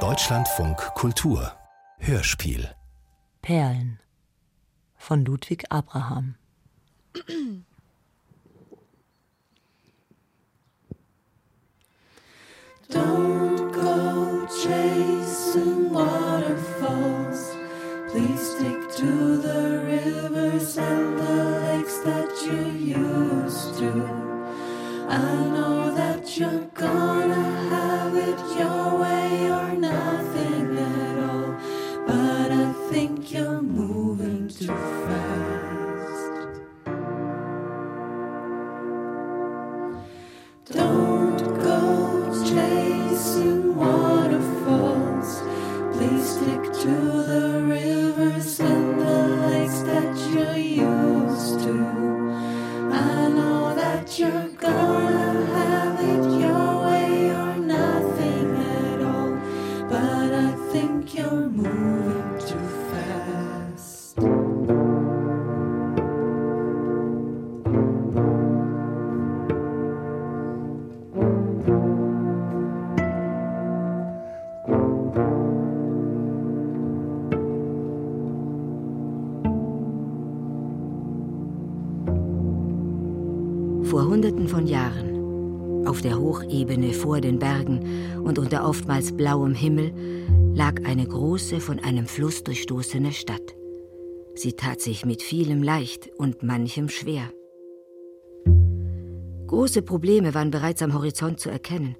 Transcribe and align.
Deutschlandfunk 0.00 0.76
Kultur 0.94 1.52
Hörspiel 1.98 2.68
Perlen 3.40 4.00
von 4.98 5.24
Ludwig 5.24 5.64
Abraham 5.72 6.34
Don't 12.90 13.72
go 13.72 14.46
chasing 14.46 15.90
waterfalls. 15.90 17.56
Please 18.10 18.56
stick 18.56 18.90
to 18.96 19.38
the 19.38 19.80
rivers 19.86 20.76
and 20.76 21.18
the 21.18 21.60
lakes 21.64 21.98
that 22.00 22.30
you 22.44 22.60
used 22.94 23.78
to. 23.78 23.90
I 25.08 25.34
know 25.54 25.94
that 25.94 26.36
you're 26.38 26.68
gonna 26.74 27.25
vor 87.16 87.22
den 87.22 87.38
Bergen 87.38 88.20
und 88.24 88.38
unter 88.38 88.68
oftmals 88.68 89.16
blauem 89.16 89.54
Himmel, 89.54 89.90
lag 90.54 90.84
eine 90.84 91.06
große, 91.06 91.60
von 91.60 91.78
einem 91.78 92.06
Fluss 92.06 92.44
durchstoßene 92.44 93.12
Stadt. 93.12 93.54
Sie 94.34 94.52
tat 94.52 94.82
sich 94.82 95.06
mit 95.06 95.22
vielem 95.22 95.62
leicht 95.62 96.10
und 96.18 96.42
manchem 96.42 96.90
schwer. 96.90 97.30
Große 99.46 99.80
Probleme 99.80 100.34
waren 100.34 100.50
bereits 100.50 100.82
am 100.82 100.92
Horizont 100.92 101.40
zu 101.40 101.48
erkennen, 101.48 101.96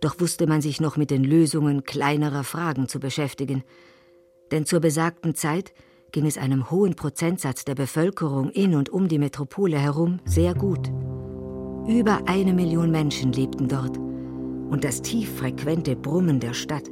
doch 0.00 0.20
wusste 0.20 0.46
man 0.46 0.62
sich 0.62 0.80
noch 0.80 0.96
mit 0.96 1.10
den 1.10 1.24
Lösungen 1.24 1.82
kleinerer 1.82 2.44
Fragen 2.44 2.86
zu 2.86 3.00
beschäftigen. 3.00 3.64
Denn 4.52 4.64
zur 4.64 4.78
besagten 4.78 5.34
Zeit 5.34 5.72
ging 6.12 6.24
es 6.24 6.38
einem 6.38 6.70
hohen 6.70 6.94
Prozentsatz 6.94 7.64
der 7.64 7.74
Bevölkerung 7.74 8.50
in 8.50 8.76
und 8.76 8.90
um 8.90 9.08
die 9.08 9.18
Metropole 9.18 9.80
herum 9.80 10.20
sehr 10.24 10.54
gut. 10.54 10.88
Über 11.88 12.20
eine 12.26 12.52
Million 12.52 12.92
Menschen 12.92 13.32
lebten 13.32 13.66
dort. 13.66 13.98
Und 14.72 14.84
das 14.84 15.02
tieffrequente 15.02 15.96
Brummen 15.96 16.40
der 16.40 16.54
Stadt, 16.54 16.90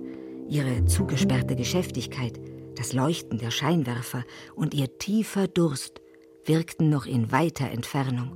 ihre 0.50 0.84
zugesperrte 0.84 1.56
Geschäftigkeit, 1.56 2.38
das 2.76 2.92
Leuchten 2.92 3.38
der 3.38 3.50
Scheinwerfer 3.50 4.24
und 4.54 4.74
ihr 4.74 4.98
tiefer 4.98 5.48
Durst 5.48 6.02
wirkten 6.44 6.90
noch 6.90 7.06
in 7.06 7.32
weiter 7.32 7.70
Entfernung. 7.70 8.32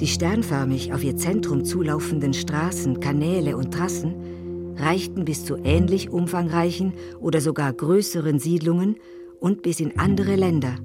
Die 0.00 0.06
sternförmig 0.06 0.94
auf 0.94 1.04
ihr 1.04 1.18
Zentrum 1.18 1.66
zulaufenden 1.66 2.32
Straßen, 2.32 2.98
Kanäle 2.98 3.58
und 3.58 3.74
Trassen 3.74 4.74
reichten 4.78 5.26
bis 5.26 5.44
zu 5.44 5.58
ähnlich 5.62 6.08
umfangreichen 6.08 6.94
oder 7.20 7.42
sogar 7.42 7.74
größeren 7.74 8.38
Siedlungen 8.38 8.96
und 9.38 9.60
bis 9.60 9.80
in 9.80 9.98
andere 9.98 10.36
Länder. 10.36 10.76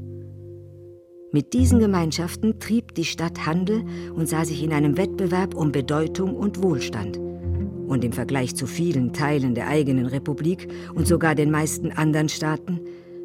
Mit 1.33 1.53
diesen 1.53 1.79
Gemeinschaften 1.79 2.57
trieb 2.59 2.95
die 2.95 3.03
Stadt 3.03 3.45
Handel 3.45 3.83
und 4.15 4.29
sah 4.29 4.45
sich 4.45 4.63
in 4.63 4.71
einem 4.71 4.97
Wettbewerb 4.97 5.55
um 5.55 5.73
Bedeutung 5.73 6.35
und 6.35 6.63
Wohlstand. 6.63 7.17
Und 7.17 8.05
im 8.05 8.13
Vergleich 8.13 8.55
zu 8.55 8.65
vielen 8.65 9.11
Teilen 9.11 9.53
der 9.53 9.67
eigenen 9.67 10.05
Republik 10.05 10.69
und 10.95 11.05
sogar 11.05 11.35
den 11.35 11.51
meisten 11.51 11.91
anderen 11.91 12.29
Staaten 12.29 12.79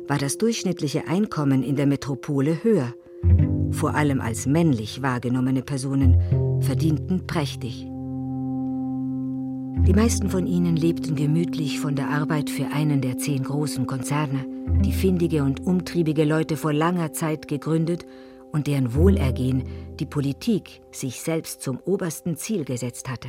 war 0.09 0.19
das 0.19 0.37
durchschnittliche 0.37 1.07
Einkommen 1.07 1.63
in 1.63 1.77
der 1.77 1.87
Metropole 1.87 2.65
höher. 2.65 2.93
Vor 3.71 3.95
allem 3.95 4.21
als 4.21 4.47
männlich 4.47 5.01
wahrgenommene 5.01 5.63
Personen 5.63 6.61
verdienten 6.61 7.29
prächtig. 7.29 7.87
Die 9.87 9.95
meisten 9.95 10.29
von 10.29 10.49
ihnen 10.49 10.75
lebten 10.75 11.15
gemütlich 11.15 11.79
von 11.79 11.95
der 11.95 12.11
Arbeit 12.11 12.51
für 12.51 12.67
einen 12.67 13.01
der 13.01 13.19
zehn 13.19 13.45
großen 13.45 13.87
Konzerne, 13.87 14.45
die 14.67 14.93
findige 14.93 15.43
und 15.43 15.67
umtriebige 15.67 16.25
Leute 16.25 16.57
vor 16.57 16.73
langer 16.73 17.13
Zeit 17.13 17.49
gegründet 17.49 18.07
und 18.53 18.67
deren 18.67 18.95
Wohlergehen 18.95 19.65
die 19.99 20.07
Politik 20.07 20.83
sich 20.91 21.21
selbst 21.21 21.63
zum 21.63 21.79
obersten 21.85 22.37
Ziel 22.37 22.65
gesetzt 22.65 23.09
hatte. 23.09 23.29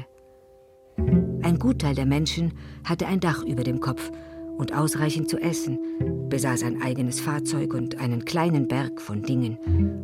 Ein 1.42 1.60
Gutteil 1.60 1.96
der 1.96 2.06
Menschen 2.06 2.54
hatte 2.84 3.08
ein 3.08 3.20
Dach 3.20 3.44
über 3.44 3.64
dem 3.64 3.80
Kopf 3.80 4.12
und 4.58 4.74
ausreichend 4.74 5.30
zu 5.30 5.38
essen, 5.38 5.80
besaß 6.30 6.64
ein 6.64 6.82
eigenes 6.82 7.20
Fahrzeug 7.20 7.74
und 7.74 8.00
einen 8.00 8.26
kleinen 8.26 8.68
Berg 8.68 9.02
von 9.02 9.24
Dingen, 9.24 9.58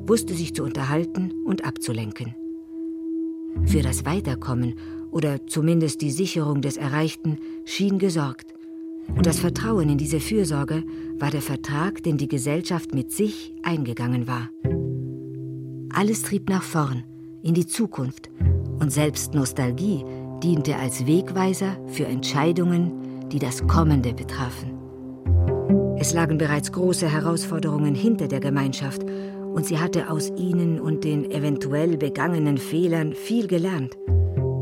wusste 0.08 0.34
sich 0.34 0.56
zu 0.56 0.64
unterhalten 0.64 1.32
und 1.46 1.66
abzulenken. 1.66 2.36
Für 3.66 3.82
das 3.82 4.06
Weiterkommen 4.06 4.76
oder 5.12 5.46
zumindest 5.48 6.02
die 6.02 6.12
Sicherung 6.12 6.62
des 6.62 6.78
Erreichten 6.78 7.40
schien 7.66 8.00
gesorgt. 8.00 8.54
Und 9.16 9.26
das 9.26 9.40
Vertrauen 9.40 9.90
in 9.90 9.98
diese 9.98 10.20
Fürsorge 10.20 10.84
war 11.18 11.32
der 11.32 11.42
Vertrag, 11.42 12.04
den 12.04 12.18
die 12.18 12.28
Gesellschaft 12.28 12.94
mit 12.94 13.12
sich 13.12 13.54
eingegangen 13.64 14.28
war. 14.28 14.50
Alles 15.94 16.22
trieb 16.22 16.50
nach 16.50 16.64
vorn, 16.64 17.04
in 17.42 17.54
die 17.54 17.68
Zukunft, 17.68 18.30
und 18.80 18.92
selbst 18.92 19.34
Nostalgie 19.34 20.06
diente 20.42 20.78
als 20.78 21.06
Wegweiser 21.06 21.78
für 21.88 22.06
Entscheidungen, 22.06 23.30
die 23.30 23.40
das 23.40 23.68
Kommende 23.68 24.14
betrafen. 24.14 24.80
Es 25.98 26.14
lagen 26.14 26.38
bereits 26.38 26.72
große 26.72 27.12
Herausforderungen 27.12 27.94
hinter 27.94 28.28
der 28.30 28.40
Gemeinschaft, 28.40 29.04
und 29.54 29.66
sie 29.66 29.80
hatte 29.80 30.10
aus 30.10 30.32
ihnen 30.38 30.80
und 30.80 31.04
den 31.04 31.30
eventuell 31.30 31.98
begangenen 31.98 32.58
Fehlern 32.58 33.14
viel 33.14 33.48
gelernt. 33.48 33.98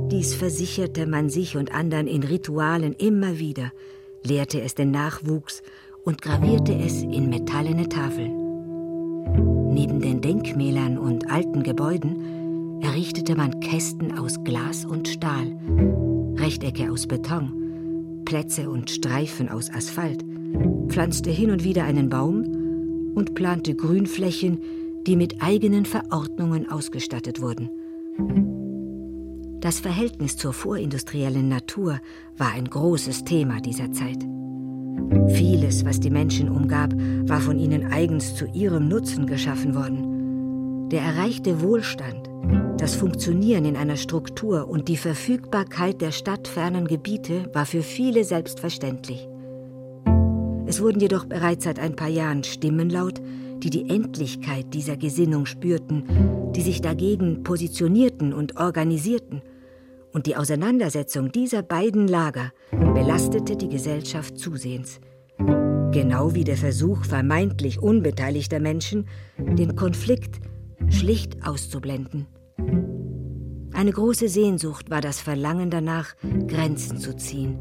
Dies 0.09 0.33
versicherte 0.33 1.05
man 1.05 1.29
sich 1.29 1.57
und 1.57 1.75
anderen 1.75 2.07
in 2.07 2.23
Ritualen 2.23 2.93
immer 2.93 3.37
wieder, 3.37 3.71
lehrte 4.27 4.61
es 4.61 4.75
den 4.75 4.91
Nachwuchs 4.91 5.63
und 6.03 6.21
gravierte 6.21 6.73
es 6.75 7.01
in 7.01 7.29
metallene 7.29 7.89
Tafeln. 7.89 9.73
Neben 9.73 9.99
den 10.01 10.21
Denkmälern 10.21 10.97
und 10.97 11.29
alten 11.29 11.63
Gebäuden 11.63 12.81
errichtete 12.81 13.35
man 13.35 13.59
Kästen 13.59 14.17
aus 14.17 14.43
Glas 14.43 14.85
und 14.85 15.07
Stahl, 15.07 15.55
Rechtecke 16.35 16.91
aus 16.91 17.07
Beton, 17.07 18.23
Plätze 18.25 18.69
und 18.69 18.89
Streifen 18.89 19.49
aus 19.49 19.69
Asphalt, 19.73 20.23
pflanzte 20.87 21.29
hin 21.29 21.51
und 21.51 21.63
wieder 21.63 21.83
einen 21.83 22.09
Baum 22.09 23.13
und 23.15 23.33
plante 23.35 23.75
Grünflächen, 23.75 24.59
die 25.05 25.15
mit 25.15 25.41
eigenen 25.41 25.85
Verordnungen 25.85 26.69
ausgestattet 26.69 27.41
wurden. 27.41 28.56
Das 29.67 29.81
Verhältnis 29.81 30.37
zur 30.37 30.53
vorindustriellen 30.53 31.49
Natur 31.49 31.99
war 32.37 32.53
ein 32.53 32.69
großes 32.69 33.25
Thema 33.25 33.59
dieser 33.59 33.91
Zeit. 33.91 34.25
Vieles, 35.27 35.83
was 35.83 35.99
die 35.99 36.09
Menschen 36.09 36.47
umgab, 36.47 36.93
war 37.27 37.41
von 37.41 37.59
ihnen 37.59 37.91
eigens 37.91 38.33
zu 38.33 38.45
ihrem 38.45 38.87
Nutzen 38.87 39.27
geschaffen 39.27 39.75
worden. 39.75 40.87
Der 40.87 41.01
erreichte 41.01 41.61
Wohlstand, 41.61 42.29
das 42.79 42.95
Funktionieren 42.95 43.65
in 43.65 43.75
einer 43.75 43.97
Struktur 43.97 44.69
und 44.69 44.87
die 44.87 44.95
Verfügbarkeit 44.95 45.99
der 45.99 46.13
stadtfernen 46.13 46.87
Gebiete 46.87 47.49
war 47.51 47.65
für 47.65 47.83
viele 47.83 48.23
selbstverständlich. 48.23 49.27
Es 50.65 50.81
wurden 50.81 51.01
jedoch 51.01 51.25
bereits 51.25 51.65
seit 51.65 51.79
ein 51.79 51.97
paar 51.97 52.07
Jahren 52.07 52.45
Stimmen 52.45 52.89
laut, 52.89 53.19
die 53.57 53.69
die 53.69 53.89
Endlichkeit 53.89 54.73
dieser 54.73 54.95
Gesinnung 54.95 55.45
spürten, 55.45 56.53
die 56.55 56.61
sich 56.61 56.79
dagegen 56.79 57.43
positionierten 57.43 58.33
und 58.33 58.55
organisierten. 58.55 59.41
Und 60.17 60.25
die 60.25 60.35
Auseinandersetzung 60.35 61.31
dieser 61.31 61.61
beiden 61.61 62.07
Lager 62.07 62.51
belastete 62.71 63.55
die 63.55 63.69
Gesellschaft 63.69 64.35
zusehends. 64.39 64.99
Genau 65.91 66.33
wie 66.33 66.43
der 66.43 66.57
Versuch 66.57 67.05
vermeintlich 67.05 67.83
unbeteiligter 67.83 68.59
Menschen, 68.59 69.07
den 69.37 69.75
Konflikt 69.75 70.39
schlicht 70.89 71.47
auszublenden. 71.47 72.25
Eine 73.73 73.91
große 73.91 74.27
Sehnsucht 74.27 74.89
war 74.89 75.01
das 75.01 75.21
Verlangen 75.21 75.69
danach, 75.69 76.15
Grenzen 76.47 76.97
zu 76.97 77.15
ziehen, 77.15 77.59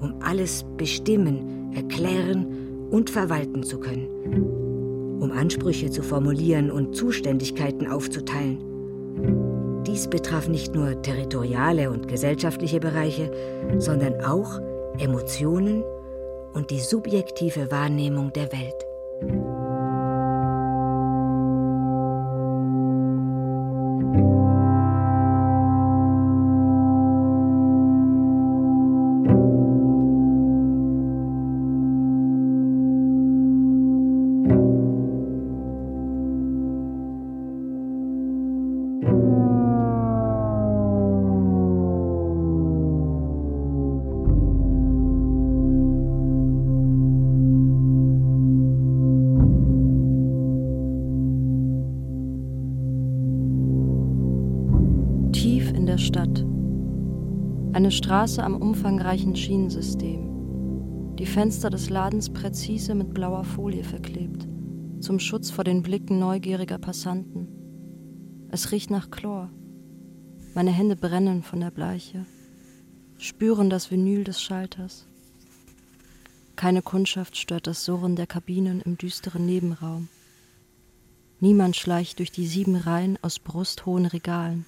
um 0.00 0.22
alles 0.22 0.64
bestimmen, 0.78 1.74
erklären 1.74 2.88
und 2.88 3.10
verwalten 3.10 3.62
zu 3.64 3.80
können, 3.80 5.20
um 5.20 5.30
Ansprüche 5.30 5.90
zu 5.90 6.02
formulieren 6.02 6.70
und 6.70 6.96
Zuständigkeiten 6.96 7.86
aufzuteilen. 7.86 9.47
Dies 9.88 10.06
betraf 10.06 10.48
nicht 10.48 10.74
nur 10.74 11.00
territoriale 11.00 11.90
und 11.90 12.08
gesellschaftliche 12.08 12.78
Bereiche, 12.78 13.30
sondern 13.78 14.22
auch 14.22 14.60
Emotionen 14.98 15.82
und 16.52 16.70
die 16.70 16.80
subjektive 16.80 17.70
Wahrnehmung 17.70 18.30
der 18.34 18.52
Welt. 18.52 19.47
Straße 57.98 58.44
am 58.44 58.54
umfangreichen 58.54 59.34
Schienensystem. 59.34 61.16
Die 61.16 61.26
Fenster 61.26 61.68
des 61.68 61.90
Ladens 61.90 62.30
präzise 62.30 62.94
mit 62.94 63.12
blauer 63.12 63.42
Folie 63.42 63.82
verklebt, 63.82 64.46
zum 65.00 65.18
Schutz 65.18 65.50
vor 65.50 65.64
den 65.64 65.82
Blicken 65.82 66.20
neugieriger 66.20 66.78
Passanten. 66.78 67.48
Es 68.50 68.70
riecht 68.70 68.90
nach 68.90 69.10
Chlor. 69.10 69.50
Meine 70.54 70.70
Hände 70.70 70.94
brennen 70.94 71.42
von 71.42 71.58
der 71.58 71.72
Bleiche, 71.72 72.24
spüren 73.18 73.68
das 73.68 73.90
Vinyl 73.90 74.22
des 74.22 74.40
Schalters. 74.40 75.08
Keine 76.54 76.82
Kundschaft 76.82 77.36
stört 77.36 77.66
das 77.66 77.84
Surren 77.84 78.14
der 78.14 78.28
Kabinen 78.28 78.80
im 78.80 78.96
düsteren 78.96 79.44
Nebenraum. 79.44 80.08
Niemand 81.40 81.74
schleicht 81.74 82.20
durch 82.20 82.30
die 82.30 82.46
sieben 82.46 82.76
Reihen 82.76 83.18
aus 83.22 83.40
brusthohen 83.40 84.06
Regalen. 84.06 84.66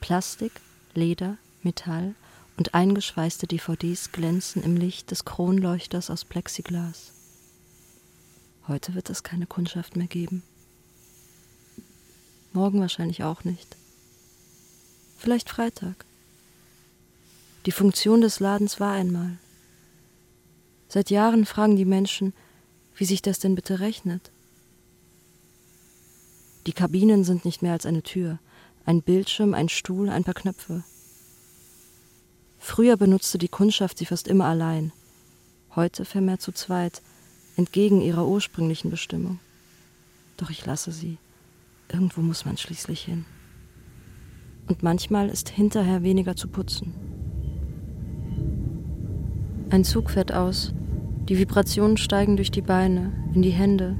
Plastik, 0.00 0.52
Leder, 0.94 1.38
Metall 1.62 2.14
und 2.56 2.74
eingeschweißte 2.74 3.46
DVDs 3.46 4.12
glänzen 4.12 4.62
im 4.62 4.76
Licht 4.76 5.10
des 5.10 5.24
Kronleuchters 5.24 6.10
aus 6.10 6.24
Plexiglas. 6.24 7.12
Heute 8.68 8.94
wird 8.94 9.10
es 9.10 9.22
keine 9.22 9.46
Kundschaft 9.46 9.96
mehr 9.96 10.06
geben. 10.06 10.42
Morgen 12.52 12.80
wahrscheinlich 12.80 13.24
auch 13.24 13.44
nicht. 13.44 13.76
Vielleicht 15.16 15.50
Freitag. 15.50 16.04
Die 17.66 17.72
Funktion 17.72 18.20
des 18.20 18.40
Ladens 18.40 18.80
war 18.80 18.92
einmal. 18.92 19.38
Seit 20.88 21.10
Jahren 21.10 21.46
fragen 21.46 21.76
die 21.76 21.84
Menschen, 21.84 22.32
wie 22.96 23.04
sich 23.04 23.22
das 23.22 23.38
denn 23.38 23.54
bitte 23.54 23.80
rechnet. 23.80 24.30
Die 26.66 26.72
Kabinen 26.72 27.24
sind 27.24 27.44
nicht 27.44 27.62
mehr 27.62 27.72
als 27.72 27.86
eine 27.86 28.02
Tür, 28.02 28.38
ein 28.84 29.02
Bildschirm, 29.02 29.54
ein 29.54 29.68
Stuhl, 29.68 30.08
ein 30.08 30.24
paar 30.24 30.34
Knöpfe. 30.34 30.82
Früher 32.58 32.96
benutzte 32.96 33.38
die 33.38 33.48
Kundschaft 33.48 33.98
sie 33.98 34.06
fast 34.06 34.28
immer 34.28 34.46
allein, 34.46 34.92
heute 35.74 36.04
vermehrt 36.04 36.42
zu 36.42 36.52
zweit, 36.52 37.02
entgegen 37.56 38.00
ihrer 38.00 38.26
ursprünglichen 38.26 38.90
Bestimmung. 38.90 39.38
Doch 40.36 40.50
ich 40.50 40.64
lasse 40.64 40.92
sie. 40.92 41.18
Irgendwo 41.92 42.20
muss 42.20 42.44
man 42.44 42.56
schließlich 42.56 43.02
hin. 43.02 43.24
Und 44.68 44.82
manchmal 44.82 45.28
ist 45.28 45.48
hinterher 45.48 46.02
weniger 46.02 46.36
zu 46.36 46.48
putzen. 46.48 46.94
Ein 49.70 49.84
Zug 49.84 50.10
fährt 50.10 50.32
aus, 50.32 50.72
die 51.28 51.38
Vibrationen 51.38 51.96
steigen 51.96 52.36
durch 52.36 52.50
die 52.50 52.62
Beine, 52.62 53.12
in 53.34 53.42
die 53.42 53.50
Hände, 53.50 53.96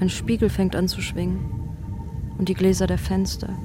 ein 0.00 0.10
Spiegel 0.10 0.50
fängt 0.50 0.74
an 0.76 0.88
zu 0.88 1.00
schwingen 1.00 1.50
und 2.36 2.48
die 2.48 2.54
Gläser 2.54 2.86
der 2.86 2.98
Fenster, 2.98 3.56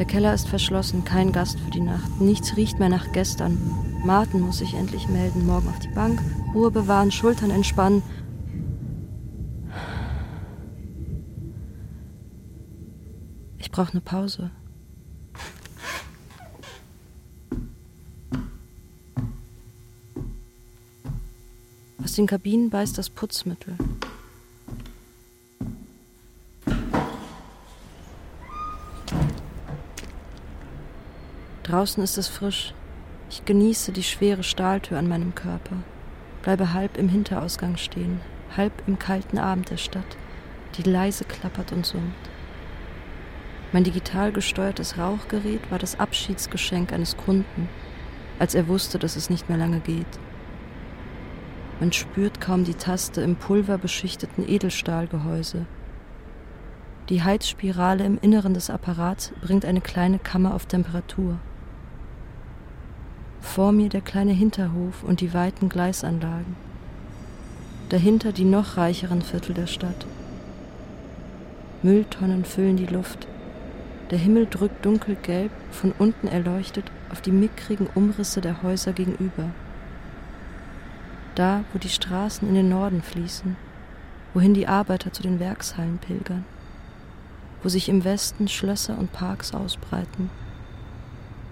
der 0.00 0.06
Keller 0.06 0.32
ist 0.32 0.48
verschlossen, 0.48 1.04
kein 1.04 1.30
Gast 1.30 1.60
für 1.60 1.70
die 1.70 1.82
Nacht. 1.82 2.22
Nichts 2.22 2.56
riecht 2.56 2.78
mehr 2.78 2.88
nach 2.88 3.12
gestern. 3.12 3.58
Martin 4.02 4.40
muss 4.40 4.56
sich 4.56 4.72
endlich 4.72 5.06
melden. 5.08 5.44
Morgen 5.44 5.68
auf 5.68 5.78
die 5.78 5.88
Bank, 5.88 6.18
Ruhe 6.54 6.70
bewahren, 6.70 7.12
Schultern 7.12 7.50
entspannen. 7.50 8.02
Ich 13.58 13.70
brauche 13.70 13.92
eine 13.92 14.00
Pause. 14.00 14.50
Aus 22.02 22.14
den 22.14 22.26
Kabinen 22.26 22.70
beißt 22.70 22.96
das 22.96 23.10
Putzmittel. 23.10 23.76
Draußen 31.70 32.02
ist 32.02 32.18
es 32.18 32.26
frisch. 32.26 32.74
Ich 33.30 33.44
genieße 33.44 33.92
die 33.92 34.02
schwere 34.02 34.42
Stahltür 34.42 34.98
an 34.98 35.06
meinem 35.06 35.36
Körper, 35.36 35.76
bleibe 36.42 36.72
halb 36.72 36.96
im 36.96 37.08
Hinterausgang 37.08 37.76
stehen, 37.76 38.20
halb 38.56 38.72
im 38.88 38.98
kalten 38.98 39.38
Abend 39.38 39.70
der 39.70 39.76
Stadt, 39.76 40.16
die 40.76 40.82
leise 40.82 41.24
klappert 41.24 41.70
und 41.70 41.86
summt. 41.86 42.16
Mein 43.70 43.84
digital 43.84 44.32
gesteuertes 44.32 44.98
Rauchgerät 44.98 45.70
war 45.70 45.78
das 45.78 46.00
Abschiedsgeschenk 46.00 46.92
eines 46.92 47.16
Kunden, 47.16 47.68
als 48.40 48.56
er 48.56 48.66
wusste, 48.66 48.98
dass 48.98 49.14
es 49.14 49.30
nicht 49.30 49.48
mehr 49.48 49.58
lange 49.58 49.78
geht. 49.78 50.18
Man 51.78 51.92
spürt 51.92 52.40
kaum 52.40 52.64
die 52.64 52.74
Taste 52.74 53.20
im 53.20 53.36
pulverbeschichteten 53.36 54.48
Edelstahlgehäuse. 54.48 55.66
Die 57.10 57.22
Heizspirale 57.22 58.04
im 58.04 58.18
Inneren 58.20 58.54
des 58.54 58.70
Apparats 58.70 59.32
bringt 59.40 59.64
eine 59.64 59.80
kleine 59.80 60.18
Kammer 60.18 60.52
auf 60.52 60.66
Temperatur. 60.66 61.38
Vor 63.40 63.72
mir 63.72 63.88
der 63.88 64.00
kleine 64.00 64.32
Hinterhof 64.32 65.02
und 65.02 65.20
die 65.20 65.34
weiten 65.34 65.68
Gleisanlagen. 65.68 66.56
Dahinter 67.88 68.32
die 68.32 68.44
noch 68.44 68.76
reicheren 68.76 69.22
Viertel 69.22 69.54
der 69.54 69.66
Stadt. 69.66 70.06
Mülltonnen 71.82 72.44
füllen 72.44 72.76
die 72.76 72.86
Luft. 72.86 73.26
Der 74.10 74.18
Himmel 74.18 74.46
drückt 74.46 74.84
dunkelgelb, 74.84 75.50
von 75.70 75.92
unten 75.98 76.28
erleuchtet, 76.28 76.84
auf 77.10 77.20
die 77.20 77.32
mickrigen 77.32 77.88
Umrisse 77.94 78.40
der 78.40 78.62
Häuser 78.62 78.92
gegenüber. 78.92 79.50
Da, 81.34 81.64
wo 81.72 81.78
die 81.78 81.88
Straßen 81.88 82.46
in 82.48 82.54
den 82.54 82.68
Norden 82.68 83.02
fließen, 83.02 83.56
wohin 84.34 84.54
die 84.54 84.68
Arbeiter 84.68 85.12
zu 85.12 85.22
den 85.22 85.40
Werkshallen 85.40 85.98
pilgern, 85.98 86.44
wo 87.62 87.68
sich 87.68 87.88
im 87.88 88.04
Westen 88.04 88.46
Schlösser 88.46 88.98
und 88.98 89.12
Parks 89.12 89.54
ausbreiten 89.54 90.30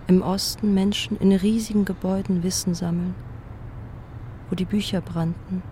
im 0.08 0.22
Osten 0.22 0.72
Menschen 0.72 1.18
in 1.18 1.32
riesigen 1.32 1.84
Gebäuden 1.84 2.42
Wissen 2.42 2.74
sammeln, 2.74 3.14
wo 4.48 4.56
die 4.56 4.64
Bücher 4.64 5.02
brannten. 5.02 5.62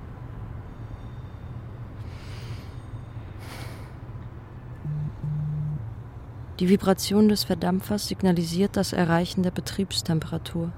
Die 6.61 6.69
Vibration 6.69 7.29
des 7.29 7.45
Verdampfers 7.45 8.09
signalisiert 8.09 8.77
das 8.77 8.93
Erreichen 8.93 9.43
der 9.43 9.51
Betriebstemperatur. 9.51 10.71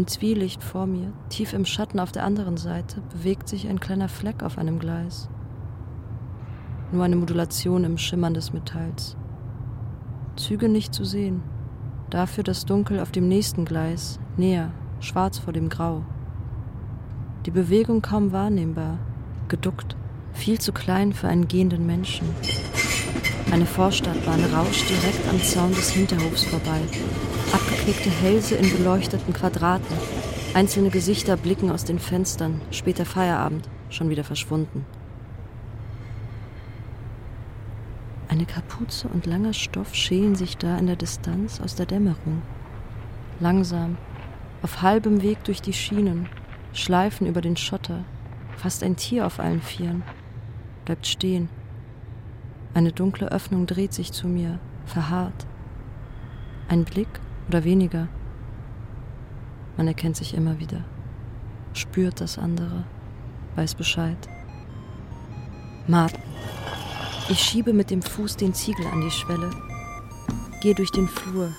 Im 0.00 0.06
Zwielicht 0.06 0.64
vor 0.64 0.86
mir, 0.86 1.12
tief 1.28 1.52
im 1.52 1.66
Schatten 1.66 2.00
auf 2.00 2.10
der 2.10 2.24
anderen 2.24 2.56
Seite, 2.56 3.02
bewegt 3.12 3.50
sich 3.50 3.68
ein 3.68 3.80
kleiner 3.80 4.08
Fleck 4.08 4.42
auf 4.42 4.56
einem 4.56 4.78
Gleis. 4.78 5.28
Nur 6.90 7.04
eine 7.04 7.16
Modulation 7.16 7.84
im 7.84 7.98
Schimmern 7.98 8.32
des 8.32 8.54
Metalls. 8.54 9.14
Züge 10.36 10.70
nicht 10.70 10.94
zu 10.94 11.04
sehen, 11.04 11.42
dafür 12.08 12.44
das 12.44 12.64
Dunkel 12.64 12.98
auf 12.98 13.12
dem 13.12 13.28
nächsten 13.28 13.66
Gleis, 13.66 14.18
näher, 14.38 14.72
schwarz 15.00 15.38
vor 15.38 15.52
dem 15.52 15.68
Grau. 15.68 16.02
Die 17.44 17.50
Bewegung 17.50 18.00
kaum 18.00 18.32
wahrnehmbar, 18.32 18.96
geduckt, 19.48 19.96
viel 20.32 20.58
zu 20.58 20.72
klein 20.72 21.12
für 21.12 21.28
einen 21.28 21.46
gehenden 21.46 21.84
Menschen. 21.84 22.26
Eine 23.52 23.66
Vorstadtbahn 23.66 24.44
rauscht 24.46 24.88
direkt 24.88 25.28
am 25.28 25.42
Zaun 25.42 25.74
des 25.74 25.90
Hinterhofs 25.90 26.44
vorbei. 26.44 26.80
Abgeknickte 27.52 28.10
Hälse 28.10 28.54
in 28.54 28.70
beleuchteten 28.76 29.34
Quadraten. 29.34 29.96
Einzelne 30.54 30.90
Gesichter 30.90 31.36
blicken 31.36 31.72
aus 31.72 31.84
den 31.84 31.98
Fenstern. 31.98 32.60
Später 32.70 33.04
Feierabend, 33.04 33.68
schon 33.88 34.08
wieder 34.08 34.22
verschwunden. 34.22 34.86
Eine 38.28 38.46
Kapuze 38.46 39.08
und 39.08 39.26
langer 39.26 39.52
Stoff 39.52 39.96
schälen 39.96 40.36
sich 40.36 40.56
da 40.56 40.78
in 40.78 40.86
der 40.86 40.94
Distanz 40.94 41.60
aus 41.60 41.74
der 41.74 41.86
Dämmerung. 41.86 42.42
Langsam, 43.40 43.96
auf 44.62 44.82
halbem 44.82 45.20
Weg 45.22 45.42
durch 45.42 45.60
die 45.60 45.72
Schienen, 45.72 46.28
schleifen 46.72 47.26
über 47.26 47.40
den 47.40 47.56
Schotter, 47.56 48.04
fast 48.56 48.84
ein 48.84 48.94
Tier 48.94 49.26
auf 49.26 49.40
allen 49.40 49.62
Vieren, 49.62 50.04
bleibt 50.84 51.08
stehen. 51.08 51.48
Eine 52.74 52.92
dunkle 52.92 53.32
Öffnung 53.32 53.66
dreht 53.66 53.92
sich 53.92 54.12
zu 54.12 54.28
mir, 54.28 54.60
verharrt. 54.86 55.46
Ein 56.68 56.84
Blick 56.84 57.08
oder 57.50 57.64
weniger. 57.64 58.06
Man 59.76 59.88
erkennt 59.88 60.16
sich 60.16 60.34
immer 60.34 60.60
wieder, 60.60 60.84
spürt 61.72 62.20
das 62.20 62.38
andere, 62.38 62.84
weiß 63.56 63.74
Bescheid. 63.74 64.16
Martin. 65.88 66.22
Ich 67.28 67.40
schiebe 67.40 67.72
mit 67.72 67.90
dem 67.90 68.02
Fuß 68.02 68.36
den 68.36 68.54
Ziegel 68.54 68.86
an 68.86 69.00
die 69.00 69.10
Schwelle, 69.10 69.50
gehe 70.60 70.76
durch 70.76 70.92
den 70.92 71.08
Flur. 71.08 71.52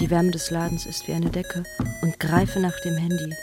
Die 0.00 0.10
Wärme 0.10 0.32
des 0.32 0.50
Ladens 0.50 0.84
ist 0.84 1.06
wie 1.06 1.12
eine 1.12 1.30
Decke 1.30 1.62
und 2.02 2.18
greife 2.18 2.58
nach 2.58 2.78
dem 2.80 2.96
Handy. 2.96 3.34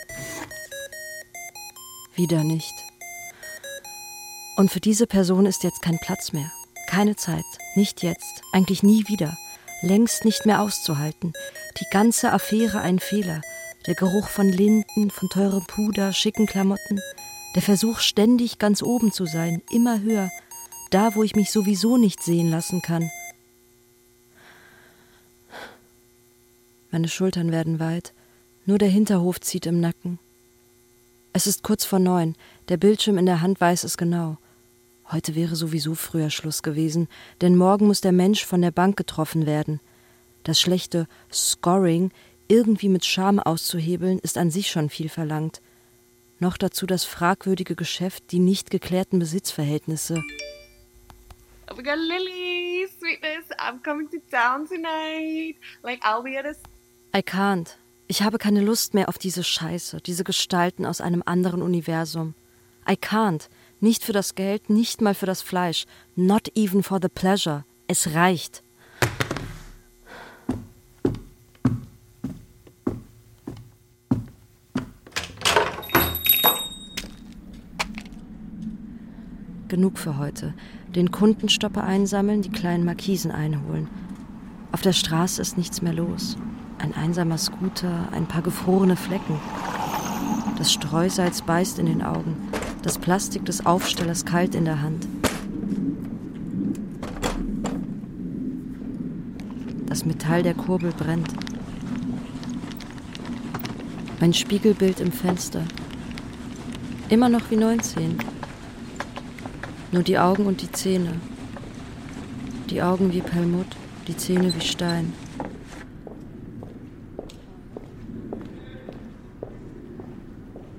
Wieder 2.15 2.43
nicht. 2.43 2.73
Und 4.57 4.71
für 4.71 4.81
diese 4.81 5.07
Person 5.07 5.45
ist 5.45 5.63
jetzt 5.63 5.81
kein 5.81 5.99
Platz 5.99 6.33
mehr. 6.33 6.51
Keine 6.87 7.15
Zeit. 7.15 7.45
Nicht 7.75 8.03
jetzt. 8.03 8.41
Eigentlich 8.51 8.83
nie 8.83 9.07
wieder. 9.07 9.37
Längst 9.83 10.23
nicht 10.23 10.45
mehr 10.45 10.61
auszuhalten. 10.61 11.33
Die 11.81 11.85
ganze 11.91 12.31
Affäre 12.31 12.79
ein 12.79 12.99
Fehler. 12.99 13.41
Der 13.85 13.95
Geruch 13.95 14.29
von 14.29 14.47
Linden, 14.47 15.11
von 15.11 15.27
teurem 15.27 15.65
Puder, 15.67 16.13
schicken 16.13 16.45
Klamotten. 16.45 17.01
Der 17.53 17.61
Versuch, 17.61 17.99
ständig 17.99 18.59
ganz 18.59 18.81
oben 18.81 19.11
zu 19.11 19.25
sein, 19.25 19.61
immer 19.69 19.99
höher, 19.99 20.31
da, 20.89 21.15
wo 21.15 21.23
ich 21.23 21.35
mich 21.35 21.51
sowieso 21.51 21.97
nicht 21.97 22.23
sehen 22.23 22.49
lassen 22.49 22.81
kann. 22.81 23.11
Meine 26.89 27.09
Schultern 27.09 27.51
werden 27.51 27.81
weit, 27.81 28.13
nur 28.65 28.77
der 28.77 28.89
Hinterhof 28.89 29.41
zieht 29.41 29.65
im 29.65 29.81
Nacken. 29.81 30.17
Es 31.33 31.45
ist 31.45 31.61
kurz 31.61 31.83
vor 31.83 31.99
neun, 31.99 32.35
der 32.69 32.77
Bildschirm 32.77 33.17
in 33.17 33.25
der 33.25 33.41
Hand 33.41 33.59
weiß 33.59 33.83
es 33.83 33.97
genau. 33.97 34.37
Heute 35.13 35.35
wäre 35.35 35.55
sowieso 35.55 35.93
früher 35.93 36.31
Schluss 36.31 36.63
gewesen, 36.63 37.07
denn 37.41 37.55
morgen 37.55 37.85
muss 37.85 38.01
der 38.01 38.11
Mensch 38.11 38.43
von 38.43 38.63
der 38.63 38.71
Bank 38.71 38.97
getroffen 38.97 39.45
werden. 39.45 39.79
Das 40.41 40.59
schlechte 40.59 41.07
Scoring 41.31 42.11
irgendwie 42.47 42.89
mit 42.89 43.05
Scham 43.05 43.39
auszuhebeln, 43.39 44.17
ist 44.17 44.39
an 44.39 44.49
sich 44.49 44.71
schon 44.71 44.89
viel 44.89 45.09
verlangt. 45.09 45.61
Noch 46.39 46.57
dazu 46.57 46.87
das 46.87 47.03
fragwürdige 47.03 47.75
Geschäft, 47.75 48.31
die 48.31 48.39
nicht 48.39 48.71
geklärten 48.71 49.19
Besitzverhältnisse. 49.19 50.21
Oh 51.71 51.75
my 51.75 51.83
god, 51.83 51.95
Lily, 51.95 52.87
sweetness, 52.99 53.45
I'm 53.59 53.83
coming 53.83 54.09
to 54.09 54.17
town 54.31 54.67
tonight. 54.67 55.57
Like, 55.83 56.03
I'll 56.03 56.23
be 56.23 56.39
at 56.39 56.45
a. 56.45 56.55
I 57.15 57.21
can't. 57.21 57.77
Ich 58.07 58.23
habe 58.23 58.39
keine 58.39 58.61
Lust 58.61 58.95
mehr 58.95 59.09
auf 59.09 59.19
diese 59.19 59.43
Scheiße, 59.43 60.01
diese 60.01 60.23
Gestalten 60.23 60.87
aus 60.87 61.01
einem 61.01 61.21
anderen 61.23 61.61
Universum. 61.61 62.33
I 62.89 62.93
can't. 62.93 63.47
Nicht 63.83 64.05
für 64.05 64.13
das 64.13 64.35
Geld, 64.35 64.69
nicht 64.69 65.01
mal 65.01 65.13
für 65.13 65.25
das 65.25 65.41
Fleisch. 65.41 65.83
Not 66.15 66.47
even 66.55 66.83
for 66.83 66.99
the 67.01 67.09
pleasure. 67.09 67.65
Es 67.85 68.13
reicht. 68.13 68.63
Genug 79.67 79.97
für 79.97 80.17
heute 80.17 80.53
den 80.95 81.11
Kundenstopper 81.11 81.83
einsammeln, 81.83 82.41
die 82.41 82.51
kleinen 82.51 82.85
Markisen 82.85 83.31
einholen. 83.31 83.89
Auf 84.71 84.79
der 84.79 84.93
Straße 84.93 85.41
ist 85.41 85.57
nichts 85.57 85.81
mehr 85.81 85.91
los. 85.91 86.37
Ein 86.77 86.93
einsamer 86.93 87.37
Scooter, 87.37 88.07
ein 88.13 88.27
paar 88.27 88.43
gefrorene 88.43 88.95
Flecken. 88.95 89.41
Das 90.57 90.71
Streusalz 90.71 91.41
beißt 91.41 91.79
in 91.79 91.87
den 91.87 92.01
Augen, 92.01 92.52
das 92.83 92.99
Plastik 92.99 93.45
des 93.45 93.65
Aufstellers 93.65 94.25
kalt 94.25 94.53
in 94.53 94.65
der 94.65 94.81
Hand. 94.81 95.07
Das 99.87 100.05
Metall 100.05 100.43
der 100.43 100.53
Kurbel 100.53 100.91
brennt. 100.91 101.29
Mein 104.19 104.33
Spiegelbild 104.33 104.99
im 104.99 105.11
Fenster. 105.11 105.63
Immer 107.09 107.29
noch 107.29 107.49
wie 107.51 107.55
19. 107.55 108.17
Nur 109.91 110.03
die 110.03 110.19
Augen 110.19 110.45
und 110.45 110.61
die 110.61 110.71
Zähne. 110.71 111.21
Die 112.69 112.81
Augen 112.81 113.13
wie 113.13 113.21
Perlmutt, 113.21 113.67
die 114.07 114.17
Zähne 114.17 114.53
wie 114.53 114.61
Stein. 114.61 115.13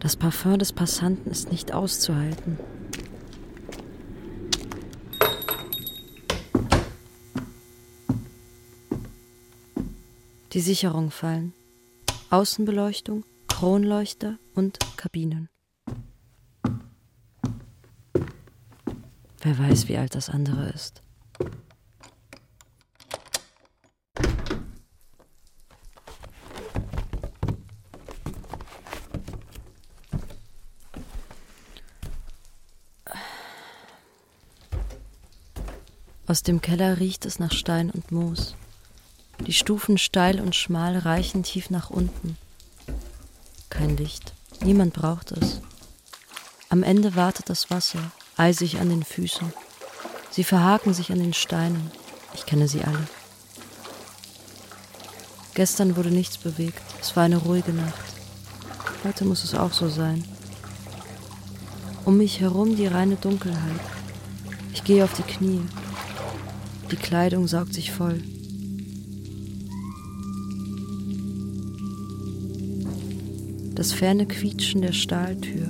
Das 0.05 0.17
Parfum 0.17 0.59
des 0.59 0.71
Passanten 0.71 1.31
ist 1.31 1.51
nicht 1.51 1.73
auszuhalten. 1.73 2.59
Die 10.53 10.61
Sicherungen 10.61 11.11
fallen. 11.11 11.55
Außenbeleuchtung, 12.29 13.25
Kronleuchter 13.49 14.37
und 14.55 14.79
Kabinen. 14.99 15.49
Wer 19.41 19.59
weiß, 19.59 19.89
wie 19.89 19.97
alt 19.97 20.15
das 20.15 20.29
andere 20.29 20.69
ist. 20.69 21.04
Aus 36.26 36.43
dem 36.43 36.62
Keller 36.62 37.00
riecht 37.00 37.26
es 37.26 37.38
nach 37.38 37.52
Stein 37.52 37.90
und 37.90 38.11
Moos. 38.11 38.54
Die 39.47 39.52
Stufen 39.52 39.99
steil 39.99 40.40
und 40.40 40.54
schmal 40.54 40.97
reichen 40.97 41.43
tief 41.43 41.69
nach 41.69 41.90
unten. 41.90 42.38
Kein 43.69 43.99
Licht. 43.99 44.33
Niemand 44.62 44.95
braucht 44.95 45.33
es. 45.33 45.61
Am 46.71 46.83
Ende 46.83 47.14
wartet 47.14 47.50
das 47.50 47.71
Wasser, 47.71 47.99
eisig 48.38 48.81
an 48.81 48.88
den 48.88 49.02
Füßen. 49.04 49.52
Sie 50.31 50.45
verhaken 50.45 50.95
sich 50.95 51.12
an 51.12 51.19
den 51.19 51.35
Steinen. 51.35 51.90
Ich 52.33 52.47
kenne 52.47 52.69
sie 52.69 52.83
alle. 52.83 53.07
Gestern 55.52 55.97
wurde 55.97 56.11
nichts 56.11 56.38
bewegt. 56.38 56.83
Es 57.02 57.14
war 57.16 57.25
eine 57.25 57.37
ruhige 57.37 57.73
Nacht. 57.73 58.02
Heute 59.04 59.26
muss 59.26 59.45
es 59.45 59.54
auch 59.54 59.75
so 59.75 59.90
sein. 59.90 60.25
Um 62.07 62.16
mich 62.16 62.40
herum 62.40 62.76
die 62.76 62.87
reine 62.87 63.16
Dunkelheit. 63.16 63.81
Ich 64.73 64.85
gehe 64.85 65.04
auf 65.04 65.12
die 65.12 65.23
Knie. 65.23 65.61
Die 66.91 66.97
Kleidung 66.97 67.47
saugt 67.47 67.75
sich 67.75 67.91
voll. 67.91 68.21
Das 73.75 73.93
ferne 73.93 74.26
Quietschen 74.26 74.83
der 74.83 74.93
Stahltür. 74.93 75.67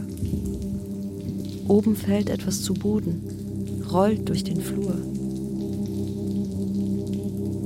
Oben 1.68 1.96
fällt 1.96 2.28
etwas 2.28 2.62
zu 2.62 2.74
Boden, 2.74 3.22
rollt 3.90 4.28
durch 4.28 4.44
den 4.44 4.60
Flur. 4.60 4.94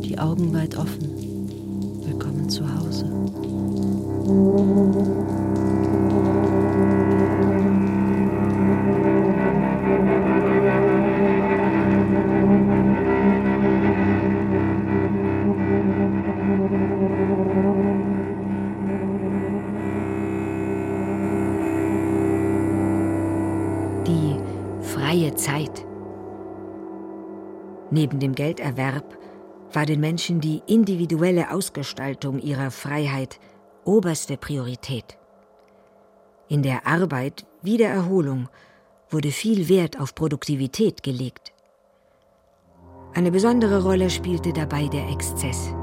Die 0.04 0.18
Augen 0.18 0.52
weit 0.52 0.76
offen. 0.76 1.08
Willkommen 2.06 2.48
zu 2.48 2.64
Hause. 2.72 3.04
Neben 27.98 28.20
dem 28.20 28.36
Gelderwerb 28.36 29.18
war 29.72 29.84
den 29.84 29.98
Menschen 29.98 30.40
die 30.40 30.62
individuelle 30.68 31.50
Ausgestaltung 31.50 32.38
ihrer 32.38 32.70
Freiheit 32.70 33.40
oberste 33.84 34.36
Priorität. 34.36 35.18
In 36.46 36.62
der 36.62 36.86
Arbeit 36.86 37.44
wie 37.60 37.76
der 37.76 37.90
Erholung 37.90 38.48
wurde 39.10 39.32
viel 39.32 39.68
Wert 39.68 39.98
auf 39.98 40.14
Produktivität 40.14 41.02
gelegt. 41.02 41.52
Eine 43.14 43.32
besondere 43.32 43.82
Rolle 43.82 44.10
spielte 44.10 44.52
dabei 44.52 44.86
der 44.86 45.08
Exzess. 45.10 45.74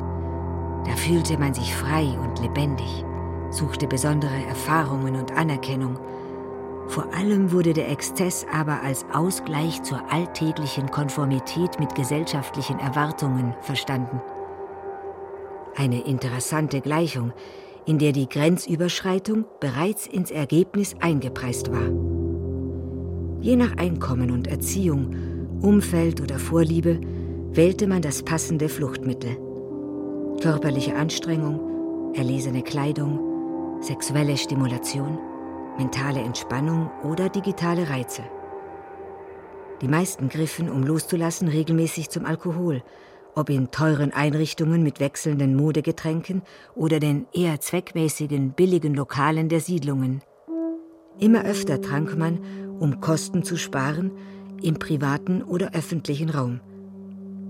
Da 0.85 0.95
fühlte 0.95 1.37
man 1.37 1.53
sich 1.53 1.75
frei 1.75 2.05
und 2.23 2.39
lebendig, 2.39 3.03
suchte 3.49 3.87
besondere 3.87 4.45
Erfahrungen 4.47 5.17
und 5.17 5.33
Anerkennung. 5.33 5.99
Vor 6.87 7.13
allem 7.13 7.51
wurde 7.51 7.73
der 7.73 7.89
Exzess 7.89 8.45
aber 8.51 8.81
als 8.81 9.05
Ausgleich 9.11 9.81
zur 9.83 10.01
alltäglichen 10.11 10.91
Konformität 10.91 11.79
mit 11.79 11.95
gesellschaftlichen 11.95 12.79
Erwartungen 12.79 13.55
verstanden. 13.61 14.21
Eine 15.75 16.01
interessante 16.01 16.81
Gleichung, 16.81 17.33
in 17.85 17.99
der 17.99 18.11
die 18.11 18.29
Grenzüberschreitung 18.29 19.45
bereits 19.59 20.07
ins 20.07 20.31
Ergebnis 20.31 20.95
eingepreist 21.01 21.71
war. 21.71 21.89
Je 23.41 23.55
nach 23.55 23.77
Einkommen 23.77 24.31
und 24.31 24.47
Erziehung, 24.47 25.15
Umfeld 25.61 26.21
oder 26.21 26.39
Vorliebe 26.39 26.99
wählte 27.51 27.87
man 27.87 28.01
das 28.01 28.23
passende 28.23 28.69
Fluchtmittel. 28.69 29.37
Körperliche 30.41 30.95
Anstrengung, 30.95 32.13
erlesene 32.15 32.61
Kleidung, 32.63 33.81
sexuelle 33.81 34.37
Stimulation, 34.37 35.17
mentale 35.77 36.21
Entspannung 36.21 36.89
oder 37.03 37.29
digitale 37.29 37.89
Reize. 37.89 38.23
Die 39.81 39.87
meisten 39.87 40.29
griffen, 40.29 40.69
um 40.69 40.83
loszulassen, 40.83 41.47
regelmäßig 41.47 42.09
zum 42.09 42.25
Alkohol, 42.25 42.81
ob 43.35 43.49
in 43.49 43.71
teuren 43.71 44.13
Einrichtungen 44.13 44.83
mit 44.83 44.99
wechselnden 44.99 45.55
Modegetränken 45.55 46.41
oder 46.73 46.99
den 46.99 47.27
eher 47.33 47.59
zweckmäßigen, 47.59 48.51
billigen 48.51 48.93
Lokalen 48.93 49.49
der 49.49 49.59
Siedlungen. 49.59 50.21
Immer 51.19 51.43
öfter 51.43 51.81
trank 51.81 52.17
man, 52.17 52.39
um 52.79 53.01
Kosten 53.01 53.43
zu 53.43 53.57
sparen, 53.57 54.11
im 54.61 54.79
privaten 54.79 55.43
oder 55.43 55.73
öffentlichen 55.73 56.29
Raum. 56.29 56.61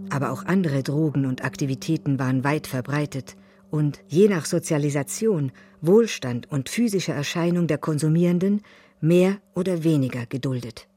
Aber 0.10 0.32
auch 0.32 0.46
andere 0.46 0.82
Drogen 0.82 1.26
und 1.26 1.44
Aktivitäten 1.44 2.20
waren 2.20 2.44
weit 2.44 2.68
verbreitet 2.68 3.36
und 3.76 4.00
je 4.08 4.30
nach 4.30 4.46
Sozialisation, 4.46 5.52
Wohlstand 5.82 6.50
und 6.50 6.70
physischer 6.70 7.14
Erscheinung 7.14 7.68
der 7.68 7.78
Konsumierenden 7.78 8.62
mehr 9.02 9.38
oder 9.54 9.84
weniger 9.84 10.26
geduldet. 10.26 10.88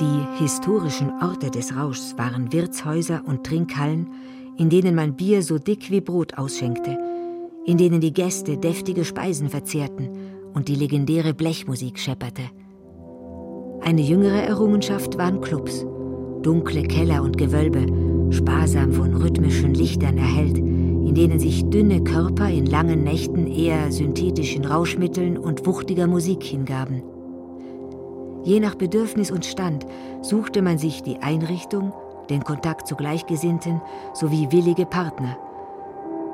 Die 0.00 0.42
historischen 0.42 1.10
Orte 1.22 1.50
des 1.50 1.76
Rauschs 1.76 2.16
waren 2.16 2.50
Wirtshäuser 2.50 3.22
und 3.26 3.44
Trinkhallen, 3.44 4.08
in 4.56 4.70
denen 4.70 4.94
man 4.94 5.14
Bier 5.14 5.42
so 5.42 5.58
dick 5.58 5.90
wie 5.90 6.00
Brot 6.00 6.38
ausschenkte, 6.38 6.98
in 7.66 7.76
denen 7.76 8.00
die 8.00 8.14
Gäste 8.14 8.56
deftige 8.56 9.04
Speisen 9.04 9.50
verzehrten 9.50 10.08
und 10.54 10.68
die 10.68 10.74
legendäre 10.74 11.34
Blechmusik 11.34 11.98
schepperte. 11.98 12.42
Eine 13.82 14.00
jüngere 14.00 14.42
Errungenschaft 14.42 15.18
waren 15.18 15.42
Clubs, 15.42 15.84
dunkle 16.42 16.84
Keller 16.84 17.22
und 17.22 17.36
Gewölbe, 17.36 17.86
sparsam 18.32 18.92
von 18.92 19.14
rhythmischen 19.14 19.74
Lichtern 19.74 20.16
erhellt, 20.16 20.71
in 21.06 21.14
denen 21.14 21.38
sich 21.38 21.64
dünne 21.64 22.02
Körper 22.02 22.48
in 22.48 22.66
langen 22.66 23.04
Nächten 23.04 23.46
eher 23.46 23.90
synthetischen 23.90 24.64
Rauschmitteln 24.64 25.36
und 25.36 25.66
wuchtiger 25.66 26.06
Musik 26.06 26.42
hingaben. 26.42 27.02
Je 28.44 28.60
nach 28.60 28.74
Bedürfnis 28.74 29.30
und 29.30 29.44
Stand 29.44 29.86
suchte 30.20 30.62
man 30.62 30.78
sich 30.78 31.02
die 31.02 31.18
Einrichtung, 31.18 31.92
den 32.30 32.42
Kontakt 32.44 32.86
zu 32.86 32.96
Gleichgesinnten 32.96 33.80
sowie 34.14 34.48
willige 34.50 34.86
Partner. 34.86 35.36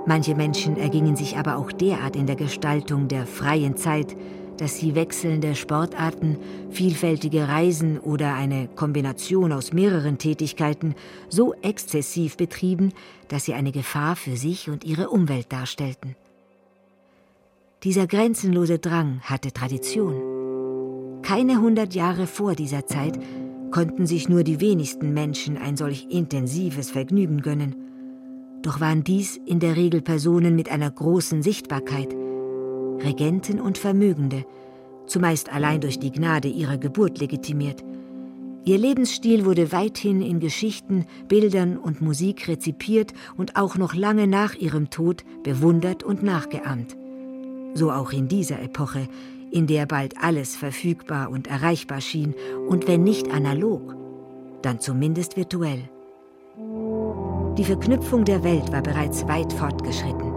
Manche 0.06 0.34
Menschen 0.34 0.76
ergingen 0.76 1.16
sich 1.16 1.36
aber 1.36 1.56
auch 1.56 1.72
derart 1.72 2.16
in 2.16 2.26
der 2.26 2.36
Gestaltung 2.36 3.08
der 3.08 3.26
freien 3.26 3.76
Zeit, 3.76 4.16
dass 4.58 4.76
sie 4.76 4.94
wechselnde 4.94 5.54
Sportarten, 5.54 6.36
vielfältige 6.70 7.48
Reisen 7.48 7.98
oder 7.98 8.34
eine 8.34 8.68
Kombination 8.68 9.52
aus 9.52 9.72
mehreren 9.72 10.18
Tätigkeiten 10.18 10.94
so 11.28 11.54
exzessiv 11.62 12.36
betrieben, 12.36 12.92
dass 13.28 13.44
sie 13.44 13.54
eine 13.54 13.72
Gefahr 13.72 14.16
für 14.16 14.36
sich 14.36 14.68
und 14.68 14.84
ihre 14.84 15.10
Umwelt 15.10 15.52
darstellten. 15.52 16.16
Dieser 17.84 18.08
grenzenlose 18.08 18.80
Drang 18.80 19.20
hatte 19.22 19.52
Tradition. 19.52 21.22
Keine 21.22 21.60
hundert 21.60 21.94
Jahre 21.94 22.26
vor 22.26 22.54
dieser 22.54 22.86
Zeit 22.86 23.18
konnten 23.70 24.06
sich 24.06 24.28
nur 24.28 24.42
die 24.42 24.60
wenigsten 24.60 25.14
Menschen 25.14 25.56
ein 25.56 25.76
solch 25.76 26.08
intensives 26.10 26.90
Vergnügen 26.90 27.42
gönnen. 27.42 27.76
Doch 28.62 28.80
waren 28.80 29.04
dies 29.04 29.36
in 29.36 29.60
der 29.60 29.76
Regel 29.76 30.00
Personen 30.00 30.56
mit 30.56 30.70
einer 30.70 30.90
großen 30.90 31.42
Sichtbarkeit, 31.42 32.16
Regenten 33.00 33.60
und 33.60 33.78
Vermögende, 33.78 34.44
zumeist 35.06 35.52
allein 35.52 35.80
durch 35.80 35.98
die 35.98 36.12
Gnade 36.12 36.48
ihrer 36.48 36.78
Geburt 36.78 37.18
legitimiert. 37.18 37.82
Ihr 38.64 38.76
Lebensstil 38.76 39.46
wurde 39.46 39.72
weithin 39.72 40.20
in 40.20 40.40
Geschichten, 40.40 41.06
Bildern 41.28 41.78
und 41.78 42.02
Musik 42.02 42.48
rezipiert 42.48 43.14
und 43.36 43.56
auch 43.56 43.76
noch 43.76 43.94
lange 43.94 44.26
nach 44.26 44.54
ihrem 44.54 44.90
Tod 44.90 45.24
bewundert 45.42 46.02
und 46.02 46.22
nachgeahmt. 46.22 46.96
So 47.74 47.90
auch 47.90 48.12
in 48.12 48.28
dieser 48.28 48.60
Epoche, 48.60 49.08
in 49.50 49.66
der 49.66 49.86
bald 49.86 50.22
alles 50.22 50.56
verfügbar 50.56 51.30
und 51.30 51.46
erreichbar 51.46 52.00
schien, 52.00 52.34
und 52.68 52.86
wenn 52.88 53.04
nicht 53.04 53.32
analog, 53.32 53.96
dann 54.60 54.80
zumindest 54.80 55.36
virtuell. 55.36 55.88
Die 57.56 57.64
Verknüpfung 57.64 58.24
der 58.24 58.44
Welt 58.44 58.70
war 58.70 58.82
bereits 58.82 59.26
weit 59.26 59.52
fortgeschritten. 59.52 60.27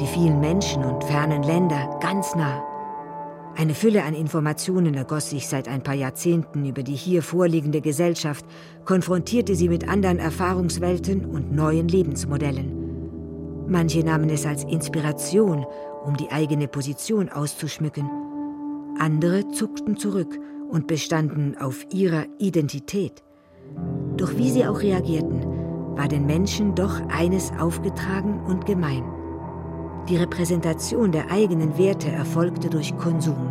Die 0.00 0.06
vielen 0.06 0.40
Menschen 0.40 0.84
und 0.84 1.04
fernen 1.04 1.44
Länder 1.44 1.98
ganz 2.00 2.34
nah. 2.34 2.64
Eine 3.56 3.74
Fülle 3.74 4.02
an 4.02 4.14
Informationen 4.14 4.94
ergoss 4.94 5.30
sich 5.30 5.46
seit 5.46 5.68
ein 5.68 5.84
paar 5.84 5.94
Jahrzehnten 5.94 6.64
über 6.64 6.82
die 6.82 6.96
hier 6.96 7.22
vorliegende 7.22 7.80
Gesellschaft, 7.80 8.44
konfrontierte 8.84 9.54
sie 9.54 9.68
mit 9.68 9.88
anderen 9.88 10.18
Erfahrungswelten 10.18 11.24
und 11.24 11.52
neuen 11.52 11.86
Lebensmodellen. 11.86 13.66
Manche 13.68 14.00
nahmen 14.00 14.28
es 14.30 14.44
als 14.44 14.64
Inspiration, 14.64 15.64
um 16.04 16.16
die 16.16 16.30
eigene 16.32 16.66
Position 16.66 17.28
auszuschmücken. 17.28 18.10
Andere 18.98 19.48
zuckten 19.48 19.96
zurück 19.96 20.38
und 20.68 20.88
bestanden 20.88 21.56
auf 21.56 21.86
ihrer 21.92 22.26
Identität. 22.38 23.22
Doch 24.16 24.36
wie 24.36 24.50
sie 24.50 24.66
auch 24.66 24.82
reagierten, 24.82 25.46
war 25.96 26.08
den 26.08 26.26
Menschen 26.26 26.74
doch 26.74 27.00
eines 27.08 27.52
aufgetragen 27.60 28.40
und 28.44 28.66
gemein. 28.66 29.04
Die 30.08 30.16
Repräsentation 30.18 31.12
der 31.12 31.30
eigenen 31.30 31.78
Werte 31.78 32.12
erfolgte 32.12 32.68
durch 32.68 32.94
Konsum 32.98 33.50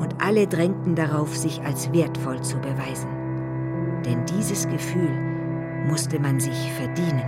und 0.00 0.20
alle 0.20 0.48
drängten 0.48 0.96
darauf, 0.96 1.36
sich 1.36 1.62
als 1.62 1.92
wertvoll 1.92 2.42
zu 2.42 2.56
beweisen. 2.58 3.08
Denn 4.04 4.26
dieses 4.26 4.68
Gefühl 4.68 5.10
musste 5.86 6.18
man 6.18 6.40
sich 6.40 6.72
verdienen. 6.72 7.22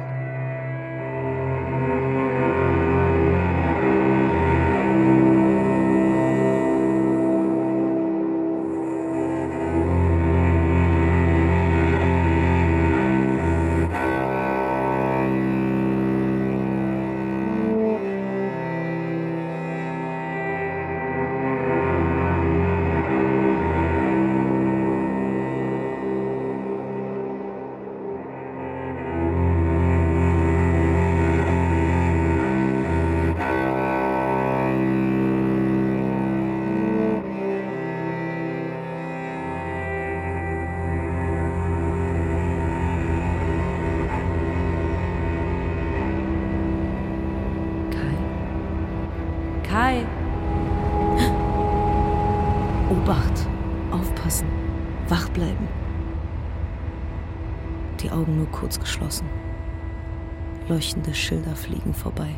Schilder 61.30 61.54
fliegen 61.54 61.94
vorbei. 61.94 62.34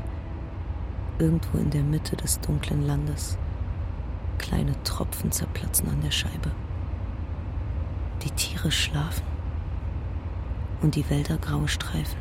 Irgendwo 1.18 1.56
in 1.56 1.70
der 1.70 1.82
Mitte 1.82 2.14
des 2.14 2.40
dunklen 2.40 2.86
Landes. 2.86 3.38
Kleine 4.36 4.74
Tropfen 4.84 5.32
zerplatzen 5.32 5.88
an 5.88 6.02
der 6.02 6.10
Scheibe. 6.10 6.50
Die 8.22 8.30
Tiere 8.32 8.70
schlafen 8.70 9.24
und 10.82 10.94
die 10.94 11.08
Wälder 11.08 11.38
graue 11.38 11.68
Streifen. 11.68 12.18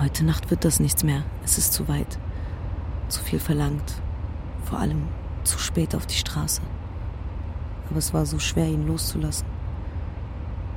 Heute 0.00 0.24
Nacht 0.24 0.50
wird 0.50 0.64
das 0.64 0.80
nichts 0.80 1.04
mehr. 1.04 1.22
Es 1.44 1.56
ist 1.56 1.72
zu 1.72 1.86
weit. 1.86 2.18
Zu 3.10 3.22
viel 3.22 3.38
verlangt. 3.38 3.94
Vor 4.64 4.80
allem 4.80 5.06
zu 5.44 5.56
spät 5.56 5.94
auf 5.94 6.06
die 6.06 6.16
Straße. 6.16 6.62
aber 7.88 7.98
es 7.98 8.12
war 8.12 8.26
so 8.26 8.40
schwer, 8.40 8.66
ihn 8.66 8.88
loszulassen. 8.88 9.46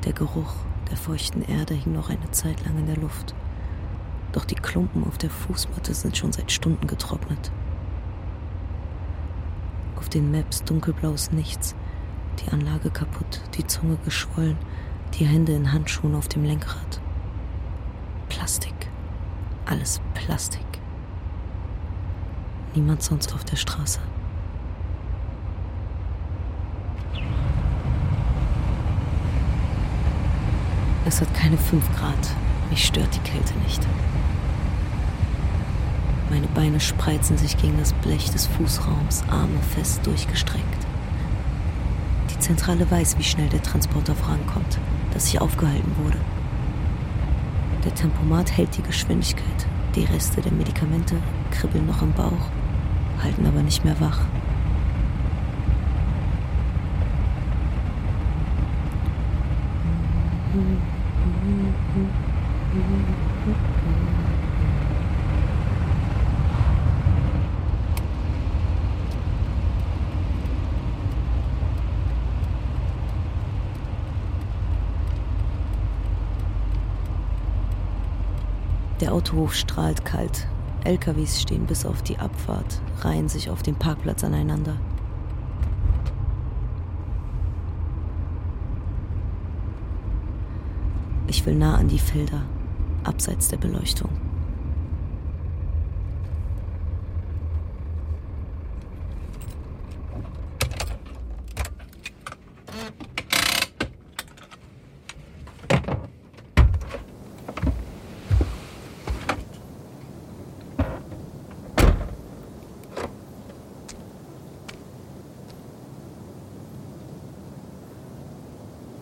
Der 0.03 0.13
Geruch 0.13 0.53
der 0.89 0.98
feuchten 0.98 1.41
Erde 1.41 1.74
hing 1.74 1.93
noch 1.93 2.10
eine 2.10 2.32
Zeit 2.32 2.65
lang 2.65 2.78
in 2.78 2.86
der 2.86 2.98
Luft. 2.98 3.34
Doch 4.32 4.45
die 4.45 4.56
Klumpen 4.56 5.06
auf 5.06 5.17
der 5.17 5.30
Fußmatte 5.30 5.93
sind 5.93 6.17
schon 6.17 6.32
seit 6.32 6.52
Stunden 6.52 6.88
getrocknet. 6.88 7.52
Auf 9.95 10.10
den 10.10 10.32
Maps 10.32 10.63
dunkelblaues 10.63 11.32
Nichts, 11.32 11.76
die 12.39 12.52
Anlage 12.52 12.89
kaputt, 12.89 13.41
die 13.56 13.65
Zunge 13.65 13.98
geschwollen, 14.04 14.58
die 15.13 15.26
Hände 15.26 15.54
in 15.54 15.71
Handschuhen 15.71 16.15
auf 16.15 16.28
dem 16.28 16.43
Lenkrad. 16.43 17.00
Plastik. 18.30 18.74
Alles 19.65 20.02
Plastik. 20.13 20.65
Niemand 22.76 23.02
sonst 23.02 23.34
auf 23.34 23.45
der 23.45 23.56
Straße. 23.56 24.02
Es 31.07 31.21
hat 31.21 31.31
keine 31.35 31.57
5 31.57 31.87
Grad. 31.95 32.35
Mich 32.71 32.85
stört 32.85 33.13
die 33.13 33.29
Kälte 33.29 33.53
nicht. 33.59 33.81
Meine 36.31 36.47
Beine 36.47 36.79
spreizen 36.79 37.37
sich 37.37 37.57
gegen 37.57 37.77
das 37.77 37.93
Blech 37.93 38.31
des 38.31 38.47
Fußraums, 38.47 39.23
Arme 39.29 39.59
fest 39.75 40.01
durchgestreckt. 40.03 40.87
Die 42.31 42.39
Zentrale 42.39 42.89
weiß, 42.89 43.19
wie 43.19 43.23
schnell 43.23 43.47
der 43.49 43.61
Transporter 43.61 44.15
vorankommt, 44.15 44.79
dass 45.13 45.27
ich 45.27 45.39
aufgehalten 45.39 45.95
wurde. 46.03 46.17
Der 47.85 47.93
Tempomat 47.93 48.57
hält 48.57 48.75
die 48.75 48.81
Geschwindigkeit. 48.81 49.67
Die 49.95 50.05
Reste 50.05 50.41
der 50.41 50.51
Medikamente 50.51 51.15
kribbeln 51.51 51.85
noch 51.85 52.01
im 52.01 52.13
Bauch, 52.13 52.49
halten 53.21 53.45
aber 53.45 53.61
nicht 53.61 53.85
mehr 53.85 53.99
wach. 53.99 54.21
Der 79.01 79.13
Autohof 79.13 79.53
strahlt 79.53 80.03
kalt. 80.03 80.47
LKWs 80.83 81.41
stehen 81.41 81.65
bis 81.65 81.85
auf 81.85 82.01
die 82.01 82.17
Abfahrt, 82.17 82.81
reihen 83.01 83.29
sich 83.29 83.49
auf 83.49 83.63
dem 83.63 83.75
Parkplatz 83.75 84.23
aneinander. 84.23 84.75
Ich 91.27 91.45
will 91.45 91.55
nah 91.55 91.75
an 91.75 91.88
die 91.88 91.99
Felder, 91.99 92.43
abseits 93.05 93.47
der 93.47 93.57
Beleuchtung. 93.57 94.09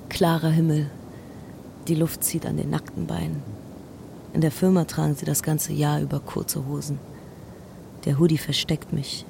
Klarer 0.10 0.52
Himmel, 0.52 0.90
die 1.88 1.96
Luft 1.96 2.24
zieht 2.24 2.46
an 2.46 2.56
den 2.56 2.70
nackten 2.70 3.08
Beinen. 3.08 3.63
In 4.34 4.42
der 4.42 4.52
Firma 4.52 4.86
tragen 4.86 5.16
sie 5.16 5.26
das 5.26 5.44
ganze 5.44 5.74
Jahr 5.74 6.02
über 6.02 6.20
kurze 6.20 6.66
Hosen. 6.66 6.98
Der 8.06 8.18
Hoodie 8.18 8.40
versteckt 8.40 8.92
mich, 8.92 9.26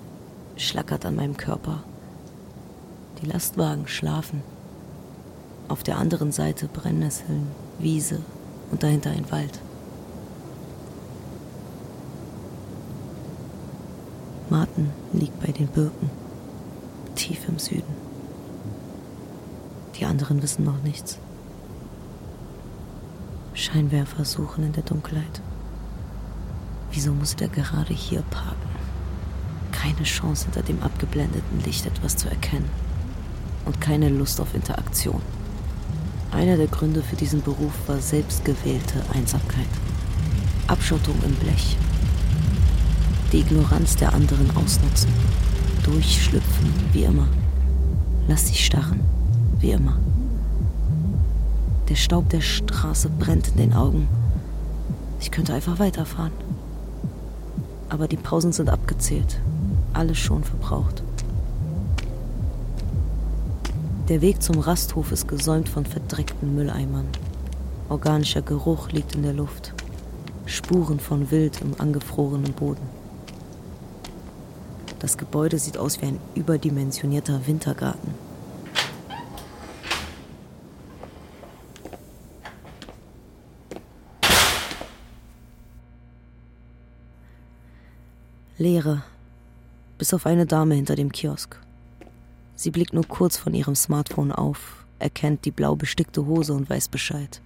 schlackert 0.56 1.06
an 1.06 1.16
meinem 1.16 1.36
Körper. 1.36 1.84
Die 3.22 3.26
Lastwagen 3.26 3.86
schlafen. 3.86 4.42
Auf 5.68 5.84
der 5.84 5.98
anderen 5.98 6.32
Seite 6.32 6.68
Brennnesseln, 6.68 7.48
Wiese 7.80 8.20
und 8.72 8.82
dahinter 8.82 9.12
ein 9.12 9.30
Wald. 9.30 9.60
Martin 14.50 14.90
liegt 15.12 15.40
bei 15.42 15.52
den 15.52 15.68
Birken, 15.68 16.10
tief 17.16 17.48
im 17.50 17.60
Süden. 17.60 17.94
Die 20.00 20.06
anderen 20.06 20.42
wissen 20.42 20.64
noch 20.64 20.82
nichts. 20.82 21.18
Scheinwerfer 23.54 24.26
suchen 24.26 24.64
in 24.64 24.74
der 24.74 24.84
Dunkelheit. 24.84 25.42
Wieso 26.92 27.14
muss 27.14 27.36
der 27.36 27.50
gerade 27.50 27.94
hier 27.94 28.22
parken? 28.24 28.70
Keine 29.72 30.04
Chance, 30.04 30.46
hinter 30.46 30.64
dem 30.64 30.82
abgeblendeten 30.82 31.64
Licht 31.64 31.86
etwas 31.86 32.16
zu 32.16 32.30
erkennen. 32.30 32.70
Und 33.66 33.80
keine 33.80 34.10
Lust 34.10 34.42
auf 34.42 34.56
Interaktion. 34.56 35.22
Einer 36.32 36.58
der 36.58 36.68
Gründe 36.68 37.04
für 37.04 37.16
diesen 37.16 37.42
Beruf 37.42 37.74
war 37.88 38.00
selbstgewählte 38.00 39.04
Einsamkeit. 39.14 39.68
Abschottung 40.68 41.16
im 41.24 41.36
Blech. 41.36 41.78
Die 43.32 43.40
Ignoranz 43.40 43.96
der 43.96 44.14
anderen 44.14 44.50
ausnutzen. 44.58 45.12
Durchschlüpfen, 45.84 46.74
wie 46.92 47.04
immer. 47.04 47.28
Lass 48.28 48.46
dich 48.46 48.66
starren, 48.66 49.02
wie 49.60 49.72
immer. 49.72 49.98
Der 51.90 51.96
Staub 51.96 52.30
der 52.30 52.42
Straße 52.42 53.10
brennt 53.10 53.50
in 53.50 53.58
den 53.58 53.74
Augen. 53.74 54.08
Ich 55.20 55.32
könnte 55.32 55.54
einfach 55.54 55.80
weiterfahren. 55.80 56.32
Aber 57.90 58.08
die 58.08 58.18
Pausen 58.18 58.54
sind 58.54 58.70
abgezählt. 58.70 59.40
Alles 59.94 60.18
schon 60.18 60.44
verbraucht. 60.44 61.04
Der 64.08 64.22
Weg 64.22 64.42
zum 64.42 64.60
Rasthof 64.60 65.12
ist 65.12 65.28
gesäumt 65.28 65.70
von 65.70 65.86
verdreckten 65.86 66.56
Mülleimern. 66.56 67.08
Organischer 67.90 68.42
Geruch 68.42 68.90
liegt 68.92 69.16
in 69.16 69.24
der 69.24 69.34
Luft. 69.34 69.74
Spuren 70.46 71.00
von 71.00 71.32
Wild 71.32 71.62
im 71.62 71.80
angefrorenen 71.80 72.54
Boden. 72.54 72.82
Das 75.00 75.18
Gebäude 75.18 75.60
sieht 75.60 75.78
aus 75.78 76.02
wie 76.02 76.06
ein 76.06 76.20
überdimensionierter 76.34 77.46
Wintergarten. 77.46 78.14
Leere, 88.64 89.04
bis 89.98 90.14
auf 90.14 90.26
eine 90.26 90.46
Dame 90.46 90.76
hinter 90.76 90.96
dem 90.96 91.12
Kiosk. 91.12 91.60
Sie 92.56 92.72
blickt 92.72 92.94
nur 92.94 93.06
kurz 93.06 93.36
von 93.36 93.54
ihrem 93.54 93.76
Smartphone 93.76 94.32
auf, 94.32 94.86
erkennt 95.00 95.44
die 95.44 95.52
blau 95.52 95.76
bestickte 95.76 96.26
Hose 96.26 96.54
und 96.54 96.70
weiß 96.70 96.88
Bescheid. 96.88 97.42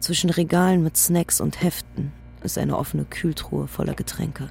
Zwischen 0.00 0.30
Regalen 0.30 0.82
mit 0.82 0.96
Snacks 0.96 1.42
und 1.42 1.62
Heften 1.62 2.10
ist 2.42 2.56
eine 2.56 2.78
offene 2.78 3.04
Kühltruhe 3.04 3.68
voller 3.68 3.92
Getränke. 3.92 4.48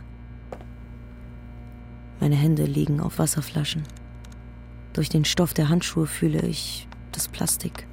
Meine 2.20 2.36
Hände 2.36 2.66
liegen 2.66 3.02
auf 3.02 3.18
Wasserflaschen. 3.18 3.82
Durch 4.94 5.10
den 5.10 5.26
Stoff 5.26 5.56
der 5.56 5.70
Handschuhe 5.70 6.06
fühle 6.06 6.46
ich 6.46 6.88
das 7.14 7.30
Plastik, 7.30 7.88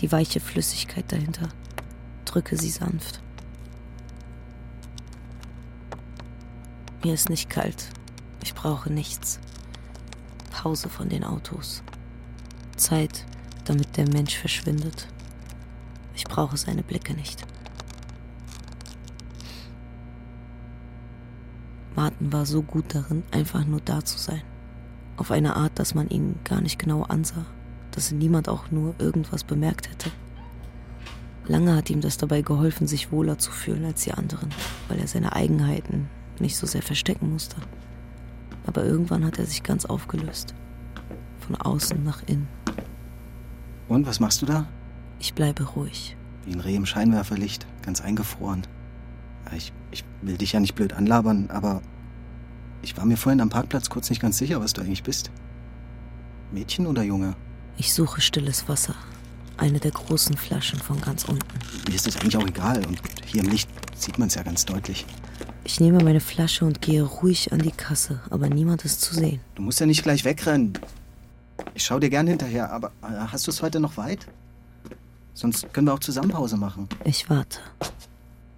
die 0.00 0.12
weiche 0.12 0.40
Flüssigkeit 0.40 1.10
dahinter, 1.10 1.48
drücke 2.26 2.58
sie 2.58 2.70
sanft. 2.70 3.22
Mir 7.04 7.14
ist 7.14 7.28
nicht 7.28 7.50
kalt. 7.50 7.88
Ich 8.42 8.54
brauche 8.54 8.92
nichts. 8.92 9.38
Pause 10.50 10.88
von 10.88 11.08
den 11.08 11.24
Autos. 11.24 11.82
Zeit, 12.76 13.24
damit 13.64 13.96
der 13.96 14.08
Mensch 14.08 14.36
verschwindet. 14.36 15.08
Ich 16.14 16.24
brauche 16.24 16.56
seine 16.56 16.82
Blicke 16.82 17.14
nicht. 17.14 17.44
Martin 21.94 22.32
war 22.32 22.44
so 22.46 22.62
gut 22.62 22.94
darin, 22.94 23.22
einfach 23.30 23.64
nur 23.64 23.80
da 23.80 24.04
zu 24.04 24.18
sein. 24.18 24.42
Auf 25.16 25.30
eine 25.30 25.56
Art, 25.56 25.78
dass 25.78 25.94
man 25.94 26.08
ihn 26.08 26.38
gar 26.44 26.60
nicht 26.60 26.78
genau 26.78 27.02
ansah, 27.02 27.46
dass 27.90 28.12
niemand 28.12 28.48
auch 28.48 28.70
nur 28.70 28.94
irgendwas 28.98 29.44
bemerkt 29.44 29.88
hätte. 29.90 30.10
Lange 31.46 31.74
hat 31.74 31.90
ihm 31.90 32.00
das 32.00 32.16
dabei 32.18 32.42
geholfen, 32.42 32.86
sich 32.86 33.12
wohler 33.12 33.38
zu 33.38 33.50
fühlen 33.50 33.84
als 33.84 34.02
die 34.02 34.12
anderen, 34.12 34.50
weil 34.88 34.98
er 34.98 35.06
seine 35.06 35.34
Eigenheiten 35.34 36.08
nicht 36.40 36.56
so 36.56 36.66
sehr 36.66 36.82
verstecken 36.82 37.30
musste. 37.30 37.56
Aber 38.66 38.84
irgendwann 38.84 39.24
hat 39.24 39.38
er 39.38 39.46
sich 39.46 39.62
ganz 39.62 39.84
aufgelöst. 39.84 40.54
Von 41.40 41.56
außen 41.56 42.02
nach 42.02 42.22
innen. 42.26 42.48
Und 43.88 44.06
was 44.06 44.20
machst 44.20 44.42
du 44.42 44.46
da? 44.46 44.66
Ich 45.20 45.34
bleibe 45.34 45.64
ruhig. 45.64 46.16
Wie 46.44 46.52
ein 46.52 46.60
Reh 46.60 46.74
im 46.74 46.86
Scheinwerferlicht, 46.86 47.66
ganz 47.82 48.00
eingefroren. 48.00 48.62
Ich, 49.56 49.72
ich 49.92 50.04
will 50.22 50.36
dich 50.36 50.52
ja 50.52 50.60
nicht 50.60 50.74
blöd 50.74 50.92
anlabern, 50.92 51.50
aber 51.50 51.82
ich 52.82 52.96
war 52.96 53.04
mir 53.04 53.16
vorhin 53.16 53.40
am 53.40 53.48
Parkplatz 53.48 53.88
kurz 53.88 54.10
nicht 54.10 54.20
ganz 54.20 54.38
sicher, 54.38 54.60
was 54.60 54.72
du 54.72 54.80
eigentlich 54.80 55.04
bist. 55.04 55.30
Mädchen 56.52 56.86
oder 56.86 57.02
Junge? 57.02 57.34
Ich 57.76 57.92
suche 57.92 58.20
stilles 58.20 58.68
Wasser. 58.68 58.94
Eine 59.56 59.80
der 59.80 59.90
großen 59.90 60.36
Flaschen 60.36 60.78
von 60.78 61.00
ganz 61.00 61.24
unten. 61.24 61.58
Mir 61.88 61.94
ist 61.94 62.06
das 62.06 62.16
eigentlich 62.16 62.36
auch 62.36 62.46
egal. 62.46 62.84
Und 62.86 63.00
hier 63.24 63.42
im 63.42 63.48
Licht 63.48 63.68
sieht 63.98 64.18
man 64.18 64.28
es 64.28 64.34
ja 64.34 64.42
ganz 64.42 64.64
deutlich. 64.64 65.06
Ich 65.64 65.80
nehme 65.80 66.02
meine 66.02 66.20
Flasche 66.20 66.64
und 66.64 66.80
gehe 66.80 67.02
ruhig 67.02 67.52
an 67.52 67.58
die 67.58 67.72
Kasse, 67.72 68.20
aber 68.30 68.48
niemand 68.48 68.84
ist 68.84 69.00
zu 69.00 69.14
sehen. 69.14 69.40
Du 69.54 69.62
musst 69.62 69.80
ja 69.80 69.86
nicht 69.86 70.02
gleich 70.02 70.24
wegrennen. 70.24 70.78
Ich 71.74 71.84
schau 71.84 71.98
dir 71.98 72.10
gern 72.10 72.26
hinterher, 72.26 72.72
aber 72.72 72.88
äh, 73.02 73.26
hast 73.32 73.46
du 73.46 73.50
es 73.50 73.62
heute 73.62 73.80
noch 73.80 73.96
weit? 73.96 74.26
Sonst 75.34 75.72
können 75.72 75.86
wir 75.86 75.94
auch 75.94 76.00
zusammen 76.00 76.30
Pause 76.30 76.56
machen. 76.56 76.88
Ich 77.04 77.28
warte. 77.28 77.58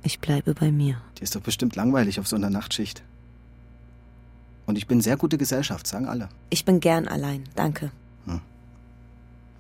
Ich 0.02 0.20
bleibe 0.20 0.54
bei 0.54 0.70
mir. 0.70 1.00
Dir 1.18 1.22
ist 1.22 1.34
doch 1.34 1.40
bestimmt 1.40 1.74
langweilig 1.76 2.20
auf 2.20 2.28
so 2.28 2.36
einer 2.36 2.50
Nachtschicht. 2.50 3.02
Und 4.66 4.76
ich 4.76 4.86
bin 4.86 5.00
sehr 5.00 5.16
gute 5.16 5.38
Gesellschaft, 5.38 5.86
sagen 5.86 6.06
alle. 6.06 6.28
Ich 6.50 6.64
bin 6.64 6.78
gern 6.78 7.08
allein, 7.08 7.44
danke. 7.54 7.90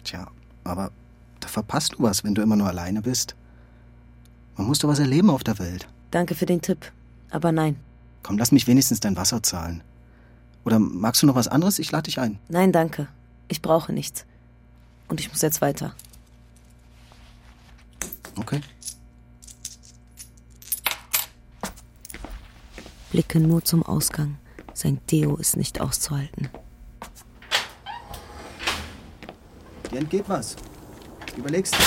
Tja, 0.04 0.26
aber 0.64 0.90
da 1.40 1.48
verpasst 1.48 1.94
du 1.94 2.02
was, 2.02 2.24
wenn 2.24 2.34
du 2.34 2.40
immer 2.40 2.56
nur 2.56 2.68
alleine 2.68 3.02
bist. 3.02 3.34
Man 4.58 4.66
muss 4.66 4.80
doch 4.80 4.88
was 4.88 4.98
erleben 4.98 5.30
auf 5.30 5.42
der 5.44 5.58
Welt. 5.58 5.88
Danke 6.10 6.34
für 6.34 6.44
den 6.46 6.60
Tipp. 6.60 6.92
Aber 7.30 7.52
nein, 7.52 7.76
Komm, 8.22 8.36
lass 8.36 8.52
mich 8.52 8.66
wenigstens 8.66 9.00
dein 9.00 9.16
Wasser 9.16 9.42
zahlen. 9.42 9.82
Oder 10.64 10.78
magst 10.78 11.22
du 11.22 11.26
noch 11.26 11.34
was 11.34 11.48
anderes? 11.48 11.78
Ich 11.78 11.90
lade 11.92 12.02
dich 12.04 12.18
ein. 12.20 12.38
nein, 12.48 12.72
danke. 12.72 13.06
Ich 13.46 13.62
brauche 13.62 13.92
nichts. 13.92 14.26
Und 15.08 15.20
ich 15.20 15.30
muss 15.30 15.40
jetzt 15.40 15.62
weiter. 15.62 15.94
Okay. 18.36 18.60
Blicke 23.10 23.40
nur 23.40 23.64
zum 23.64 23.82
Ausgang. 23.82 24.36
Sein 24.74 25.00
Deo 25.10 25.36
ist 25.36 25.56
nicht 25.56 25.80
auszuhalten. 25.80 26.48
Dir 29.90 29.98
entgeht 29.98 30.28
was. 30.28 30.56
Überlegst 31.36 31.74
du? 31.74 31.78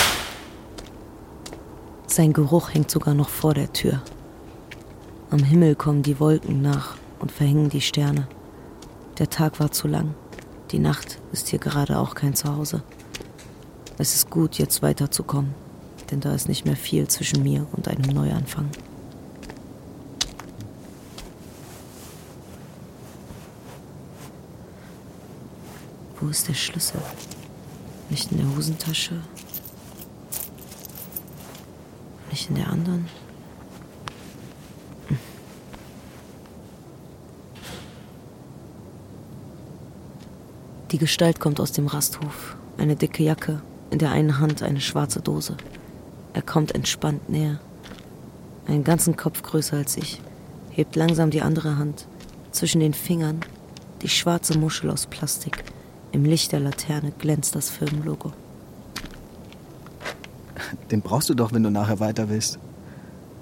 Sein 2.12 2.34
Geruch 2.34 2.74
hängt 2.74 2.90
sogar 2.90 3.14
noch 3.14 3.30
vor 3.30 3.54
der 3.54 3.72
Tür. 3.72 4.02
Am 5.30 5.42
Himmel 5.42 5.74
kommen 5.74 6.02
die 6.02 6.20
Wolken 6.20 6.60
nach 6.60 6.96
und 7.20 7.32
verhängen 7.32 7.70
die 7.70 7.80
Sterne. 7.80 8.28
Der 9.18 9.30
Tag 9.30 9.58
war 9.60 9.72
zu 9.72 9.88
lang. 9.88 10.14
Die 10.72 10.78
Nacht 10.78 11.22
ist 11.32 11.48
hier 11.48 11.58
gerade 11.58 11.96
auch 11.96 12.14
kein 12.14 12.34
Zuhause. 12.34 12.82
Es 13.96 14.14
ist 14.14 14.28
gut, 14.28 14.58
jetzt 14.58 14.82
weiterzukommen, 14.82 15.54
denn 16.10 16.20
da 16.20 16.34
ist 16.34 16.50
nicht 16.50 16.66
mehr 16.66 16.76
viel 16.76 17.08
zwischen 17.08 17.42
mir 17.42 17.66
und 17.72 17.88
einem 17.88 18.14
Neuanfang. 18.14 18.68
Wo 26.20 26.28
ist 26.28 26.46
der 26.46 26.52
Schlüssel? 26.52 27.00
Nicht 28.10 28.32
in 28.32 28.36
der 28.36 28.54
Hosentasche. 28.54 29.22
Nicht 32.32 32.48
in 32.48 32.56
der 32.56 32.68
anderen. 32.68 33.06
Die 40.90 40.98
Gestalt 40.98 41.40
kommt 41.40 41.60
aus 41.60 41.72
dem 41.72 41.86
Rasthof. 41.86 42.56
Eine 42.78 42.96
dicke 42.96 43.22
Jacke, 43.22 43.60
in 43.90 43.98
der 43.98 44.12
einen 44.12 44.38
Hand 44.38 44.62
eine 44.62 44.80
schwarze 44.80 45.20
Dose. 45.20 45.58
Er 46.32 46.40
kommt 46.40 46.74
entspannt 46.74 47.28
näher. 47.28 47.60
Einen 48.66 48.82
ganzen 48.82 49.14
Kopf 49.14 49.42
größer 49.42 49.76
als 49.76 49.98
ich, 49.98 50.22
hebt 50.70 50.96
langsam 50.96 51.30
die 51.30 51.42
andere 51.42 51.76
Hand. 51.76 52.06
Zwischen 52.50 52.80
den 52.80 52.94
Fingern 52.94 53.40
die 54.00 54.08
schwarze 54.08 54.56
Muschel 54.56 54.88
aus 54.88 55.06
Plastik. 55.06 55.64
Im 56.12 56.24
Licht 56.24 56.52
der 56.52 56.60
Laterne 56.60 57.12
glänzt 57.18 57.54
das 57.54 57.68
Firmenlogo. 57.68 58.32
Den 60.90 61.00
brauchst 61.02 61.28
du 61.28 61.34
doch, 61.34 61.52
wenn 61.52 61.62
du 61.62 61.70
nachher 61.70 62.00
weiter 62.00 62.28
willst. 62.28 62.58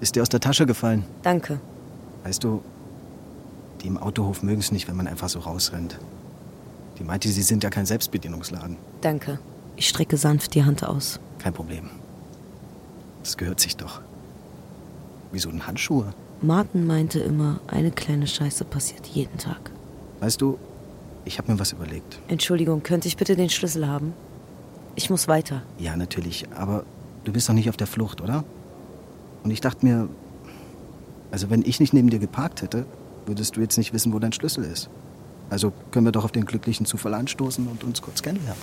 Ist 0.01 0.17
dir 0.17 0.23
aus 0.23 0.29
der 0.29 0.41
Tasche 0.41 0.67
gefallen. 0.67 1.05
Danke. 1.23 1.61
Weißt 2.25 2.43
du, 2.43 2.63
die 3.83 3.87
im 3.89 3.99
Autohof 3.99 4.43
mögen 4.43 4.61
es 4.61 4.73
nicht, 4.73 4.89
wenn 4.89 4.97
man 4.97 5.07
einfach 5.07 5.29
so 5.29 5.41
rausrennt. 5.41 5.99
Die 6.99 7.05
meinte, 7.05 7.29
sie 7.29 7.43
sind 7.43 7.65
ja 7.65 7.71
kein 7.71 7.87
Selbstbedienungsladen. 7.87 8.77
Danke. 9.01 9.39
Ich 9.77 9.89
strecke 9.89 10.17
sanft 10.17 10.55
die 10.55 10.65
Hand 10.65 10.85
aus. 10.85 11.19
Kein 11.39 11.55
Problem. 11.55 11.91
Das 13.23 13.37
gehört 13.37 13.61
sich 13.61 13.77
doch. 13.77 14.01
Wie 15.33 15.39
so 15.39 15.49
ein 15.49 15.67
Handschuhe. 15.67 16.13
Martin 16.43 16.87
meinte 16.87 17.21
immer, 17.21 17.61
eine 17.67 17.91
kleine 17.91 18.27
Scheiße 18.27 18.65
passiert 18.65 19.07
jeden 19.07 19.39
Tag. 19.39 19.71
Weißt 20.21 20.41
du, 20.41 20.59
ich 21.25 21.39
habe 21.39 21.53
mir 21.53 21.59
was 21.59 21.73
überlegt. 21.73 22.19
Entschuldigung, 22.29 22.83
könnte 22.83 23.09
ich 23.09 23.17
bitte 23.17 23.37
den 23.37 23.51
Schlüssel 23.51 23.87
haben? 23.87 24.15
Ich 24.97 25.11
muss 25.11 25.29
weiter. 25.29 25.63
Ja, 25.79 25.97
natürlich, 25.97 26.47
aber 26.55 26.85
du 27.31 27.35
bist 27.35 27.49
doch 27.49 27.55
nicht 27.55 27.69
auf 27.69 27.77
der 27.77 27.87
Flucht, 27.87 28.21
oder? 28.21 28.43
Und 29.45 29.53
ich 29.53 29.61
dachte 29.61 29.87
mir, 29.87 30.09
also 31.31 31.49
wenn 31.49 31.63
ich 31.63 31.79
nicht 31.79 31.93
neben 31.93 32.11
dir 32.11 32.19
geparkt 32.19 32.61
hätte, 32.61 32.85
würdest 33.25 33.57
du 33.57 33.61
jetzt 33.61 33.79
nicht 33.79 33.93
wissen, 33.93 34.13
wo 34.13 34.19
dein 34.19 34.33
Schlüssel 34.33 34.65
ist. 34.65 34.91
Also 35.49 35.73
können 35.93 36.07
wir 36.07 36.13
doch 36.13 36.25
auf 36.25 36.33
den 36.33 36.45
glücklichen 36.45 36.87
Zufall 36.87 37.15
anstoßen 37.15 37.69
und 37.69 37.85
uns 37.85 38.03
kurz 38.03 38.23
kennenlernen. 38.23 38.61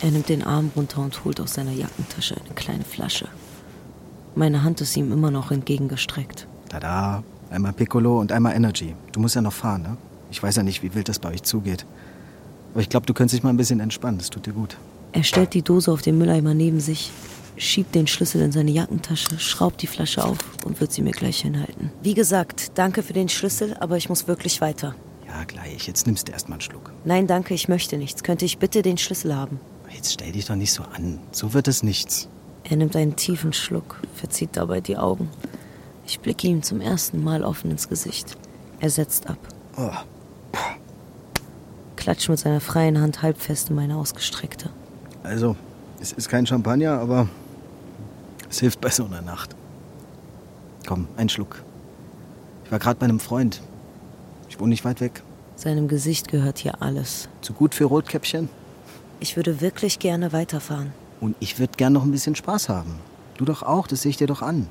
Er 0.00 0.10
nimmt 0.10 0.28
den 0.28 0.42
Arm 0.44 0.70
runter 0.76 1.00
und 1.00 1.24
holt 1.24 1.40
aus 1.40 1.54
seiner 1.54 1.72
Jackentasche 1.72 2.36
eine 2.36 2.54
kleine 2.54 2.84
Flasche. 2.84 3.28
Meine 4.34 4.62
Hand 4.62 4.82
ist 4.82 4.94
ihm 4.96 5.10
immer 5.10 5.30
noch 5.30 5.50
entgegengestreckt. 5.50 6.46
Tada, 6.68 7.24
einmal 7.50 7.72
Piccolo 7.72 8.20
und 8.20 8.32
einmal 8.32 8.54
Energy. 8.54 8.94
Du 9.12 9.20
musst 9.20 9.34
ja 9.34 9.40
noch 9.40 9.54
fahren, 9.54 9.82
ne? 9.82 9.96
Ich 10.30 10.42
weiß 10.42 10.56
ja 10.56 10.62
nicht, 10.62 10.82
wie 10.82 10.94
wild 10.94 11.08
das 11.08 11.18
bei 11.18 11.30
euch 11.30 11.42
zugeht. 11.42 11.86
Aber 12.74 12.82
ich 12.82 12.90
glaube, 12.90 13.06
du 13.06 13.14
könntest 13.14 13.36
dich 13.36 13.42
mal 13.42 13.48
ein 13.48 13.56
bisschen 13.56 13.80
entspannen. 13.80 14.18
Das 14.18 14.28
tut 14.28 14.44
dir 14.44 14.52
gut. 14.52 14.76
Er 15.12 15.24
stellt 15.24 15.54
die 15.54 15.62
Dose 15.62 15.90
auf 15.90 16.02
den 16.02 16.18
Mülleimer 16.18 16.52
neben 16.52 16.80
sich, 16.80 17.10
schiebt 17.58 17.94
den 17.94 18.06
Schlüssel 18.06 18.40
in 18.42 18.52
seine 18.52 18.70
Jackentasche, 18.70 19.38
schraubt 19.38 19.82
die 19.82 19.86
Flasche 19.86 20.24
auf 20.24 20.38
und 20.64 20.80
wird 20.80 20.92
sie 20.92 21.02
mir 21.02 21.12
gleich 21.12 21.40
hinhalten. 21.40 21.90
Wie 22.02 22.14
gesagt, 22.14 22.72
danke 22.78 23.02
für 23.02 23.12
den 23.12 23.28
Schlüssel, 23.28 23.76
aber 23.80 23.96
ich 23.96 24.08
muss 24.08 24.26
wirklich 24.28 24.60
weiter. 24.60 24.94
Ja, 25.26 25.44
gleich. 25.44 25.86
Jetzt 25.86 26.06
nimmst 26.06 26.28
du 26.28 26.32
erst 26.32 26.48
mal 26.48 26.54
einen 26.54 26.62
Schluck. 26.62 26.92
Nein, 27.04 27.26
danke, 27.26 27.52
ich 27.54 27.68
möchte 27.68 27.98
nichts. 27.98 28.22
Könnte 28.22 28.44
ich 28.44 28.58
bitte 28.58 28.82
den 28.82 28.96
Schlüssel 28.98 29.34
haben? 29.36 29.60
Jetzt 29.94 30.12
stell 30.14 30.32
dich 30.32 30.46
doch 30.46 30.54
nicht 30.56 30.72
so 30.72 30.82
an. 30.84 31.18
So 31.32 31.52
wird 31.52 31.68
es 31.68 31.82
nichts. 31.82 32.28
Er 32.64 32.76
nimmt 32.76 32.94
einen 32.96 33.16
tiefen 33.16 33.52
Schluck, 33.52 34.00
verzieht 34.14 34.50
dabei 34.52 34.80
die 34.80 34.96
Augen. 34.96 35.28
Ich 36.06 36.20
blicke 36.20 36.46
ihm 36.46 36.62
zum 36.62 36.80
ersten 36.80 37.22
Mal 37.22 37.42
offen 37.42 37.70
ins 37.70 37.88
Gesicht. 37.88 38.36
Er 38.80 38.90
setzt 38.90 39.28
ab, 39.28 39.38
Oh, 39.76 39.90
klatscht 41.96 42.28
mit 42.28 42.38
seiner 42.38 42.60
freien 42.60 43.00
Hand 43.00 43.22
halb 43.22 43.40
fest 43.40 43.70
in 43.70 43.76
meine 43.76 43.96
ausgestreckte. 43.96 44.70
also, 45.22 45.56
es 46.00 46.12
ist 46.12 46.28
kein 46.28 46.46
Champagner, 46.46 46.92
aber 47.00 47.28
es 48.50 48.60
hilft 48.60 48.80
bei 48.80 48.90
so 48.90 49.04
einer 49.04 49.22
Nacht. 49.22 49.54
Komm, 50.86 51.08
ein 51.16 51.28
Schluck. 51.28 51.62
Ich 52.64 52.72
war 52.72 52.78
gerade 52.78 52.98
bei 52.98 53.04
einem 53.04 53.20
Freund. 53.20 53.62
Ich 54.48 54.58
wohne 54.58 54.70
nicht 54.70 54.84
weit 54.84 55.00
weg. 55.00 55.22
Seinem 55.56 55.88
Gesicht 55.88 56.28
gehört 56.28 56.58
hier 56.58 56.82
alles. 56.82 57.28
Zu 57.40 57.52
gut 57.52 57.74
für 57.74 57.84
Rotkäppchen. 57.84 58.48
Ich 59.20 59.36
würde 59.36 59.60
wirklich 59.60 59.98
gerne 59.98 60.32
weiterfahren. 60.32 60.92
Und 61.20 61.36
ich 61.40 61.58
würde 61.58 61.72
gern 61.76 61.92
noch 61.92 62.04
ein 62.04 62.12
bisschen 62.12 62.36
Spaß 62.36 62.68
haben. 62.68 63.00
Du 63.36 63.44
doch 63.44 63.62
auch, 63.62 63.86
das 63.86 64.02
sehe 64.02 64.10
ich 64.10 64.16
dir 64.16 64.26
doch 64.26 64.42
an. 64.42 64.68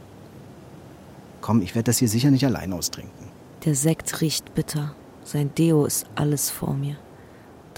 Komm, 1.42 1.62
ich 1.62 1.76
werde 1.76 1.86
das 1.86 1.98
hier 1.98 2.08
sicher 2.08 2.32
nicht 2.32 2.46
allein 2.46 2.74
austrinken. 2.74 3.28
Der 3.66 3.76
Sekt 3.76 4.22
riecht 4.22 4.56
bitter. 4.56 4.94
Sein 5.24 5.54
Deo 5.56 5.86
ist 5.86 6.06
alles 6.16 6.50
vor 6.50 6.74
mir. 6.74 6.96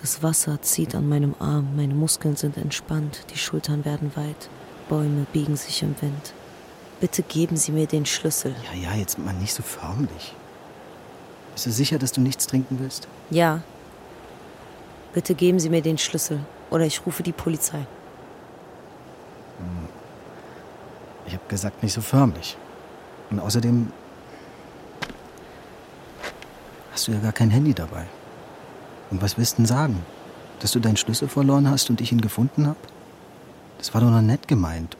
Das 0.02 0.24
Wasser 0.24 0.62
zieht 0.62 0.96
an 0.96 1.10
meinem 1.10 1.36
Arm, 1.40 1.76
meine 1.76 1.94
Muskeln 1.94 2.36
sind 2.36 2.58
entspannt, 2.58 3.26
die 3.34 3.38
Schultern 3.38 3.84
werden 3.84 4.12
weit, 4.16 4.50
Bäume 4.90 5.26
biegen 5.32 5.56
sich 5.56 5.82
im 5.84 5.96
Wind. 6.02 6.34
Bitte 7.00 7.24
geben 7.24 7.56
Sie 7.56 7.72
mir 7.72 7.88
den 7.88 8.06
Schlüssel. 8.06 8.54
Ja, 8.74 8.90
ja, 8.90 8.98
jetzt 8.98 9.18
mal 9.18 9.34
nicht 9.36 9.54
so 9.54 9.64
förmlich. 9.64 10.36
Bist 11.54 11.66
du 11.68 11.72
sicher, 11.72 11.98
dass 11.98 12.12
du 12.12 12.20
nichts 12.20 12.48
trinken 12.48 12.80
willst? 12.80 13.08
Ja. 13.30 13.62
Bitte 15.14 15.34
geben 15.36 15.60
Sie 15.60 15.70
mir 15.70 15.82
den 15.82 15.98
Schlüssel 15.98 16.40
oder 16.70 16.86
ich 16.86 17.06
rufe 17.06 17.24
die 17.24 17.32
Polizei. 17.32 17.86
Ich 21.26 21.34
habe 21.34 21.44
gesagt, 21.48 21.84
nicht 21.84 21.94
so 21.94 22.02
förmlich. 22.02 22.58
Und 23.30 23.40
außerdem 23.40 23.92
hast 26.92 27.08
du 27.08 27.12
ja 27.12 27.20
gar 27.20 27.34
kein 27.34 27.52
Handy 27.52 27.74
dabei. 27.74 28.06
Und 29.12 29.22
was 29.22 29.38
willst 29.38 29.54
du 29.54 29.58
denn 29.58 29.66
sagen? 29.68 30.04
Dass 30.60 30.72
du 30.72 30.80
deinen 30.80 30.98
Schlüssel 30.98 31.28
verloren 31.28 31.70
hast 31.70 31.90
und 31.90 32.02
ich 32.02 32.12
ihn 32.12 32.22
gefunden 32.22 32.68
habe? 32.68 32.80
Das 33.80 33.94
war 33.94 34.02
doch 34.02 34.12
noch 34.12 34.22
nett 34.22 34.48
gemeint. 34.48 34.96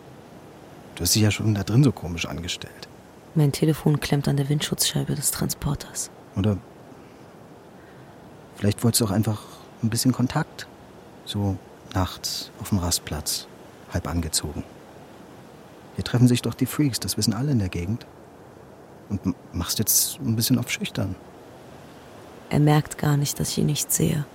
Du 0.96 1.04
hast 1.04 1.14
dich 1.14 1.22
ja 1.22 1.32
schon 1.32 1.54
da 1.54 1.64
drin 1.64 1.84
so 1.84 1.92
komisch 1.92 2.26
angestellt. 2.26 2.88
Mein 3.36 3.52
Telefon 3.52 4.00
klemmt 4.00 4.28
an 4.28 4.38
der 4.38 4.50
Windschutzscheibe 4.50 5.14
des 5.16 5.32
Transporters. 5.32 6.10
Oder 6.36 6.58
vielleicht 8.56 8.84
wolltest 8.84 9.02
du 9.02 9.06
auch 9.06 9.12
einfach 9.12 9.44
ein 9.84 9.90
bisschen 9.90 10.14
Kontakt. 10.14 10.66
So 11.26 11.58
nachts 11.94 12.52
auf 12.60 12.70
dem 12.70 12.80
Rastplatz, 12.80 13.48
halb 13.94 14.08
angezogen. 14.08 14.64
Hier 15.96 16.04
treffen 16.04 16.28
sich 16.28 16.42
doch 16.42 16.54
die 16.54 16.66
Freaks, 16.66 17.00
das 17.00 17.18
wissen 17.18 17.34
alle 17.34 17.52
in 17.52 17.60
der 17.60 17.70
Gegend. 17.70 18.06
Und 19.10 19.36
machst 19.54 19.80
jetzt 19.80 20.20
ein 20.20 20.36
bisschen 20.36 20.58
auf 20.58 20.72
schüchtern. 20.72 21.16
Er 22.50 22.60
merkt 22.60 22.98
gar 22.98 23.18
nicht, 23.18 23.40
dass 23.40 23.50
ich 23.50 23.58
ihn 23.60 23.66
nicht 23.66 23.92
sehe. 23.92 24.26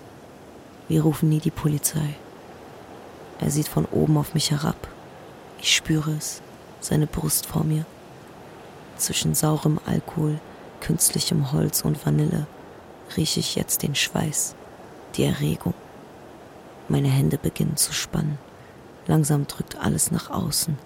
Wir 0.89 1.03
rufen 1.03 1.29
nie 1.29 1.41
die 1.41 1.51
Polizei. 1.51 2.15
Er 3.41 3.51
sieht 3.51 3.69
von 3.69 3.85
oben 3.87 4.17
auf 4.17 4.35
mich 4.35 4.51
herab. 4.51 4.89
Ich 5.61 5.75
spüre 5.75 6.13
es, 6.13 6.43
seine 6.81 7.07
Brust 7.07 7.47
vor 7.47 7.65
mir. 7.65 7.85
Zwischen 8.97 9.35
saurem 9.35 9.81
Alkohol, 9.87 10.39
künstlichem 10.81 11.53
Holz 11.53 11.83
und 11.83 12.05
Vanille 12.05 12.47
rieche 13.17 13.41
ich 13.41 13.55
jetzt 13.55 13.83
den 13.83 13.95
Schweiß, 13.95 14.55
die 15.17 15.25
Erregung. 15.25 15.75
Meine 16.89 17.09
Hände 17.09 17.39
beginnen 17.39 17.77
zu 17.77 17.93
spannen. 17.93 18.39
Langsam 19.07 19.47
drückt 19.47 19.77
alles 19.77 20.11
nach 20.11 20.31
außen. 20.31 20.79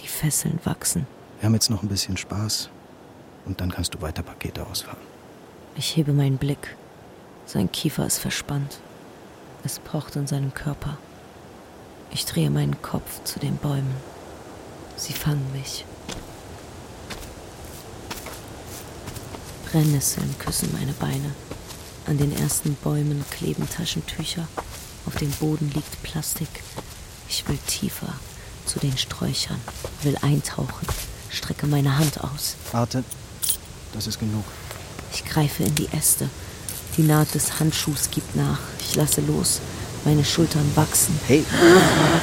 Die 0.00 0.08
Fesseln 0.08 0.60
wachsen. 0.64 1.06
Wir 1.38 1.46
haben 1.46 1.54
jetzt 1.54 1.70
noch 1.70 1.82
ein 1.82 1.88
bisschen 1.88 2.16
Spaß 2.16 2.70
und 3.46 3.60
dann 3.60 3.70
kannst 3.70 3.94
du 3.94 4.00
weiter 4.02 4.22
Pakete 4.22 4.66
ausfahren. 4.66 5.00
Ich 5.76 5.96
hebe 5.96 6.12
meinen 6.12 6.36
Blick. 6.36 6.76
Sein 7.46 7.72
Kiefer 7.72 8.06
ist 8.06 8.18
verspannt. 8.18 8.80
Es 9.64 9.78
pocht 9.78 10.16
in 10.16 10.26
seinem 10.26 10.54
Körper. 10.54 10.98
Ich 12.12 12.26
drehe 12.26 12.50
meinen 12.50 12.82
Kopf 12.82 13.22
zu 13.24 13.38
den 13.38 13.56
Bäumen. 13.56 13.94
Sie 14.96 15.12
fangen 15.12 15.46
mich. 15.52 15.84
Brennnesseln 19.70 20.34
küssen 20.38 20.70
meine 20.72 20.92
Beine. 20.92 21.32
An 22.06 22.18
den 22.18 22.36
ersten 22.36 22.74
Bäumen 22.74 23.24
kleben 23.30 23.68
Taschentücher. 23.68 24.48
Auf 25.06 25.16
dem 25.16 25.30
Boden 25.32 25.70
liegt 25.72 26.02
Plastik. 26.02 26.48
Ich 27.28 27.48
will 27.48 27.58
tiefer 27.66 28.12
zu 28.66 28.80
den 28.80 28.98
Sträuchern, 28.98 29.60
will 30.02 30.16
eintauchen, 30.20 30.86
strecke 31.30 31.66
meine 31.66 31.96
Hand 31.98 32.20
aus. 32.22 32.56
Warte, 32.72 33.04
das 33.92 34.06
ist 34.08 34.18
genug. 34.18 34.44
Ich 35.12 35.24
greife 35.24 35.62
in 35.62 35.74
die 35.74 35.88
Äste. 35.92 36.28
Die 36.96 37.02
Naht 37.02 37.34
des 37.34 37.60
Handschuhs 37.60 38.10
gibt 38.10 38.34
nach. 38.34 38.58
Ich 38.80 38.96
lasse 38.96 39.20
los. 39.20 39.60
Meine 40.04 40.24
Schultern 40.24 40.64
wachsen. 40.74 41.18
Hey, 41.26 41.44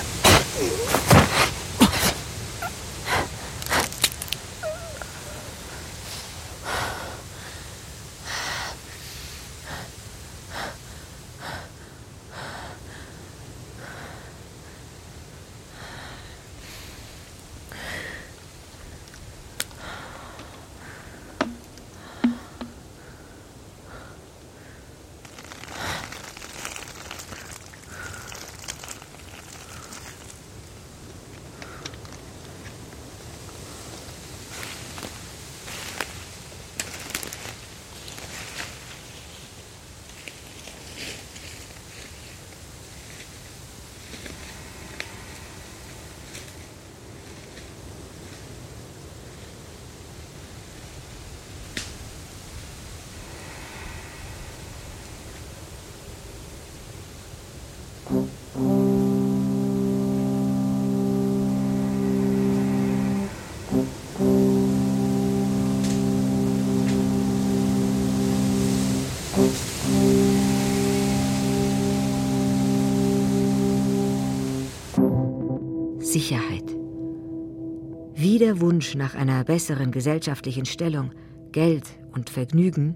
der 78.48 78.62
Wunsch 78.62 78.96
nach 78.96 79.14
einer 79.14 79.44
besseren 79.44 79.92
gesellschaftlichen 79.92 80.66
Stellung, 80.66 81.12
Geld 81.52 81.84
und 82.14 82.30
Vergnügen 82.30 82.96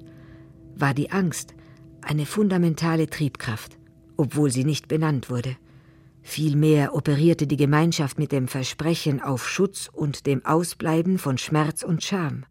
war 0.77 0.93
die 0.93 1.11
Angst 1.11 1.55
eine 2.01 2.25
fundamentale 2.25 3.07
Triebkraft, 3.07 3.77
obwohl 4.15 4.49
sie 4.49 4.63
nicht 4.63 4.87
benannt 4.87 5.29
wurde. 5.29 5.57
Vielmehr 6.21 6.95
operierte 6.95 7.47
die 7.47 7.57
Gemeinschaft 7.57 8.17
mit 8.17 8.31
dem 8.31 8.47
Versprechen 8.47 9.21
auf 9.21 9.45
Schutz 9.45 9.89
und 9.91 10.25
dem 10.25 10.45
Ausbleiben 10.45 11.17
von 11.17 11.37
Schmerz 11.37 11.83
und 11.83 12.01
Scham. 12.01 12.45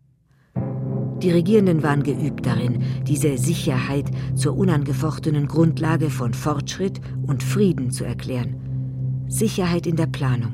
Die 1.22 1.30
Regierenden 1.30 1.82
waren 1.82 2.02
geübt 2.02 2.44
darin, 2.44 2.82
diese 3.06 3.38
Sicherheit 3.38 4.10
zur 4.34 4.58
unangefochtenen 4.58 5.48
Grundlage 5.48 6.10
von 6.10 6.34
Fortschritt 6.34 7.00
und 7.26 7.42
Frieden 7.42 7.92
zu 7.92 8.04
erklären. 8.04 9.24
Sicherheit 9.26 9.86
in 9.86 9.96
der 9.96 10.08
Planung, 10.08 10.52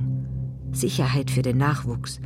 Sicherheit 0.71 1.33
für 1.33 1.43
den 1.43 1.57
Nachwuchs, 1.57 2.21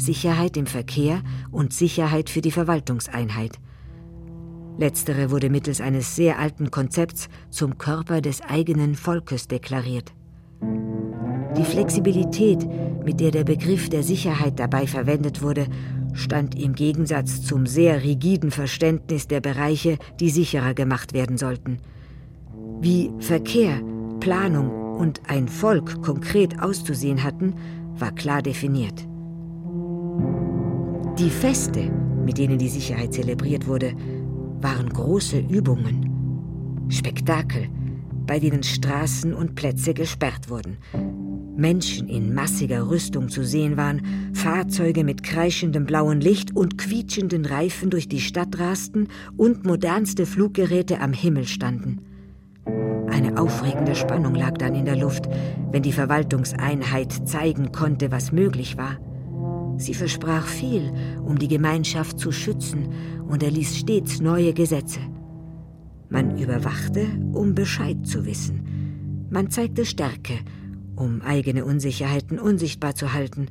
Sicherheit 0.00 0.56
im 0.56 0.66
Verkehr 0.66 1.22
und 1.50 1.72
Sicherheit 1.72 2.30
für 2.30 2.40
die 2.40 2.50
Verwaltungseinheit. 2.50 3.58
Letztere 4.78 5.30
wurde 5.30 5.50
mittels 5.50 5.80
eines 5.80 6.16
sehr 6.16 6.38
alten 6.38 6.70
Konzepts 6.70 7.28
zum 7.50 7.76
Körper 7.76 8.20
des 8.20 8.40
eigenen 8.40 8.94
Volkes 8.94 9.46
deklariert. 9.46 10.12
Die 11.56 11.64
Flexibilität, 11.64 12.66
mit 13.04 13.20
der 13.20 13.30
der 13.30 13.44
Begriff 13.44 13.90
der 13.90 14.02
Sicherheit 14.02 14.58
dabei 14.58 14.86
verwendet 14.86 15.42
wurde, 15.42 15.66
stand 16.14 16.54
im 16.54 16.74
Gegensatz 16.74 17.42
zum 17.42 17.66
sehr 17.66 18.02
rigiden 18.02 18.50
Verständnis 18.50 19.28
der 19.28 19.40
Bereiche, 19.40 19.98
die 20.18 20.30
sicherer 20.30 20.74
gemacht 20.74 21.12
werden 21.12 21.36
sollten. 21.36 21.78
Wie 22.80 23.10
Verkehr, 23.18 23.82
Planung 24.20 24.96
und 24.96 25.22
ein 25.28 25.48
Volk 25.48 26.02
konkret 26.02 26.62
auszusehen 26.62 27.22
hatten, 27.22 27.54
war 27.98 28.12
klar 28.12 28.42
definiert. 28.42 29.09
Die 31.20 31.28
Feste, 31.28 31.90
mit 32.24 32.38
denen 32.38 32.56
die 32.56 32.70
Sicherheit 32.70 33.12
zelebriert 33.12 33.66
wurde, 33.66 33.92
waren 34.62 34.88
große 34.88 35.38
Übungen, 35.38 36.86
Spektakel, 36.88 37.68
bei 38.26 38.38
denen 38.38 38.62
Straßen 38.62 39.34
und 39.34 39.54
Plätze 39.54 39.92
gesperrt 39.92 40.48
wurden. 40.48 40.78
Menschen 41.58 42.08
in 42.08 42.32
massiger 42.32 42.88
Rüstung 42.88 43.28
zu 43.28 43.44
sehen 43.44 43.76
waren, 43.76 44.32
Fahrzeuge 44.32 45.04
mit 45.04 45.22
kreischendem 45.22 45.84
blauen 45.84 46.22
Licht 46.22 46.56
und 46.56 46.78
quietschenden 46.78 47.44
Reifen 47.44 47.90
durch 47.90 48.08
die 48.08 48.20
Stadt 48.20 48.58
rasten 48.58 49.08
und 49.36 49.66
modernste 49.66 50.24
Fluggeräte 50.24 51.02
am 51.02 51.12
Himmel 51.12 51.46
standen. 51.46 51.98
Eine 53.10 53.38
aufregende 53.38 53.94
Spannung 53.94 54.36
lag 54.36 54.56
dann 54.56 54.74
in 54.74 54.86
der 54.86 54.96
Luft, 54.96 55.28
wenn 55.70 55.82
die 55.82 55.92
Verwaltungseinheit 55.92 57.28
zeigen 57.28 57.72
konnte, 57.72 58.10
was 58.10 58.32
möglich 58.32 58.78
war. 58.78 58.96
Sie 59.80 59.94
versprach 59.94 60.46
viel, 60.46 60.92
um 61.24 61.38
die 61.38 61.48
Gemeinschaft 61.48 62.18
zu 62.18 62.32
schützen, 62.32 62.88
und 63.26 63.42
erließ 63.42 63.78
stets 63.78 64.20
neue 64.20 64.52
Gesetze. 64.52 65.00
Man 66.10 66.36
überwachte, 66.36 67.06
um 67.32 67.54
Bescheid 67.54 68.06
zu 68.06 68.26
wissen. 68.26 69.28
Man 69.30 69.48
zeigte 69.48 69.86
Stärke, 69.86 70.34
um 70.96 71.22
eigene 71.22 71.64
Unsicherheiten 71.64 72.38
unsichtbar 72.38 72.94
zu 72.94 73.14
halten. 73.14 73.46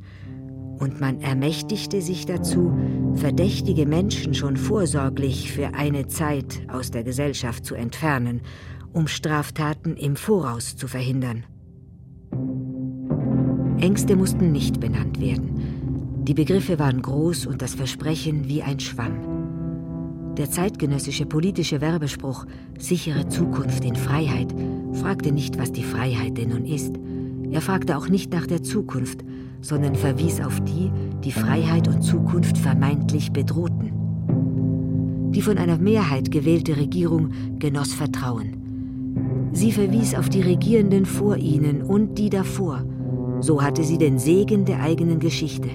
Und 0.78 1.02
man 1.02 1.20
ermächtigte 1.20 2.02
sich 2.02 2.26
dazu, 2.26 2.78
verdächtige 3.16 3.88
Menschen 3.88 4.34
schon 4.36 4.56
vorsorglich 4.56 5.52
für 5.52 5.74
eine 5.74 6.08
Zeit 6.08 6.62
aus 6.68 6.92
der 6.92 7.04
Gesellschaft 7.04 7.66
zu 7.66 7.74
entfernen, 7.74 8.42
um 8.94 9.08
Straftaten 9.08 9.96
im 9.96 10.16
Voraus 10.16 10.76
zu 10.76 10.88
verhindern. 10.88 11.46
Ängste 13.80 14.16
mussten 14.16 14.52
nicht 14.52 14.80
benannt 14.80 15.20
werden. 15.20 15.79
Die 16.30 16.36
Begriffe 16.36 16.78
waren 16.78 17.02
groß 17.02 17.48
und 17.48 17.64
das 17.64 17.74
Versprechen 17.74 18.48
wie 18.48 18.62
ein 18.62 18.80
Schwamm. 18.80 20.36
Der 20.38 20.48
zeitgenössische 20.48 21.26
politische 21.26 21.82
Werbespruch 21.82 22.46
sichere 22.78 23.28
Zukunft 23.30 23.84
in 23.84 23.96
Freiheit 23.96 24.54
fragte 24.94 25.32
nicht, 25.32 25.58
was 25.58 25.72
die 25.72 25.82
Freiheit 25.82 26.38
denn 26.38 26.50
nun 26.50 26.68
ist. 26.68 26.94
Er 27.50 27.62
fragte 27.62 27.98
auch 27.98 28.10
nicht 28.10 28.32
nach 28.32 28.46
der 28.46 28.62
Zukunft, 28.62 29.22
sondern 29.62 29.96
verwies 29.96 30.40
auf 30.40 30.62
die, 30.66 30.92
die 31.24 31.32
Freiheit 31.32 31.88
und 31.88 32.04
Zukunft 32.04 32.60
vermeintlich 32.60 33.32
bedrohten. 33.32 35.32
Die 35.34 35.42
von 35.42 35.58
einer 35.58 35.80
Mehrheit 35.80 36.30
gewählte 36.30 36.78
Regierung 36.78 37.32
genoss 37.58 37.96
Vertrauen. 37.96 39.50
Sie 39.52 39.72
verwies 39.72 40.14
auf 40.14 40.30
die 40.30 40.44
Regierenden 40.44 41.08
vor 41.08 41.38
ihnen 41.38 41.82
und 41.82 42.20
die 42.20 42.30
davor. 42.30 42.86
So 43.40 43.64
hatte 43.64 43.84
sie 43.84 43.98
den 43.98 44.20
Segen 44.20 44.66
der 44.66 44.84
eigenen 44.84 45.18
Geschichte. 45.18 45.70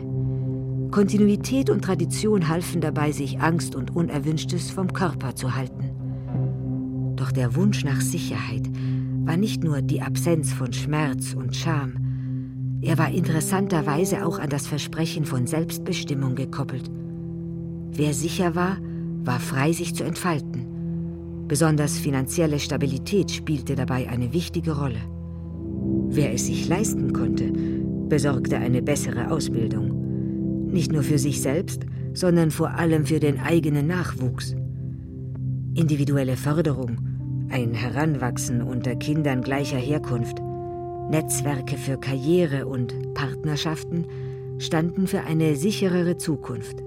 Kontinuität 0.95 1.70
und 1.70 1.82
Tradition 1.82 2.49
halfen 2.49 2.80
dabei, 2.80 3.11
sich 3.11 3.40
Angst 3.40 3.74
und 3.74 3.97
Unerwünschtes 3.97 4.70
vom 4.70 4.92
Körper 4.92 5.34
zu 5.34 5.57
halten. 5.57 5.90
Doch 7.16 7.32
der 7.32 7.57
Wunsch 7.57 7.82
nach 7.82 8.01
Sicherheit 8.01 8.70
war 9.24 9.36
nicht 9.36 9.64
nur 9.64 9.82
die 9.82 10.03
Absenz 10.03 10.53
von 10.53 10.72
Schmerz 10.72 11.34
und 11.34 11.57
Scham, 11.57 12.78
er 12.80 12.97
war 12.97 13.11
interessanterweise 13.11 14.24
auch 14.24 14.38
an 14.38 14.51
das 14.51 14.68
Versprechen 14.68 15.24
von 15.24 15.49
Selbstbestimmung 15.49 16.36
gekoppelt. 16.36 16.88
Wer 17.90 18.14
sicher 18.14 18.55
war, 18.55 18.76
war 19.24 19.40
frei, 19.40 19.72
sich 19.72 19.97
zu 19.97 20.05
entfalten. 20.05 21.47
Besonders 21.49 21.99
finanzielle 21.99 22.61
Stabilität 22.61 23.32
spielte 23.32 23.74
dabei 23.74 24.09
eine 24.09 24.32
wichtige 24.32 24.78
Rolle. 24.78 25.01
Wer 26.09 26.34
es 26.34 26.47
sich 26.47 26.68
leisten 26.68 27.12
konnte, 27.12 27.51
besorgte 28.09 28.59
eine 28.59 28.80
bessere 28.80 29.32
Ausbildung. 29.32 29.93
Nicht 30.75 30.91
nur 30.91 31.05
für 31.05 31.18
sich 31.18 31.41
selbst, 31.41 31.87
sondern 32.14 32.51
vor 32.51 32.70
allem 32.70 33.07
für 33.07 33.20
den 33.20 33.39
eigenen 33.39 33.87
Nachwuchs. 33.87 34.57
Individuelle 35.77 36.37
Förderung, 36.37 36.99
ein 37.49 37.75
Heranwachsen 37.75 38.61
unter 38.61 38.97
Kindern 38.97 39.43
gleicher 39.43 39.77
Herkunft, 39.77 40.39
Netzwerke 41.12 41.77
für 41.77 41.97
Karriere 41.97 42.66
und 42.66 42.93
Partnerschaften 43.14 44.05
standen 44.59 45.07
für 45.07 45.20
eine 45.20 45.55
sicherere 45.55 46.16
Zukunft. 46.16 46.83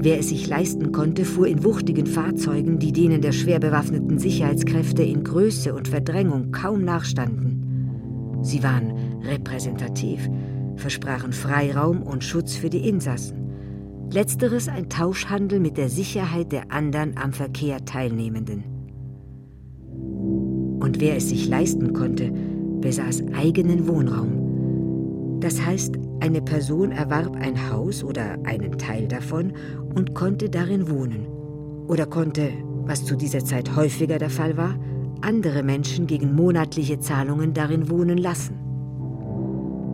Wer 0.00 0.18
es 0.18 0.30
sich 0.30 0.48
leisten 0.48 0.90
konnte, 0.90 1.24
fuhr 1.24 1.46
in 1.46 1.62
wuchtigen 1.62 2.06
Fahrzeugen, 2.06 2.80
die 2.80 2.90
denen 2.90 3.20
der 3.20 3.30
schwer 3.32 3.60
bewaffneten 3.60 4.18
Sicherheitskräfte 4.18 5.04
in 5.04 5.22
Größe 5.22 5.72
und 5.72 5.86
Verdrängung 5.86 6.50
kaum 6.50 6.84
nachstanden. 6.84 8.40
Sie 8.42 8.64
waren 8.64 8.94
repräsentativ, 9.22 10.28
versprachen 10.76 11.32
Freiraum 11.32 12.02
und 12.02 12.24
Schutz 12.24 12.54
für 12.54 12.70
die 12.70 12.88
Insassen. 12.88 14.08
Letzteres 14.12 14.68
ein 14.68 14.88
Tauschhandel 14.88 15.60
mit 15.60 15.76
der 15.76 15.88
Sicherheit 15.88 16.52
der 16.52 16.70
anderen 16.70 17.16
am 17.16 17.32
Verkehr 17.32 17.84
Teilnehmenden. 17.84 18.64
Und 20.80 21.00
wer 21.00 21.16
es 21.16 21.30
sich 21.30 21.48
leisten 21.48 21.92
konnte, 21.94 22.30
besaß 22.80 23.24
eigenen 23.34 23.88
Wohnraum. 23.88 25.40
Das 25.40 25.64
heißt, 25.64 25.96
eine 26.20 26.42
Person 26.42 26.92
erwarb 26.92 27.36
ein 27.36 27.70
Haus 27.70 28.04
oder 28.04 28.38
einen 28.44 28.78
Teil 28.78 29.08
davon 29.08 29.52
und 29.94 30.14
konnte 30.14 30.48
darin 30.48 30.88
wohnen. 30.88 31.26
Oder 31.88 32.06
konnte, 32.06 32.50
was 32.86 33.04
zu 33.04 33.16
dieser 33.16 33.44
Zeit 33.44 33.74
häufiger 33.76 34.18
der 34.18 34.30
Fall 34.30 34.56
war, 34.56 34.78
andere 35.22 35.62
Menschen 35.62 36.06
gegen 36.06 36.34
monatliche 36.34 36.98
Zahlungen 37.00 37.54
darin 37.54 37.90
wohnen 37.90 38.18
lassen. 38.18 38.63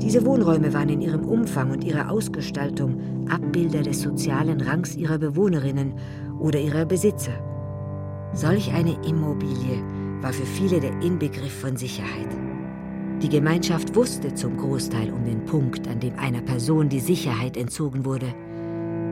Diese 0.03 0.25
Wohnräume 0.25 0.73
waren 0.73 0.89
in 0.89 1.03
ihrem 1.03 1.25
Umfang 1.25 1.71
und 1.71 1.85
ihrer 1.85 2.11
Ausgestaltung 2.11 3.29
Abbilder 3.29 3.83
des 3.83 4.01
sozialen 4.01 4.61
Rangs 4.63 4.97
ihrer 4.97 5.19
Bewohnerinnen 5.19 5.93
oder 6.39 6.59
ihrer 6.59 6.87
Besitzer. 6.87 7.33
Solch 8.33 8.73
eine 8.73 8.97
Immobilie 9.07 9.83
war 10.23 10.33
für 10.33 10.47
viele 10.47 10.81
der 10.81 11.01
Inbegriff 11.03 11.53
von 11.61 11.77
Sicherheit. 11.77 12.29
Die 13.23 13.29
Gemeinschaft 13.29 13.95
wusste 13.95 14.35
zum 14.35 14.57
Großteil 14.57 15.13
um 15.13 15.25
den 15.25 15.45
Punkt, 15.45 15.87
an 15.87 16.01
dem 16.01 16.19
einer 16.19 16.41
Person 16.41 16.89
die 16.89 17.01
Sicherheit 17.01 17.59
entzogen 17.59 18.07
wurde. 18.07 18.33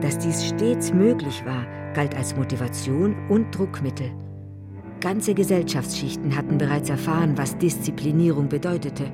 Dass 0.01 0.17
dies 0.17 0.45
stets 0.45 0.91
möglich 0.91 1.43
war, 1.45 1.65
galt 1.93 2.15
als 2.15 2.35
Motivation 2.35 3.15
und 3.29 3.55
Druckmittel. 3.55 4.09
Ganze 4.99 5.35
Gesellschaftsschichten 5.35 6.35
hatten 6.35 6.57
bereits 6.57 6.89
erfahren, 6.89 7.37
was 7.37 7.57
Disziplinierung 7.57 8.49
bedeutete. 8.49 9.05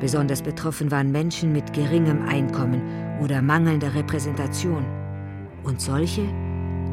Besonders 0.00 0.42
betroffen 0.42 0.90
waren 0.90 1.12
Menschen 1.12 1.52
mit 1.52 1.72
geringem 1.72 2.26
Einkommen 2.26 2.82
oder 3.22 3.40
mangelnder 3.42 3.94
Repräsentation. 3.94 4.84
Und 5.62 5.80
solche, 5.80 6.22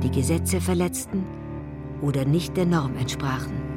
die 0.04 0.12
Gesetze 0.12 0.62
verletzten 0.62 1.24
oder 2.02 2.26
nicht 2.26 2.56
der 2.58 2.66
Norm 2.66 2.96
entsprachen. 2.98 3.71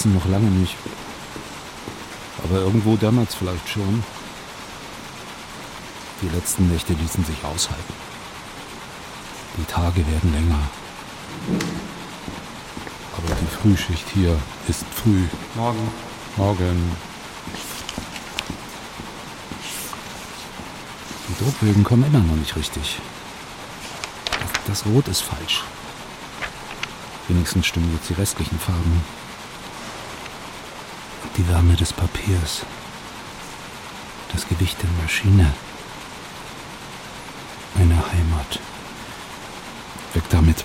Draußen 0.00 0.14
noch 0.14 0.26
lange 0.28 0.50
nicht. 0.50 0.76
Aber 2.42 2.58
irgendwo 2.60 2.96
dämmert's 2.96 3.34
vielleicht 3.34 3.68
schon. 3.68 4.02
Die 6.22 6.28
letzten 6.34 6.70
Nächte 6.70 6.94
ließen 6.94 7.22
sich 7.22 7.44
aushalten. 7.44 7.92
Die 9.58 9.64
Tage 9.64 10.06
werden 10.10 10.32
länger. 10.32 10.70
Aber 13.14 13.34
die 13.42 13.56
Frühschicht 13.60 14.06
hier 14.14 14.38
ist 14.68 14.86
früh. 14.94 15.24
Morgen. 15.54 15.92
Morgen. 16.38 16.92
Die 21.28 21.44
Druckbögen 21.44 21.84
kommen 21.84 22.04
immer 22.04 22.20
noch 22.20 22.36
nicht 22.36 22.56
richtig. 22.56 23.00
Das 24.66 24.86
Rot 24.86 25.08
ist 25.08 25.20
falsch. 25.20 25.62
Wenigstens 27.28 27.66
stimmen 27.66 27.92
jetzt 27.92 28.08
die 28.08 28.14
restlichen 28.14 28.58
Farben. 28.58 29.19
Die 31.36 31.48
Wärme 31.48 31.74
des 31.74 31.92
Papiers. 31.92 32.66
Das 34.32 34.46
Gewicht 34.48 34.76
der 34.82 34.90
Maschine. 35.02 35.52
Eine 37.76 37.96
Heimat. 37.96 38.58
Weg 40.14 40.24
damit. 40.30 40.64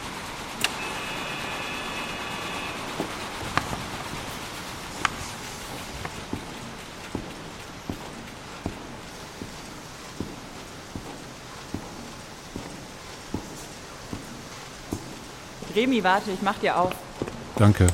Remi, 15.76 16.04
warte, 16.04 16.32
ich 16.32 16.42
mach 16.42 16.58
dir 16.58 16.78
auf. 16.78 16.94
Danke. 17.58 17.88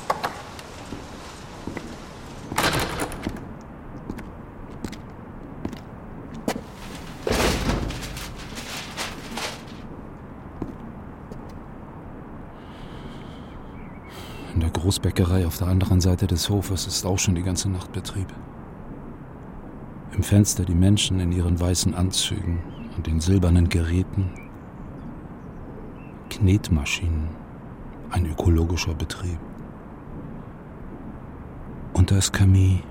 Großbäckerei 14.91 15.47
auf 15.47 15.57
der 15.57 15.67
anderen 15.67 16.01
Seite 16.01 16.27
des 16.27 16.49
Hofes 16.49 16.85
ist 16.85 17.05
auch 17.05 17.17
schon 17.17 17.33
die 17.33 17.43
ganze 17.43 17.69
Nacht 17.69 17.93
Betrieb. 17.93 18.27
Im 20.11 20.21
Fenster 20.21 20.65
die 20.65 20.75
Menschen 20.75 21.21
in 21.21 21.31
ihren 21.31 21.57
weißen 21.57 21.95
Anzügen 21.95 22.59
und 22.97 23.07
den 23.07 23.21
silbernen 23.21 23.69
Geräten. 23.69 24.31
Knetmaschinen, 26.29 27.29
ein 28.09 28.25
ökologischer 28.25 28.93
Betrieb. 28.93 29.39
Und 31.93 32.11
da 32.11 32.17
ist 32.17 32.33
Camille. 32.33 32.83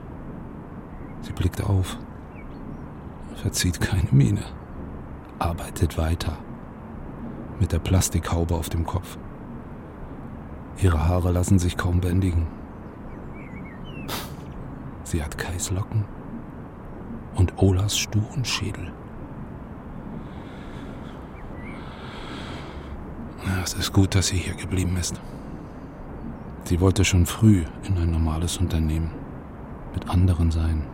Sie 1.21 1.35
blickt 1.35 1.63
auf, 1.63 1.99
verzieht 3.35 3.79
keine 3.79 4.09
Miene, 4.11 4.45
arbeitet 5.39 5.99
weiter 5.99 6.39
mit 7.61 7.73
der 7.73 7.79
Plastikhaube 7.79 8.55
auf 8.55 8.71
dem 8.71 8.87
Kopf. 8.87 9.19
Ihre 10.83 11.09
Haare 11.09 11.31
lassen 11.31 11.59
sich 11.59 11.77
kaum 11.77 12.01
bändigen. 12.01 12.47
Sie 15.05 15.23
hat 15.23 15.37
Kais 15.37 15.71
Locken 15.71 16.05
und 17.35 17.55
Olas 17.59 17.99
sturen 17.99 18.45
Schädel. 18.45 18.93
Es 23.63 23.75
ist 23.75 23.93
gut, 23.93 24.15
dass 24.15 24.29
sie 24.29 24.37
hier 24.37 24.55
geblieben 24.55 24.97
ist. 24.97 25.21
Sie 26.65 26.81
wollte 26.81 27.05
schon 27.05 27.27
früh 27.27 27.65
in 27.83 27.99
ein 27.99 28.11
normales 28.11 28.57
Unternehmen 28.59 29.11
mit 29.93 30.09
anderen 30.09 30.51
sein. 30.51 30.87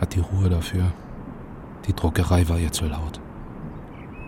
Hat 0.00 0.14
die 0.14 0.20
Ruhe 0.20 0.48
dafür. 0.48 0.92
Die 1.86 1.92
Druckerei 1.92 2.48
war 2.48 2.58
ihr 2.58 2.72
zu 2.72 2.86
laut. 2.86 3.20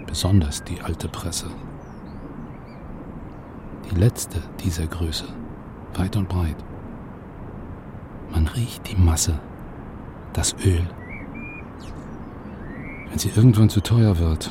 Besonders 0.06 0.62
die 0.62 0.80
alte 0.80 1.08
Presse. 1.08 1.46
Die 3.90 3.94
letzte 3.94 4.40
dieser 4.62 4.86
Größe, 4.86 5.24
weit 5.94 6.16
und 6.16 6.28
breit. 6.28 6.56
Man 8.30 8.46
riecht 8.46 8.90
die 8.90 8.96
Masse, 8.96 9.40
das 10.34 10.54
Öl. 10.64 10.86
Wenn 13.08 13.18
sie 13.18 13.30
irgendwann 13.34 13.70
zu 13.70 13.80
teuer 13.80 14.18
wird, 14.18 14.50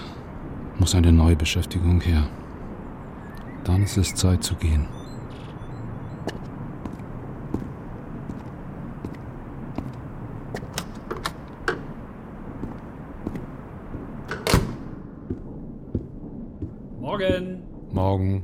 muss 0.80 0.96
eine 0.96 1.12
Neubeschäftigung 1.12 2.02
her. 2.02 2.24
Dann 3.64 3.84
ist 3.84 3.98
es 3.98 4.16
Zeit 4.16 4.44
zu 4.44 4.56
gehen. 4.56 4.88
Morgen. 17.00 17.64
Morgen. 17.92 18.44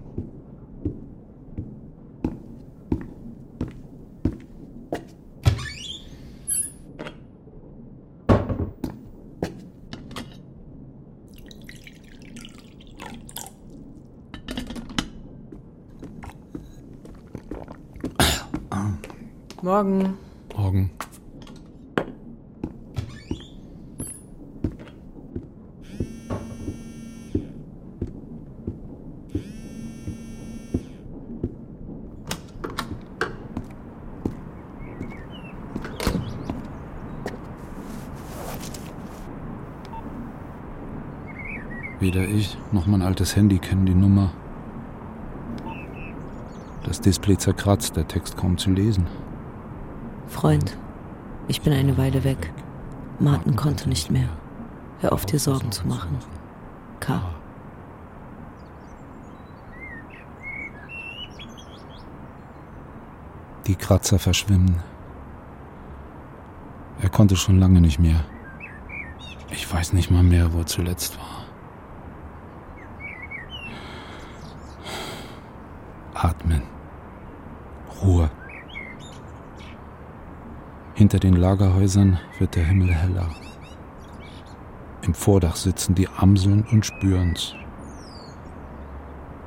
Morgen. 19.63 20.17
Morgen. 20.53 20.91
Weder 42.13 42.27
ich 42.27 42.55
noch 42.71 42.85
mein 42.85 43.01
altes 43.01 43.35
Handy 43.35 43.57
kennen 43.57 43.87
die 43.87 43.95
Nummer. 43.95 44.31
Das 46.83 47.01
Display 47.01 47.39
zerkratzt, 47.39 47.95
der 47.95 48.07
Text 48.07 48.37
kaum 48.37 48.59
zu 48.59 48.69
lesen. 48.69 49.07
Freund, 50.27 50.77
ich 51.47 51.61
bin 51.61 51.73
eine 51.73 51.97
Weile 51.97 52.23
weg. 52.23 52.53
Martin 53.19 53.55
konnte 53.55 53.89
nicht 53.89 54.11
mehr. 54.11 54.29
Hör 54.99 55.11
auf, 55.11 55.25
dir 55.25 55.39
Sorgen 55.39 55.71
zu 55.71 55.87
machen. 55.87 56.19
K. 56.99 57.19
Die 63.65 63.75
Kratzer 63.75 64.19
verschwimmen. 64.19 64.75
Er 67.01 67.09
konnte 67.09 67.35
schon 67.35 67.57
lange 67.57 67.81
nicht 67.81 67.97
mehr. 67.97 68.23
Ich 69.49 69.73
weiß 69.73 69.93
nicht 69.93 70.11
mal 70.11 70.21
mehr, 70.21 70.53
wo 70.53 70.59
er 70.59 70.67
zuletzt 70.67 71.17
war. 71.17 71.32
Atmen. 76.23 76.61
Ruhe. 78.01 78.31
Hinter 80.93 81.19
den 81.19 81.33
Lagerhäusern 81.33 82.17
wird 82.39 82.55
der 82.55 82.63
Himmel 82.63 82.93
heller. 82.93 83.27
Im 85.01 85.13
Vordach 85.13 85.57
sitzen 85.57 85.95
die 85.95 86.07
Amseln 86.07 86.65
und 86.71 86.85
spüren's. 86.85 87.53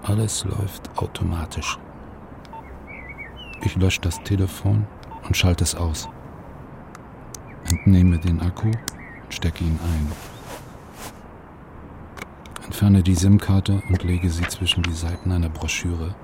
Alles 0.03 0.45
läuft 0.45 0.91
automatisch. 0.97 1.79
Ich 3.63 3.75
lösche 3.77 4.03
das 4.03 4.23
Telefon 4.23 4.87
und 5.27 5.35
schalte 5.35 5.65
es 5.65 5.75
aus. 5.75 6.11
Entnehme 7.71 8.19
den 8.19 8.43
Akku 8.43 8.69
und 8.69 9.35
stecke 9.35 9.65
ihn 9.65 9.81
ein. 9.83 10.13
Entferne 12.67 13.03
die 13.03 13.15
SIM-Karte 13.15 13.83
und 13.89 14.03
lege 14.03 14.29
sie 14.29 14.47
zwischen 14.49 14.83
die 14.83 14.93
Seiten 14.93 15.33
einer 15.33 15.49
Broschüre, 15.49 16.15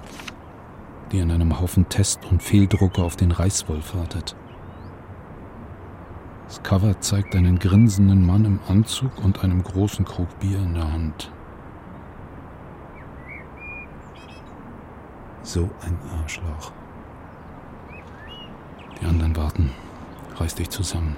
die 1.12 1.20
an 1.20 1.30
einem 1.30 1.60
Haufen 1.60 1.88
Test- 1.88 2.24
und 2.30 2.42
Fehldrucke 2.42 3.02
auf 3.02 3.16
den 3.16 3.30
Reichswolf 3.30 3.94
wartet. 3.94 4.34
Das 6.46 6.62
Cover 6.62 7.00
zeigt 7.00 7.34
einen 7.34 7.58
grinsenden 7.58 8.26
Mann 8.26 8.44
im 8.44 8.60
Anzug 8.68 9.22
und 9.22 9.44
einem 9.44 9.62
großen 9.62 10.04
Krug 10.04 10.28
Bier 10.40 10.58
in 10.58 10.74
der 10.74 10.92
Hand. 10.92 11.30
So 15.42 15.70
ein 15.84 15.98
Arschloch. 16.20 16.72
Die 19.00 19.06
anderen 19.06 19.36
warten. 19.36 19.70
Reiß 20.36 20.54
dich 20.54 20.70
zusammen. 20.70 21.16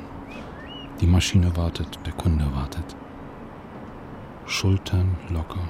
Die 1.01 1.07
Maschine 1.07 1.57
wartet, 1.57 1.99
der 2.07 2.13
Kunde 2.15 2.47
wartet. 2.55 2.97
Schultern 4.47 5.17
locker. 5.31 5.69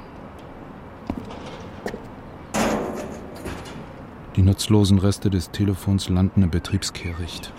Die 4.37 4.43
nutzlosen 4.43 4.99
Reste 4.99 5.31
des 5.31 5.53
Telefons 5.53 6.09
landen 6.09 6.43
im 6.43 6.51
Betriebskehricht. 6.51 7.53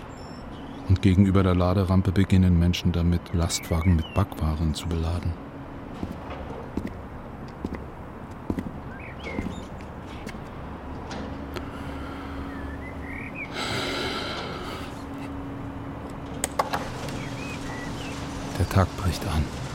Und 0.90 1.00
gegenüber 1.00 1.42
der 1.42 1.54
Laderampe 1.54 2.12
beginnen 2.12 2.58
Menschen 2.58 2.92
damit, 2.92 3.22
Lastwagen 3.32 3.96
mit 3.96 4.04
Backwaren 4.12 4.74
zu 4.74 4.86
beladen. 4.86 5.32
Der 18.58 18.68
Tag 18.68 18.94
bricht 18.98 19.26
an. 19.28 19.65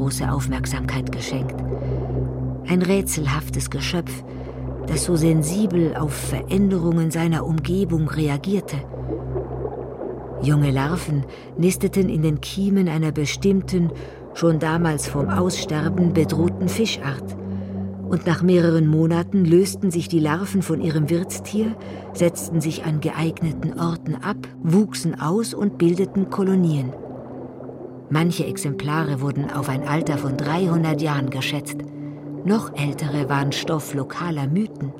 Große 0.00 0.32
Aufmerksamkeit 0.32 1.12
geschenkt. 1.12 1.56
Ein 2.66 2.80
rätselhaftes 2.80 3.68
Geschöpf, 3.68 4.24
das 4.86 5.04
so 5.04 5.14
sensibel 5.14 5.94
auf 5.94 6.14
Veränderungen 6.14 7.10
seiner 7.10 7.44
Umgebung 7.44 8.08
reagierte. 8.08 8.76
Junge 10.42 10.70
Larven 10.70 11.26
nisteten 11.58 12.08
in 12.08 12.22
den 12.22 12.40
Kiemen 12.40 12.88
einer 12.88 13.12
bestimmten, 13.12 13.90
schon 14.32 14.58
damals 14.58 15.06
vom 15.06 15.28
Aussterben 15.28 16.14
bedrohten 16.14 16.70
Fischart. 16.70 17.36
Und 18.08 18.26
nach 18.26 18.42
mehreren 18.42 18.86
Monaten 18.86 19.44
lösten 19.44 19.90
sich 19.90 20.08
die 20.08 20.18
Larven 20.18 20.62
von 20.62 20.80
ihrem 20.80 21.10
Wirtstier, 21.10 21.76
setzten 22.14 22.62
sich 22.62 22.84
an 22.84 23.02
geeigneten 23.02 23.78
Orten 23.78 24.14
ab, 24.14 24.38
wuchsen 24.62 25.20
aus 25.20 25.52
und 25.52 25.76
bildeten 25.76 26.30
Kolonien. 26.30 26.94
Manche 28.12 28.44
Exemplare 28.44 29.20
wurden 29.20 29.52
auf 29.52 29.68
ein 29.68 29.86
Alter 29.86 30.18
von 30.18 30.36
300 30.36 31.00
Jahren 31.00 31.30
geschätzt. 31.30 31.76
Noch 32.44 32.76
ältere 32.76 33.28
waren 33.28 33.52
Stoff 33.52 33.94
lokaler 33.94 34.48
Mythen. 34.48 34.92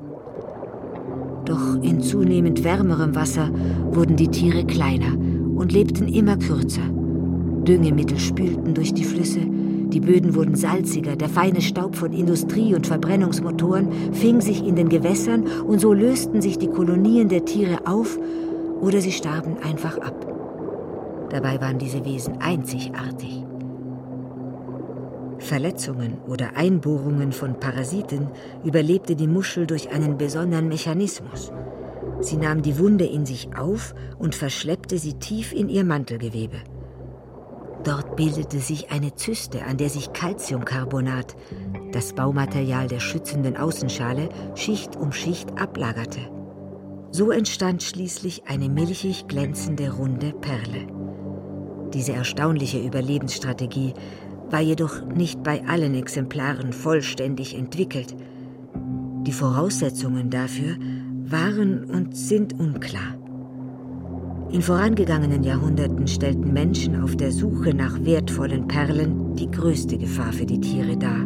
Doch 1.45 1.83
in 1.83 2.01
zunehmend 2.01 2.63
wärmerem 2.63 3.17
Wasser 3.17 3.51
wurden 3.91 4.15
die 4.15 4.29
Tiere 4.29 4.65
kleiner 4.65 5.19
und 5.57 5.73
lebten 5.73 6.07
immer 6.07 6.37
kürzer. 6.37 6.89
Düngemittel 7.65 8.21
spülten 8.21 8.75
durch 8.75 8.95
die 8.95 9.05
Flüsse, 9.05 9.41
die 9.89 10.01
Böden 10.01 10.37
wurden 10.37 10.55
salziger, 10.55 11.17
der 11.17 11.29
feine 11.29 11.63
Staub 11.63 11.97
von 11.97 12.13
Industrie 12.13 12.77
und 12.77 12.87
Verbrennungsmotoren 12.87 14.13
fing 14.13 14.41
sich 14.41 14.65
in 14.65 14.77
den 14.77 14.89
Gewässern 14.89 15.49
und 15.67 15.81
so 15.81 15.93
lösten 15.93 16.41
sich 16.41 16.59
die 16.59 16.69
Kolonien 16.69 17.29
der 17.29 17.45
Tiere 17.45 17.89
auf 17.89 18.17
oder 18.81 19.01
sie 19.01 19.11
starben 19.11 19.57
einfach 19.65 19.99
ab. 19.99 20.30
Dabei 21.31 21.61
waren 21.61 21.79
diese 21.79 22.05
Wesen 22.05 22.41
einzigartig. 22.41 23.45
Verletzungen 25.39 26.19
oder 26.27 26.57
Einbohrungen 26.57 27.33
von 27.33 27.59
Parasiten 27.59 28.29
überlebte 28.63 29.17
die 29.17 29.27
Muschel 29.27 29.67
durch 29.67 29.91
einen 29.91 30.19
besonderen 30.19 30.69
Mechanismus. 30.69 31.51
Sie 32.21 32.37
nahm 32.37 32.63
die 32.63 32.79
Wunde 32.79 33.07
in 33.07 33.25
sich 33.25 33.49
auf 33.57 33.95
und 34.19 34.35
verschleppte 34.35 34.99
sie 34.99 35.15
tief 35.15 35.53
in 35.53 35.69
ihr 35.69 35.85
Mantelgewebe. 35.85 36.59
Dort 37.83 38.15
bildete 38.17 38.59
sich 38.59 38.91
eine 38.91 39.15
Zyste, 39.15 39.65
an 39.65 39.79
der 39.79 39.89
sich 39.89 40.13
Calciumcarbonat, 40.13 41.35
das 41.93 42.13
Baumaterial 42.13 42.89
der 42.89 43.01
schützenden 43.01 43.57
Außenschale, 43.57 44.29
Schicht 44.55 44.97
um 44.97 45.13
Schicht 45.13 45.59
ablagerte. 45.59 46.21
So 47.11 47.31
entstand 47.31 47.83
schließlich 47.83 48.43
eine 48.47 48.69
milchig 48.69 49.27
glänzende 49.29 49.91
runde 49.91 50.33
Perle. 50.33 51.00
Diese 51.93 52.13
erstaunliche 52.13 52.79
Überlebensstrategie 52.79 53.95
war 54.51 54.61
jedoch 54.61 55.05
nicht 55.07 55.43
bei 55.43 55.67
allen 55.67 55.95
Exemplaren 55.95 56.73
vollständig 56.73 57.57
entwickelt. 57.57 58.15
Die 59.27 59.33
Voraussetzungen 59.33 60.31
dafür 60.31 60.77
waren 61.25 61.85
und 61.85 62.17
sind 62.17 62.59
unklar. 62.59 63.17
In 64.51 64.63
vorangegangenen 64.63 65.45
Jahrhunderten 65.45 66.09
stellten 66.09 66.53
Menschen 66.53 67.01
auf 67.01 67.15
der 67.17 67.31
Suche 67.31 67.73
nach 67.73 68.05
wertvollen 68.05 68.67
Perlen 68.67 69.35
die 69.35 69.51
größte 69.51 69.97
Gefahr 69.97 70.33
für 70.33 70.47
die 70.47 70.61
Tiere 70.61 70.97
dar. 70.97 71.25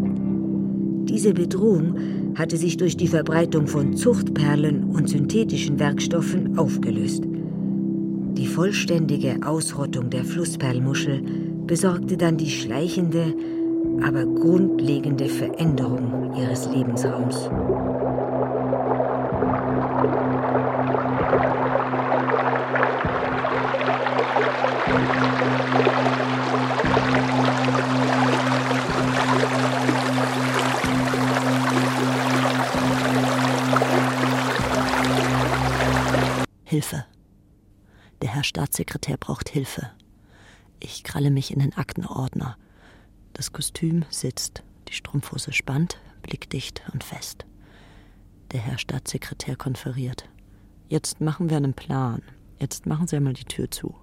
Diese 1.04 1.32
Bedrohung 1.32 1.96
hatte 2.34 2.56
sich 2.56 2.76
durch 2.76 2.96
die 2.96 3.08
Verbreitung 3.08 3.66
von 3.66 3.96
Zuchtperlen 3.96 4.84
und 4.84 5.08
synthetischen 5.08 5.78
Werkstoffen 5.78 6.58
aufgelöst. 6.58 7.24
Die 8.36 8.48
vollständige 8.48 9.38
Ausrottung 9.46 10.10
der 10.10 10.24
Flussperlmuschel 10.24 11.22
besorgte 11.66 12.16
dann 12.16 12.36
die 12.36 12.50
schleichende, 12.50 13.32
aber 14.02 14.26
grundlegende 14.26 15.26
Veränderung 15.26 16.34
ihres 16.36 16.68
Lebensraums. 16.68 17.48
Hilfe. 36.64 37.13
Der 38.24 38.32
Herr 38.32 38.42
Staatssekretär 38.42 39.18
braucht 39.18 39.50
Hilfe. 39.50 39.90
Ich 40.80 41.04
kralle 41.04 41.30
mich 41.30 41.52
in 41.52 41.58
den 41.58 41.74
Aktenordner. 41.74 42.56
Das 43.34 43.52
Kostüm 43.52 44.06
sitzt, 44.08 44.62
die 44.88 44.94
Strumpfhose 44.94 45.52
spannt, 45.52 45.98
blickdicht 46.22 46.80
und 46.94 47.04
fest. 47.04 47.44
Der 48.52 48.60
Herr 48.60 48.78
Staatssekretär 48.78 49.56
konferiert. 49.56 50.26
Jetzt 50.88 51.20
machen 51.20 51.50
wir 51.50 51.58
einen 51.58 51.74
Plan. 51.74 52.22
Jetzt 52.58 52.86
machen 52.86 53.06
Sie 53.06 53.16
einmal 53.16 53.34
die 53.34 53.44
Tür 53.44 53.70
zu. 53.70 53.94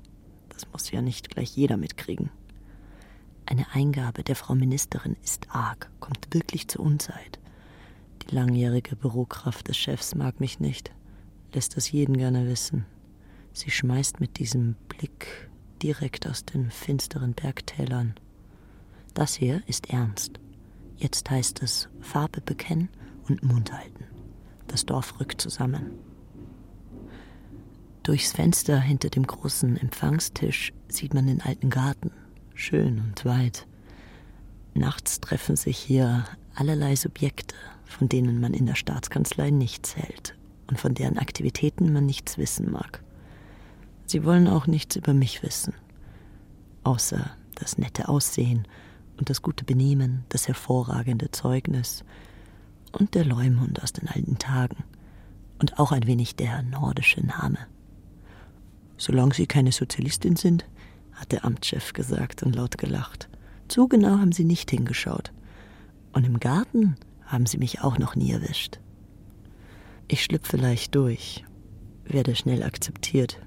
Das 0.49 0.71
muss 0.71 0.91
ja 0.91 1.01
nicht 1.01 1.31
gleich 1.31 1.57
jeder 1.57 1.77
mitkriegen. 1.77 2.29
Eine 3.47 3.65
Eingabe 3.73 4.23
der 4.23 4.35
Frau 4.35 4.53
Ministerin 4.53 5.17
ist 5.23 5.47
arg, 5.49 5.89
kommt 5.99 6.31
wirklich 6.31 6.67
zur 6.67 6.85
Unzeit. 6.85 7.39
Die 8.21 8.35
langjährige 8.35 8.95
Bürokraft 8.95 9.67
des 9.67 9.77
Chefs 9.77 10.13
mag 10.13 10.39
mich 10.39 10.59
nicht, 10.59 10.91
lässt 11.53 11.75
das 11.75 11.91
jeden 11.91 12.15
gerne 12.17 12.47
wissen. 12.47 12.85
Sie 13.53 13.71
schmeißt 13.71 14.19
mit 14.19 14.39
diesem 14.39 14.75
Blick 14.87 15.49
direkt 15.81 16.27
aus 16.27 16.45
den 16.45 16.71
finsteren 16.71 17.33
Bergtälern. 17.33 18.15
Das 19.13 19.35
hier 19.35 19.61
ist 19.67 19.89
ernst. 19.89 20.39
Jetzt 20.97 21.29
heißt 21.29 21.61
es 21.63 21.89
Farbe 21.99 22.41
bekennen 22.41 22.89
und 23.27 23.43
Mund 23.43 23.73
halten. 23.73 24.05
Das 24.67 24.85
Dorf 24.85 25.19
rückt 25.19 25.41
zusammen. 25.41 25.91
Durchs 28.03 28.31
Fenster 28.31 28.79
hinter 28.79 29.09
dem 29.09 29.27
großen 29.27 29.77
Empfangstisch 29.77 30.73
sieht 30.87 31.13
man 31.13 31.27
den 31.27 31.41
alten 31.41 31.69
Garten, 31.69 32.11
schön 32.55 32.99
und 32.99 33.25
weit. 33.25 33.67
Nachts 34.73 35.19
treffen 35.19 35.55
sich 35.55 35.77
hier 35.77 36.25
allerlei 36.55 36.95
Subjekte, 36.95 37.55
von 37.85 38.07
denen 38.09 38.39
man 38.39 38.53
in 38.53 38.65
der 38.65 38.75
Staatskanzlei 38.75 39.51
nichts 39.51 39.95
hält 39.97 40.35
und 40.67 40.79
von 40.79 40.93
deren 40.93 41.17
Aktivitäten 41.17 41.91
man 41.91 42.05
nichts 42.05 42.37
wissen 42.37 42.71
mag. 42.71 43.03
Sie 44.11 44.25
wollen 44.25 44.49
auch 44.49 44.67
nichts 44.67 44.97
über 44.97 45.13
mich 45.13 45.41
wissen, 45.41 45.73
außer 46.83 47.31
das 47.55 47.77
nette 47.77 48.09
Aussehen 48.09 48.67
und 49.17 49.29
das 49.29 49.41
gute 49.41 49.63
Benehmen, 49.63 50.25
das 50.27 50.49
hervorragende 50.49 51.31
Zeugnis 51.31 52.03
und 52.91 53.15
der 53.15 53.23
Leumund 53.23 53.81
aus 53.81 53.93
den 53.93 54.09
alten 54.09 54.37
Tagen 54.37 54.83
und 55.59 55.79
auch 55.79 55.93
ein 55.93 56.07
wenig 56.07 56.35
der 56.35 56.61
nordische 56.61 57.25
Name. 57.25 57.57
Solange 58.97 59.33
Sie 59.33 59.47
keine 59.47 59.71
Sozialistin 59.71 60.35
sind, 60.35 60.65
hat 61.13 61.31
der 61.31 61.45
Amtschef 61.45 61.93
gesagt 61.93 62.43
und 62.43 62.53
laut 62.53 62.77
gelacht. 62.77 63.29
Zu 63.69 63.87
genau 63.87 64.17
haben 64.17 64.33
Sie 64.33 64.43
nicht 64.43 64.69
hingeschaut. 64.71 65.31
Und 66.11 66.25
im 66.25 66.41
Garten 66.41 66.97
haben 67.27 67.45
Sie 67.45 67.57
mich 67.57 67.79
auch 67.79 67.97
noch 67.97 68.17
nie 68.17 68.33
erwischt. 68.33 68.81
Ich 70.09 70.21
schlüpfe 70.21 70.57
leicht 70.57 70.95
durch, 70.95 71.45
werde 72.03 72.35
schnell 72.35 72.63
akzeptiert 72.63 73.39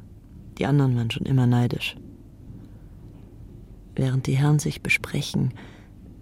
die 0.59 0.67
anderen 0.67 0.97
waren 0.97 1.11
schon 1.11 1.27
immer 1.27 1.47
neidisch. 1.47 1.97
Während 3.97 4.27
die 4.27 4.37
Herren 4.37 4.59
sich 4.59 4.83
besprechen, 4.83 5.55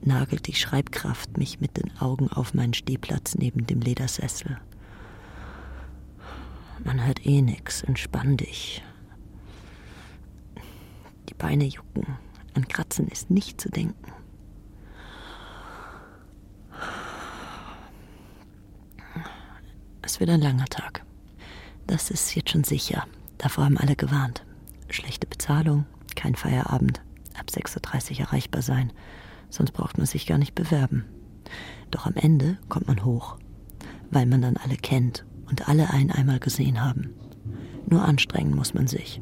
nagelt 0.02 0.46
die 0.46 0.54
Schreibkraft 0.54 1.38
mich 1.38 1.60
mit 1.60 1.76
den 1.76 1.96
Augen 1.98 2.28
auf 2.28 2.54
meinen 2.54 2.74
Stehplatz 2.74 3.34
neben 3.34 3.66
dem 3.66 3.80
Ledersessel. 3.80 4.58
Man 6.84 7.04
hört 7.06 7.24
eh 7.24 7.40
nix, 7.40 7.82
entspann 7.82 8.36
dich. 8.36 8.82
Die 11.28 11.34
Beine 11.34 11.64
jucken, 11.64 12.06
an 12.54 12.66
Kratzen 12.66 13.08
ist 13.08 13.30
nicht 13.30 13.60
zu 13.60 13.70
denken. 13.70 14.12
Es 20.02 20.18
wird 20.18 20.30
ein 20.30 20.40
langer 20.40 20.66
Tag. 20.66 21.04
Das 21.86 22.10
ist 22.10 22.34
jetzt 22.34 22.50
schon 22.50 22.64
sicher. 22.64 23.06
Davor 23.43 23.64
haben 23.64 23.76
alle 23.76 23.97
gewarnt. 23.97 24.45
Schlechte 24.88 25.26
Bezahlung, 25.26 25.84
kein 26.14 26.36
Feierabend, 26.36 27.03
ab 27.36 27.47
6.30 27.51 28.12
Uhr 28.12 28.20
erreichbar 28.20 28.62
sein, 28.62 28.93
sonst 29.51 29.72
braucht 29.72 29.99
man 29.99 30.07
sich 30.07 30.26
gar 30.26 30.38
nicht 30.38 30.55
bewerben. 30.55 31.05
Doch 31.90 32.07
am 32.07 32.14
Ende 32.14 32.57
kommt 32.68 32.86
man 32.86 33.05
hoch, 33.05 33.36
weil 34.12 34.26
man 34.26 34.43
dann 34.43 34.57
alle 34.57 34.76
kennt 34.76 35.26
und 35.51 35.68
alle 35.68 35.90
einen 35.90 36.12
einmal 36.12 36.38
gesehen 36.38 36.80
haben. 36.80 37.11
Nur 37.88 38.05
anstrengen 38.05 38.55
muss 38.55 38.74
man 38.74 38.86
sich. 38.86 39.20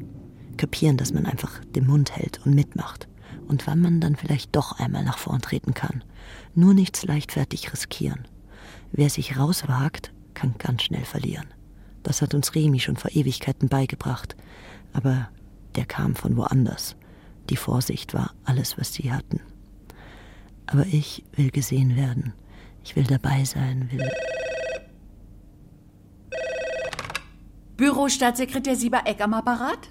Kapieren, 0.58 0.98
dass 0.98 1.14
man 1.14 1.24
einfach 1.24 1.64
den 1.74 1.86
Mund 1.86 2.14
hält 2.14 2.44
und 2.44 2.54
mitmacht. 2.54 3.08
Und 3.48 3.66
wann 3.66 3.80
man 3.80 4.00
dann 4.00 4.16
vielleicht 4.16 4.54
doch 4.54 4.78
einmal 4.78 5.02
nach 5.02 5.18
vorn 5.18 5.40
treten 5.40 5.72
kann. 5.72 6.04
Nur 6.54 6.74
nichts 6.74 7.04
leichtfertig 7.04 7.72
riskieren. 7.72 8.28
Wer 8.92 9.08
sich 9.08 9.38
rauswagt, 9.38 10.12
kann 10.34 10.54
ganz 10.58 10.82
schnell 10.82 11.04
verlieren. 11.04 11.46
Das 12.02 12.22
hat 12.22 12.34
uns 12.34 12.54
Remi 12.54 12.80
schon 12.80 12.96
vor 12.96 13.10
Ewigkeiten 13.12 13.68
beigebracht. 13.68 14.36
Aber 14.92 15.28
der 15.76 15.84
kam 15.84 16.14
von 16.14 16.36
woanders. 16.36 16.96
Die 17.48 17.56
Vorsicht 17.56 18.14
war 18.14 18.32
alles, 18.44 18.78
was 18.78 18.94
sie 18.94 19.12
hatten. 19.12 19.40
Aber 20.66 20.86
ich 20.86 21.24
will 21.34 21.50
gesehen 21.50 21.96
werden. 21.96 22.32
Ich 22.84 22.96
will 22.96 23.04
dabei 23.04 23.44
sein, 23.44 23.88
will. 23.92 24.10
Büro 27.76 28.08
Staatssekretär 28.08 28.76
Sieber-Eck 28.76 29.20
am 29.20 29.34
Apparat? 29.34 29.88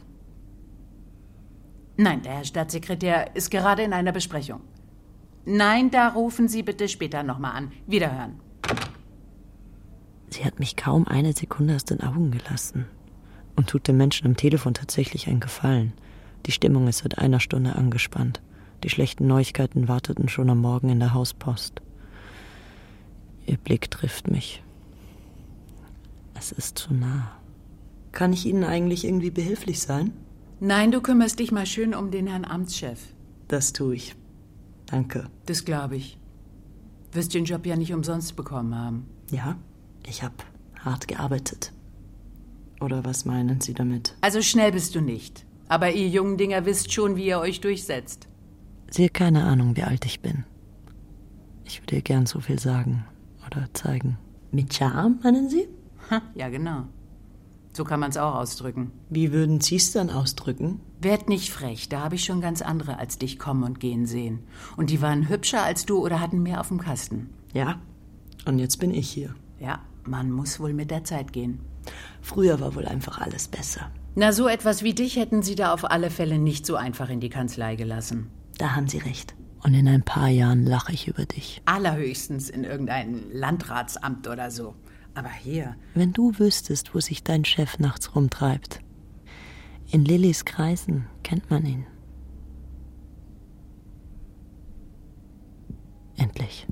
Nein, 1.97 2.21
der 2.21 2.33
Herr 2.33 2.45
Staatssekretär 2.45 3.35
ist 3.35 3.49
gerade 3.49 3.83
in 3.83 3.93
einer 3.93 4.11
Besprechung. 4.11 4.61
Nein, 5.45 5.89
da 5.89 6.09
rufen 6.09 6.47
Sie 6.47 6.63
bitte 6.63 6.87
später 6.87 7.23
nochmal 7.23 7.55
an. 7.55 7.71
Wiederhören. 7.87 8.39
Sie 10.29 10.45
hat 10.45 10.59
mich 10.59 10.75
kaum 10.75 11.07
eine 11.07 11.33
Sekunde 11.33 11.75
aus 11.75 11.85
den 11.85 12.01
Augen 12.01 12.31
gelassen 12.31 12.85
und 13.55 13.67
tut 13.67 13.87
dem 13.87 13.97
Menschen 13.97 14.27
am 14.27 14.37
Telefon 14.37 14.73
tatsächlich 14.73 15.27
einen 15.27 15.39
Gefallen. 15.39 15.93
Die 16.45 16.51
Stimmung 16.51 16.87
ist 16.87 16.99
seit 16.99 17.17
einer 17.17 17.39
Stunde 17.39 17.75
angespannt. 17.75 18.41
Die 18.83 18.89
schlechten 18.89 19.27
Neuigkeiten 19.27 19.87
warteten 19.87 20.29
schon 20.29 20.49
am 20.49 20.59
Morgen 20.61 20.89
in 20.89 20.99
der 20.99 21.13
Hauspost. 21.13 21.81
Ihr 23.45 23.57
Blick 23.57 23.91
trifft 23.91 24.29
mich. 24.29 24.63
Es 26.35 26.51
ist 26.51 26.77
zu 26.77 26.93
nah. 26.93 27.31
Kann 28.11 28.31
ich 28.31 28.45
Ihnen 28.45 28.63
eigentlich 28.63 29.03
irgendwie 29.03 29.31
behilflich 29.31 29.81
sein? 29.81 30.13
Nein, 30.61 30.91
du 30.91 31.01
kümmerst 31.01 31.39
dich 31.39 31.51
mal 31.51 31.65
schön 31.65 31.93
um 31.93 32.11
den 32.11 32.27
Herrn 32.27 32.45
Amtschef. 32.45 32.99
Das 33.47 33.73
tue 33.73 33.95
ich. 33.95 34.15
Danke. 34.85 35.25
Das 35.45 35.65
glaube 35.65 35.97
ich. 35.97 36.17
Wirst 37.11 37.33
den 37.33 37.45
Job 37.45 37.65
ja 37.65 37.75
nicht 37.75 37.93
umsonst 37.93 38.35
bekommen 38.35 38.75
haben. 38.75 39.05
Ja, 39.31 39.57
ich 40.09 40.23
habe 40.23 40.35
hart 40.83 41.07
gearbeitet. 41.07 41.71
Oder 42.81 43.05
was 43.05 43.25
meinen 43.25 43.61
Sie 43.61 43.73
damit? 43.73 44.15
Also 44.21 44.41
schnell 44.41 44.71
bist 44.71 44.95
du 44.95 45.01
nicht. 45.01 45.45
Aber 45.67 45.91
ihr 45.91 46.07
jungen 46.07 46.37
Dinger 46.37 46.65
wisst 46.65 46.91
schon, 46.91 47.15
wie 47.15 47.27
ihr 47.27 47.39
euch 47.39 47.61
durchsetzt. 47.61 48.27
Sie 48.89 49.05
hat 49.05 49.13
keine 49.13 49.43
Ahnung, 49.43 49.75
wie 49.75 49.83
alt 49.83 50.05
ich 50.05 50.21
bin. 50.21 50.45
Ich 51.63 51.81
würde 51.81 51.97
ihr 51.97 52.01
gern 52.01 52.25
so 52.25 52.39
viel 52.39 52.59
sagen 52.59 53.05
oder 53.45 53.67
zeigen. 53.73 54.17
Mit 54.51 54.73
Charme, 54.73 55.19
meinen 55.23 55.49
Sie? 55.49 55.67
Ha, 56.09 56.21
ja, 56.33 56.49
genau. 56.49 56.85
So 57.71 57.83
kann 57.83 57.99
man 57.99 58.09
es 58.09 58.17
auch 58.17 58.33
ausdrücken. 58.33 58.91
Wie 59.09 59.31
würden 59.31 59.61
Sie 59.61 59.75
es 59.75 59.91
dann 59.91 60.09
ausdrücken? 60.09 60.79
Werd 60.99 61.29
nicht 61.29 61.51
frech, 61.51 61.87
da 61.87 62.01
habe 62.01 62.15
ich 62.15 62.25
schon 62.25 62.41
ganz 62.41 62.63
andere 62.63 62.97
als 62.97 63.19
dich 63.19 63.37
kommen 63.37 63.63
und 63.63 63.79
gehen 63.79 64.07
sehen. 64.07 64.39
Und 64.75 64.89
die 64.89 65.01
waren 65.01 65.29
hübscher 65.29 65.63
als 65.63 65.85
du 65.85 65.99
oder 65.99 66.19
hatten 66.19 66.41
mehr 66.41 66.59
auf 66.59 66.69
dem 66.69 66.79
Kasten. 66.79 67.29
Ja. 67.53 67.79
Und 68.45 68.57
jetzt 68.57 68.77
bin 68.77 68.91
ich 68.91 69.09
hier. 69.09 69.35
Ja, 69.59 69.81
man 70.09 70.31
muss 70.31 70.59
wohl 70.59 70.73
mit 70.73 70.91
der 70.91 71.03
Zeit 71.03 71.31
gehen. 71.33 71.59
Früher 72.21 72.59
war 72.59 72.75
wohl 72.75 72.85
einfach 72.85 73.19
alles 73.19 73.47
besser. 73.47 73.91
Na, 74.15 74.33
so 74.33 74.47
etwas 74.47 74.83
wie 74.83 74.93
dich 74.93 75.15
hätten 75.15 75.43
sie 75.43 75.55
da 75.55 75.73
auf 75.73 75.89
alle 75.89 76.09
Fälle 76.09 76.39
nicht 76.39 76.65
so 76.65 76.75
einfach 76.75 77.09
in 77.09 77.19
die 77.19 77.29
Kanzlei 77.29 77.75
gelassen. 77.75 78.29
Da 78.57 78.75
haben 78.75 78.87
Sie 78.87 78.97
recht. 78.97 79.35
Und 79.63 79.73
in 79.73 79.87
ein 79.87 80.03
paar 80.03 80.29
Jahren 80.29 80.65
lache 80.65 80.93
ich 80.93 81.07
über 81.07 81.25
dich. 81.25 81.61
Allerhöchstens 81.65 82.49
in 82.49 82.63
irgendein 82.63 83.29
Landratsamt 83.31 84.27
oder 84.27 84.51
so. 84.51 84.75
Aber 85.15 85.29
hier. 85.29 85.75
Wenn 85.95 86.13
du 86.13 86.37
wüsstest, 86.37 86.95
wo 86.95 86.99
sich 86.99 87.23
dein 87.23 87.45
Chef 87.45 87.79
nachts 87.79 88.15
rumtreibt. 88.15 88.79
In 89.91 90.05
Lillys 90.05 90.45
Kreisen 90.45 91.07
kennt 91.23 91.49
man 91.49 91.65
ihn. 91.65 91.85
Endlich. 96.15 96.67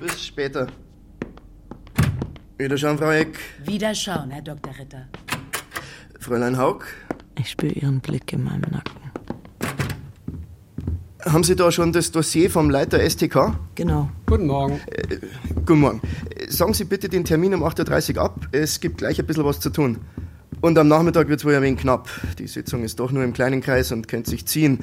Bis 0.00 0.24
später. 0.24 0.68
Wiederschauen, 2.58 2.98
Frau 2.98 3.10
Eck. 3.10 3.38
Wiederschauen, 3.64 4.30
Herr 4.30 4.42
Dr. 4.42 4.72
Ritter. 4.78 5.08
Fräulein 6.20 6.56
Haug, 6.56 6.84
Ich 7.38 7.50
spüre 7.50 7.72
ihren 7.72 8.00
Blick 8.00 8.32
in 8.32 8.44
meinem 8.44 8.60
Nacken. 8.70 8.94
haben 11.26 11.42
Sie 11.42 11.56
da 11.56 11.72
schon 11.72 11.92
das 11.92 12.12
Dossier 12.12 12.50
vom 12.50 12.70
Leiter 12.70 12.98
STK? 13.00 13.58
Genau. 13.74 14.10
Guten 14.26 14.46
Morgen. 14.46 14.80
Guten 15.66 15.80
Morgen. 15.80 16.00
Äh, 16.36 16.50
Sagen 16.50 16.74
Sie 16.74 16.84
bitte 16.84 17.08
den 17.08 17.24
Termin 17.24 17.54
um 17.54 17.64
8.30 17.64 18.16
Uhr 18.16 18.22
ab. 18.22 18.46
Es 18.52 18.78
gibt 18.80 18.98
gleich 18.98 19.18
ein 19.18 19.26
bisschen 19.26 19.44
was 19.44 19.58
zu 19.58 19.70
tun. 19.70 19.98
Und 20.60 20.78
am 20.78 20.86
Nachmittag 20.88 21.28
wird 21.28 21.40
es 21.40 21.44
wohl 21.44 21.54
ein 21.54 21.62
wenig 21.62 21.80
knapp. 21.80 22.08
Die 22.38 22.46
Sitzung 22.46 22.84
ist 22.84 23.00
doch 23.00 23.10
nur 23.10 23.24
im 23.24 23.32
kleinen 23.32 23.60
Kreis 23.62 23.90
und 23.90 24.06
könnte 24.06 24.30
sich 24.30 24.46
ziehen. 24.46 24.78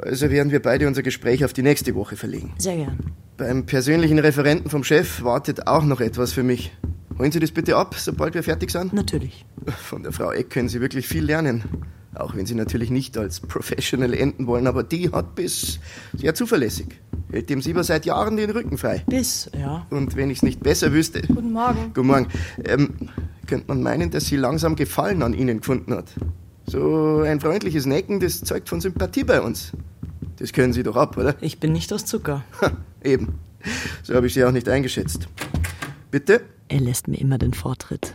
Also 0.00 0.30
werden 0.30 0.50
wir 0.52 0.60
beide 0.60 0.86
unser 0.88 1.02
Gespräch 1.02 1.44
auf 1.44 1.52
die 1.52 1.62
nächste 1.62 1.94
Woche 1.94 2.16
verlegen. 2.16 2.52
Sehr 2.58 2.76
gern. 2.76 2.98
Beim 3.42 3.66
persönlichen 3.66 4.20
Referenten 4.20 4.70
vom 4.70 4.84
Chef 4.84 5.24
wartet 5.24 5.66
auch 5.66 5.82
noch 5.82 6.00
etwas 6.00 6.32
für 6.32 6.44
mich. 6.44 6.70
Holen 7.18 7.32
Sie 7.32 7.40
das 7.40 7.50
bitte 7.50 7.76
ab, 7.76 7.96
sobald 7.98 8.34
wir 8.34 8.44
fertig 8.44 8.70
sind? 8.70 8.92
Natürlich. 8.92 9.44
Von 9.66 10.04
der 10.04 10.12
Frau 10.12 10.30
Eck 10.30 10.50
können 10.50 10.68
Sie 10.68 10.80
wirklich 10.80 11.08
viel 11.08 11.24
lernen. 11.24 11.64
Auch 12.14 12.36
wenn 12.36 12.46
Sie 12.46 12.54
natürlich 12.54 12.90
nicht 12.90 13.18
als 13.18 13.40
Professional 13.40 14.14
enden 14.14 14.46
wollen, 14.46 14.68
aber 14.68 14.84
die 14.84 15.10
hat 15.10 15.34
Biss. 15.34 15.80
Sehr 16.16 16.36
zuverlässig. 16.36 17.00
Hält 17.32 17.50
dem 17.50 17.60
Sieber 17.62 17.82
seit 17.82 18.06
Jahren 18.06 18.36
den 18.36 18.50
Rücken 18.50 18.78
frei. 18.78 19.02
Bis, 19.08 19.50
ja. 19.58 19.88
Und 19.90 20.14
wenn 20.14 20.30
ich 20.30 20.38
es 20.38 20.42
nicht 20.44 20.60
besser 20.60 20.92
wüsste. 20.92 21.22
Guten 21.22 21.50
Morgen. 21.50 21.90
Guten 21.94 22.06
Morgen. 22.06 22.28
Ähm, 22.64 22.90
könnte 23.48 23.66
man 23.66 23.82
meinen, 23.82 24.12
dass 24.12 24.26
sie 24.26 24.36
langsam 24.36 24.76
Gefallen 24.76 25.20
an 25.20 25.34
Ihnen 25.34 25.58
gefunden 25.58 25.94
hat. 25.94 26.12
So 26.64 27.22
ein 27.26 27.40
freundliches 27.40 27.86
Necken, 27.86 28.20
das 28.20 28.42
zeugt 28.42 28.68
von 28.68 28.80
Sympathie 28.80 29.24
bei 29.24 29.40
uns. 29.40 29.72
Das 30.42 30.52
können 30.52 30.72
Sie 30.72 30.82
doch 30.82 30.96
ab, 30.96 31.16
oder? 31.16 31.36
Ich 31.40 31.60
bin 31.60 31.70
nicht 31.70 31.92
aus 31.92 32.04
Zucker. 32.04 32.42
Ha, 32.60 32.72
eben. 33.04 33.38
So 34.02 34.16
habe 34.16 34.26
ich 34.26 34.34
Sie 34.34 34.44
auch 34.44 34.50
nicht 34.50 34.68
eingeschätzt. 34.68 35.28
Bitte? 36.10 36.42
Er 36.66 36.80
lässt 36.80 37.06
mir 37.06 37.20
immer 37.20 37.38
den 37.38 37.54
Vortritt. 37.54 38.14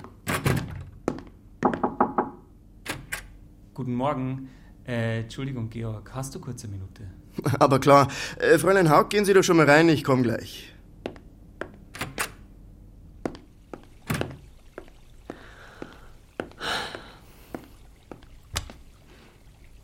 Guten 3.73 3.93
Morgen. 3.93 4.49
Äh, 4.85 5.21
Entschuldigung, 5.21 5.69
Georg, 5.69 6.11
hast 6.13 6.35
du 6.35 6.41
kurz 6.41 6.65
eine 6.65 6.73
Minute? 6.73 7.03
Aber 7.59 7.79
klar. 7.79 8.09
Äh, 8.39 8.57
Fräulein 8.57 8.89
Haug, 8.89 9.09
gehen 9.09 9.23
Sie 9.23 9.33
doch 9.33 9.43
schon 9.43 9.55
mal 9.55 9.69
rein, 9.69 9.87
ich 9.87 10.03
komme 10.03 10.23
gleich. 10.23 10.73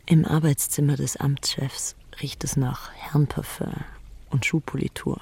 Im 0.04 0.26
Arbeitszimmer 0.26 0.96
des 0.96 1.16
Amtschefs 1.16 1.96
riecht 2.22 2.44
es 2.44 2.56
nach 2.56 2.92
Herrenparfum 2.92 3.72
und 4.30 4.44
Schuhpolitur. 4.44 5.20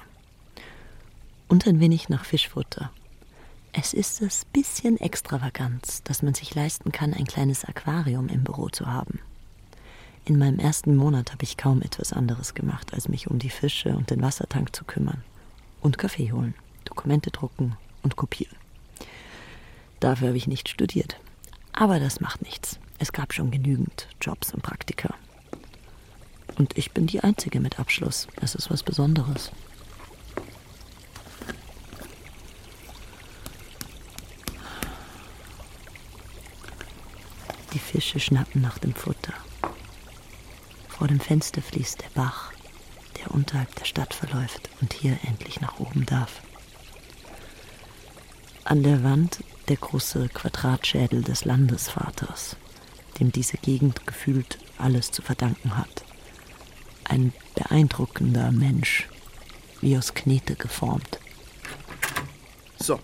Und 1.47 1.67
ein 1.67 1.79
wenig 1.79 2.09
nach 2.09 2.25
Fischfutter. 2.25 2.91
Es 3.71 3.93
ist 3.93 4.21
das 4.21 4.45
bisschen 4.45 4.99
Extravaganz, 4.99 6.03
dass 6.03 6.21
man 6.21 6.33
sich 6.33 6.53
leisten 6.53 6.91
kann, 6.91 7.13
ein 7.13 7.25
kleines 7.25 7.65
Aquarium 7.65 8.27
im 8.29 8.43
Büro 8.43 8.69
zu 8.69 8.85
haben. 8.85 9.19
In 10.25 10.37
meinem 10.37 10.59
ersten 10.59 10.95
Monat 10.95 11.31
habe 11.31 11.43
ich 11.43 11.57
kaum 11.57 11.81
etwas 11.81 12.13
anderes 12.13 12.53
gemacht, 12.53 12.93
als 12.93 13.09
mich 13.09 13.29
um 13.29 13.39
die 13.39 13.49
Fische 13.49 13.95
und 13.95 14.09
den 14.09 14.21
Wassertank 14.21 14.75
zu 14.75 14.85
kümmern. 14.85 15.23
Und 15.81 15.97
Kaffee 15.97 16.31
holen, 16.31 16.53
Dokumente 16.85 17.29
drucken 17.29 17.75
und 18.03 18.15
kopieren. 18.15 18.55
Dafür 19.99 20.29
habe 20.29 20.37
ich 20.37 20.47
nicht 20.47 20.69
studiert. 20.69 21.17
Aber 21.73 21.99
das 21.99 22.21
macht 22.21 22.41
nichts. 22.41 22.79
Es 22.99 23.11
gab 23.11 23.33
schon 23.33 23.51
genügend 23.51 24.07
Jobs 24.21 24.53
und 24.53 24.61
Praktika. 24.61 25.15
Und 26.57 26.77
ich 26.77 26.91
bin 26.91 27.07
die 27.07 27.21
Einzige 27.21 27.59
mit 27.59 27.79
Abschluss. 27.79 28.27
Das 28.39 28.55
ist 28.55 28.69
was 28.69 28.83
Besonderes. 28.83 29.51
Die 37.73 37.79
Fische 37.79 38.19
schnappen 38.19 38.61
nach 38.61 38.77
dem 38.77 38.93
Futter. 38.93 39.33
Vor 40.87 41.07
dem 41.07 41.19
Fenster 41.19 41.61
fließt 41.61 42.01
der 42.01 42.09
Bach, 42.13 42.51
der 43.17 43.31
unterhalb 43.31 43.73
der 43.75 43.85
Stadt 43.85 44.13
verläuft 44.13 44.69
und 44.79 44.93
hier 44.93 45.17
endlich 45.23 45.59
nach 45.59 45.79
oben 45.79 46.05
darf. 46.05 46.41
An 48.63 48.83
der 48.83 49.03
Wand 49.03 49.43
der 49.69 49.77
große 49.77 50.29
Quadratschädel 50.29 51.23
des 51.23 51.45
Landesvaters, 51.45 52.57
dem 53.19 53.31
diese 53.31 53.57
Gegend 53.57 54.05
gefühlt 54.05 54.59
alles 54.77 55.11
zu 55.11 55.21
verdanken 55.21 55.75
hat. 55.77 56.03
Ein 57.05 57.33
beeindruckender 57.55 58.51
Mensch, 58.51 59.07
wie 59.81 59.97
aus 59.97 60.13
Knete 60.13 60.55
geformt. 60.55 61.19
So. 62.77 62.99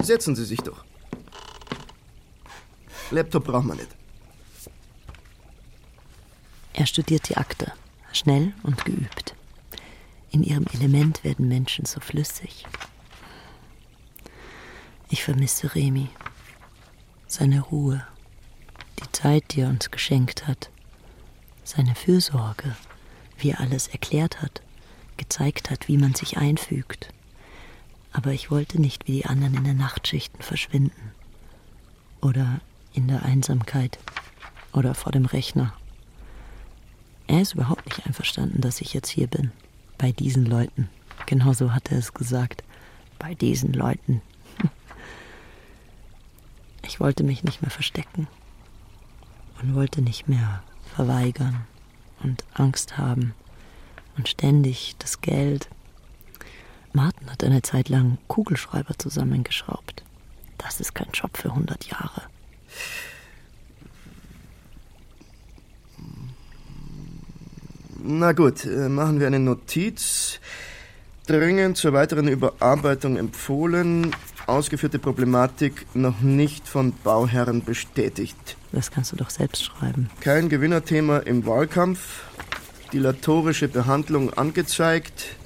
Setzen 0.00 0.36
Sie 0.36 0.44
sich 0.44 0.60
doch. 0.60 0.84
Laptop 3.10 3.44
braucht 3.44 3.64
man 3.64 3.76
nicht. 3.76 3.90
Er 6.72 6.86
studiert 6.86 7.28
die 7.28 7.36
Akte, 7.36 7.72
schnell 8.12 8.52
und 8.62 8.84
geübt. 8.84 9.34
In 10.30 10.42
ihrem 10.42 10.66
Element 10.72 11.22
werden 11.22 11.46
Menschen 11.46 11.84
so 11.84 12.00
flüssig. 12.00 12.66
Ich 15.08 15.22
vermisse 15.22 15.74
Remi. 15.74 16.08
Seine 17.28 17.60
Ruhe, 17.60 18.04
die 18.98 19.12
Zeit, 19.12 19.44
die 19.52 19.60
er 19.60 19.68
uns 19.68 19.92
geschenkt 19.92 20.48
hat, 20.48 20.70
seine 21.64 21.94
Fürsorge, 21.94 22.76
wie 23.38 23.50
er 23.50 23.60
alles 23.60 23.88
erklärt 23.88 24.42
hat, 24.42 24.62
gezeigt 25.16 25.70
hat, 25.70 25.88
wie 25.88 25.96
man 25.96 26.14
sich 26.14 26.36
einfügt. 26.36 27.08
Aber 28.12 28.30
ich 28.32 28.50
wollte 28.50 28.80
nicht 28.80 29.08
wie 29.08 29.12
die 29.12 29.26
anderen 29.26 29.54
in 29.54 29.64
den 29.64 29.76
Nachtschichten 29.76 30.40
verschwinden. 30.40 31.12
Oder 32.20 32.60
in 32.92 33.08
der 33.08 33.24
Einsamkeit. 33.24 33.98
Oder 34.72 34.94
vor 34.94 35.10
dem 35.12 35.24
Rechner. 35.24 35.74
Er 37.26 37.40
ist 37.40 37.54
überhaupt 37.54 37.86
nicht 37.86 38.06
einverstanden, 38.06 38.60
dass 38.60 38.80
ich 38.80 38.94
jetzt 38.94 39.08
hier 39.08 39.26
bin. 39.26 39.50
Bei 39.98 40.12
diesen 40.12 40.46
Leuten. 40.46 40.88
Genauso 41.26 41.72
hat 41.72 41.90
er 41.90 41.98
es 41.98 42.14
gesagt. 42.14 42.62
Bei 43.18 43.34
diesen 43.34 43.72
Leuten. 43.72 44.22
Ich 46.86 47.00
wollte 47.00 47.24
mich 47.24 47.42
nicht 47.44 47.62
mehr 47.62 47.70
verstecken. 47.70 48.28
Und 49.60 49.74
wollte 49.74 50.02
nicht 50.02 50.28
mehr 50.28 50.62
verweigern 50.94 51.66
und 52.22 52.44
Angst 52.54 52.96
haben. 52.98 53.34
Und 54.16 54.28
ständig 54.28 54.94
das 54.98 55.20
Geld. 55.20 55.68
Martin 56.92 57.30
hat 57.30 57.42
eine 57.42 57.62
Zeit 57.62 57.88
lang 57.88 58.18
Kugelschreiber 58.28 58.96
zusammengeschraubt. 58.96 60.04
Das 60.58 60.78
ist 60.80 60.94
kein 60.94 61.10
Job 61.12 61.36
für 61.36 61.50
100 61.50 61.84
Jahre. 61.86 62.22
Na 68.06 68.32
gut, 68.32 68.64
äh, 68.64 68.88
machen 68.88 69.18
wir 69.18 69.26
eine 69.26 69.40
Notiz. 69.40 70.38
Dringend 71.26 71.78
zur 71.78 71.94
weiteren 71.94 72.28
Überarbeitung 72.28 73.16
empfohlen. 73.16 74.14
ausgeführte 74.46 74.98
Problematik 74.98 75.86
noch 75.94 76.20
nicht 76.20 76.68
von 76.68 76.92
Bauherren 77.02 77.64
bestätigt. 77.64 78.58
Das 78.74 78.90
kannst 78.90 79.12
du 79.12 79.16
doch 79.16 79.30
selbst 79.30 79.64
schreiben. 79.64 80.10
Kein 80.20 80.48
Gewinnerthema 80.48 81.18
im 81.18 81.46
Wahlkampf, 81.46 82.24
dilatorische 82.92 83.68
Behandlung 83.68 84.32
angezeigt, 84.32 85.36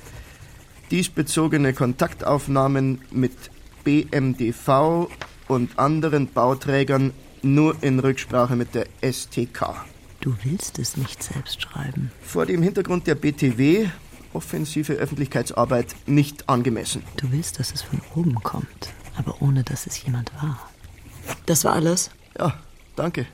diesbezogene 0.91 1.74
Kontaktaufnahmen 1.74 3.03
mit 3.11 3.33
BMDV 3.85 5.09
und 5.47 5.79
anderen 5.79 6.33
Bauträgern 6.33 7.12
nur 7.43 7.76
in 7.83 7.99
Rücksprache 7.99 8.57
mit 8.57 8.74
der 8.74 8.87
STK. 9.03 9.74
Du 10.20 10.35
willst 10.43 10.79
es 10.79 10.97
nicht 10.97 11.22
selbst 11.22 11.61
schreiben. 11.61 12.11
Vor 12.22 12.47
dem 12.47 12.62
Hintergrund 12.62 13.07
der 13.07 13.14
BTW 13.14 13.89
offensive 14.33 14.95
Öffentlichkeitsarbeit 14.95 15.95
nicht 16.07 16.49
angemessen. 16.49 17.03
Du 17.16 17.31
willst, 17.31 17.59
dass 17.59 17.74
es 17.74 17.83
von 17.83 18.01
oben 18.14 18.37
kommt, 18.37 18.95
aber 19.18 19.43
ohne 19.43 19.64
dass 19.64 19.87
es 19.87 20.03
jemand 20.03 20.33
war. 20.43 20.59
Das 21.45 21.64
war 21.64 21.74
alles? 21.74 22.11
Ja, 22.39 22.59
danke. 22.99 23.27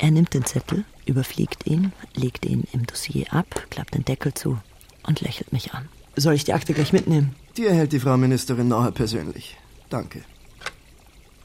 Er 0.00 0.10
nimmt 0.10 0.32
den 0.34 0.44
Zettel, 0.44 0.84
überfliegt 1.06 1.66
ihn, 1.66 1.92
legt 2.14 2.44
ihn 2.44 2.64
im 2.72 2.86
Dossier 2.86 3.32
ab, 3.32 3.66
klappt 3.70 3.94
den 3.94 4.04
Deckel 4.04 4.32
zu 4.34 4.58
und 5.04 5.20
lächelt 5.20 5.52
mich 5.52 5.74
an. 5.74 5.88
Soll 6.16 6.34
ich 6.34 6.44
die 6.44 6.52
Akte 6.52 6.74
gleich 6.74 6.92
mitnehmen? 6.92 7.34
Die 7.56 7.66
erhält 7.66 7.92
die 7.92 8.00
Frau 8.00 8.16
Ministerin 8.16 8.68
nachher 8.68 8.92
persönlich. 8.92 9.56
Danke. 9.88 10.22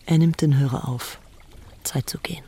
Er 0.05 0.17
nimmt 0.17 0.41
den 0.41 0.57
Hörer 0.57 0.87
auf. 0.87 1.19
Zeit 1.83 2.09
zu 2.09 2.17
gehen. 2.19 2.43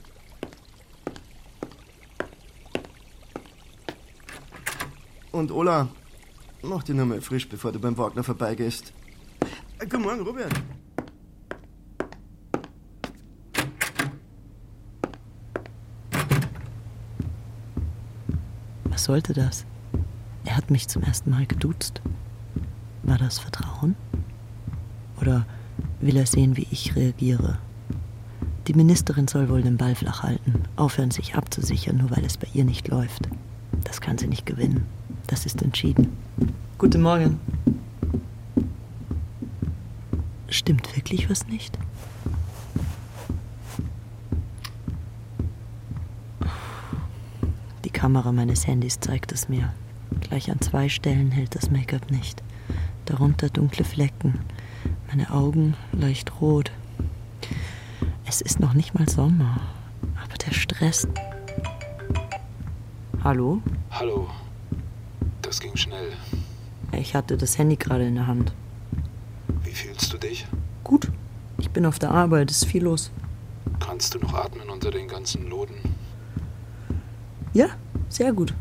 Und 5.32 5.52
Ola, 5.52 5.90
mach 6.62 6.84
die 6.84 6.94
nur 6.94 7.06
mal 7.06 7.22
frisch, 7.22 7.50
bevor 7.50 7.72
du 7.72 7.80
beim 7.80 7.98
Wagner 7.98 8.24
vorbeigehst. 8.24 8.94
Äh, 9.80 9.86
Guten 9.86 10.04
Morgen, 10.04 10.22
Robert. 10.22 10.54
Was 19.06 19.14
sollte 19.14 19.34
das? 19.34 19.66
Er 20.46 20.58
hat 20.58 20.72
mich 20.72 20.88
zum 20.88 21.04
ersten 21.04 21.30
Mal 21.30 21.46
geduzt. 21.46 22.02
War 23.04 23.20
das 23.20 23.38
Vertrauen? 23.38 23.96
Oder 25.22 25.46
will 26.02 26.18
er 26.18 26.26
sehen, 26.26 26.58
wie 26.58 26.66
ich 26.72 26.96
reagiere? 26.96 27.60
Die 28.66 28.74
Ministerin 28.74 29.28
soll 29.28 29.48
wohl 29.48 29.62
den 29.62 29.78
Ball 29.78 29.94
flach 29.94 30.24
halten, 30.24 30.64
aufhören, 30.76 31.12
sich 31.12 31.36
abzusichern, 31.36 31.98
nur 31.98 32.10
weil 32.10 32.26
es 32.26 32.38
bei 32.38 32.48
ihr 32.56 32.66
nicht 32.66 32.88
läuft. 32.88 33.30
Das 33.84 34.02
kann 34.02 34.18
sie 34.18 34.26
nicht 34.26 34.48
gewinnen. 34.48 34.88
Das 35.28 35.46
ist 35.46 35.62
entschieden. 35.62 36.18
Guten 36.80 37.04
Morgen. 37.04 37.40
Stimmt 40.50 40.96
wirklich 40.96 41.30
was 41.30 41.46
nicht? 41.46 41.78
Die 47.84 47.92
Kamera 48.06 48.32
meines 48.32 48.68
Handys 48.68 49.00
zeigt 49.00 49.32
es 49.32 49.50
mir. 49.50 49.74
Gleich 50.22 50.52
an 50.52 50.62
zwei 50.62 50.90
Stellen 50.90 51.32
hält 51.32 51.56
das 51.56 51.72
Make-up 51.72 52.12
nicht. 52.12 52.44
Darunter 53.06 53.50
dunkle 53.50 53.84
Flecken. 53.84 54.42
Meine 55.08 55.32
Augen 55.32 55.74
leicht 55.92 56.40
rot. 56.40 56.72
Es 58.28 58.42
ist 58.42 58.60
noch 58.60 58.76
nicht 58.76 58.94
mal 58.94 59.10
Sommer. 59.10 59.60
Aber 60.24 60.36
der 60.38 60.52
Stress. 60.52 61.08
Hallo? 63.24 63.64
Hallo. 63.90 64.30
Das 65.42 65.60
ging 65.60 65.76
schnell. 65.76 66.12
Ich 66.92 67.16
hatte 67.16 67.38
das 67.38 67.58
Handy 67.58 67.76
gerade 67.76 68.06
in 68.06 68.14
der 68.14 68.28
Hand. 68.28 68.54
Wie 69.64 69.72
fühlst 69.72 70.14
du 70.14 70.20
dich? 70.20 70.46
Gut. 70.84 71.12
Ich 71.58 71.72
bin 71.72 71.88
auf 71.88 71.98
der 71.98 72.12
Arbeit, 72.12 72.52
es 72.52 72.58
ist 72.58 72.66
viel 72.66 72.84
los. 72.84 73.10
Kannst 73.80 74.14
du 74.14 74.20
noch 74.20 74.36
atmen 74.36 74.70
unter 74.70 74.92
den 74.92 75.08
ganzen 75.08 75.50
Loden? 75.50 75.78
Ja, 77.52 77.70
sehr 78.16 78.32
gut. 78.32 78.54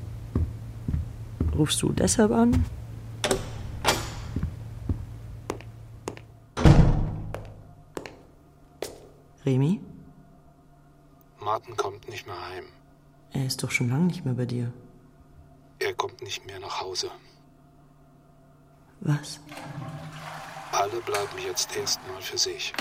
Rufst 1.57 1.81
du 1.83 1.93
deshalb 1.93 2.33
an? 2.33 2.65
Remi? 9.47 9.81
Martin 11.39 11.77
kommt 11.77 12.09
nicht 12.09 12.27
mehr 12.27 12.41
heim. 12.49 12.65
Er 13.33 13.47
ist 13.47 13.63
doch 13.63 13.71
schon 13.71 13.91
lange 13.91 14.07
nicht 14.07 14.25
mehr 14.25 14.35
bei 14.35 14.47
dir. 14.47 14.73
Er 15.79 15.95
kommt 15.95 16.21
nicht 16.23 16.45
mehr 16.47 16.59
nach 16.59 16.81
Hause. 16.81 17.11
Was? 19.01 19.39
Alle 20.73 21.01
bleiben 21.03 21.39
jetzt 21.47 21.77
erstmal 21.77 22.21
für 22.21 22.39
sich. 22.39 22.73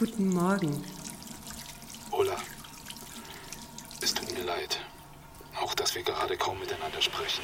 Guten 0.00 0.30
Morgen. 0.30 0.82
Ola. 2.10 2.38
Es 4.00 4.14
tut 4.14 4.32
mir 4.32 4.44
leid. 4.44 4.80
Auch, 5.60 5.74
dass 5.74 5.94
wir 5.94 6.02
gerade 6.02 6.38
kaum 6.38 6.58
miteinander 6.58 7.02
sprechen. 7.02 7.42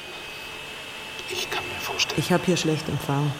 Ich 1.29 1.51
kann 1.51 1.63
mir 1.67 1.75
vorstellen. 1.75 2.19
Ich 2.19 2.31
habe 2.31 2.43
hier 2.45 2.57
schlecht 2.57 2.89
Empfang. 2.89 3.31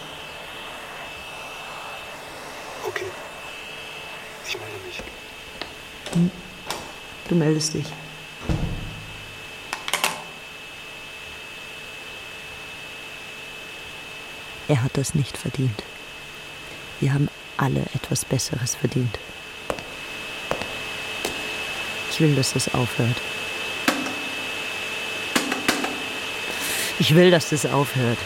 Okay. 2.86 3.08
Ich 4.48 4.56
melde 4.56 4.78
mich. 4.86 5.02
Hm. 6.14 6.32
Du 7.28 7.34
meldest 7.34 7.74
dich. 7.74 7.88
Er 14.68 14.84
hat 14.84 14.96
das 14.96 15.16
nicht 15.16 15.36
verdient. 15.36 15.82
Wir 17.00 17.16
haben 17.16 17.30
alle 17.58 17.82
etwas 17.94 18.26
Besseres 18.26 18.76
verdient. 18.76 19.18
Ich 22.12 22.20
will, 22.20 22.36
dass 22.36 22.54
das 22.54 22.74
aufhört. 22.74 23.18
Ich 27.00 27.14
will, 27.14 27.30
dass 27.30 27.50
das 27.50 27.66
aufhört. 27.68 28.18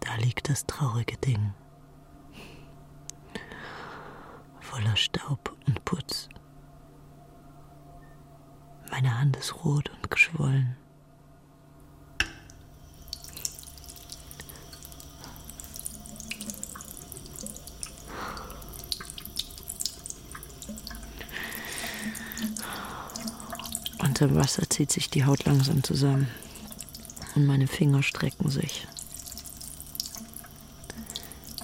Da 0.00 0.14
liegt 0.16 0.48
das 0.48 0.64
traurige 0.66 1.18
Ding. 1.18 1.52
Voller 4.60 4.96
Staub 4.96 5.54
und 5.66 5.84
Putz. 5.84 6.30
Meine 8.90 9.18
Hand 9.18 9.36
ist 9.36 9.64
rot 9.64 9.90
und 9.90 10.10
geschwollen. 10.10 10.76
Unter 24.22 24.36
Wasser 24.36 24.70
zieht 24.70 24.92
sich 24.92 25.10
die 25.10 25.24
Haut 25.24 25.46
langsam 25.46 25.82
zusammen 25.82 26.28
und 27.34 27.44
meine 27.44 27.66
Finger 27.66 28.04
strecken 28.04 28.50
sich. 28.50 28.86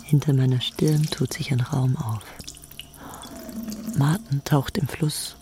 Hinter 0.02 0.32
meiner 0.32 0.60
Stirn 0.60 1.04
tut 1.04 1.32
sich 1.32 1.52
ein 1.52 1.60
Raum 1.60 1.96
auf. 1.96 2.24
Martin 3.96 4.42
taucht 4.42 4.76
im 4.76 4.88
Fluss. 4.88 5.36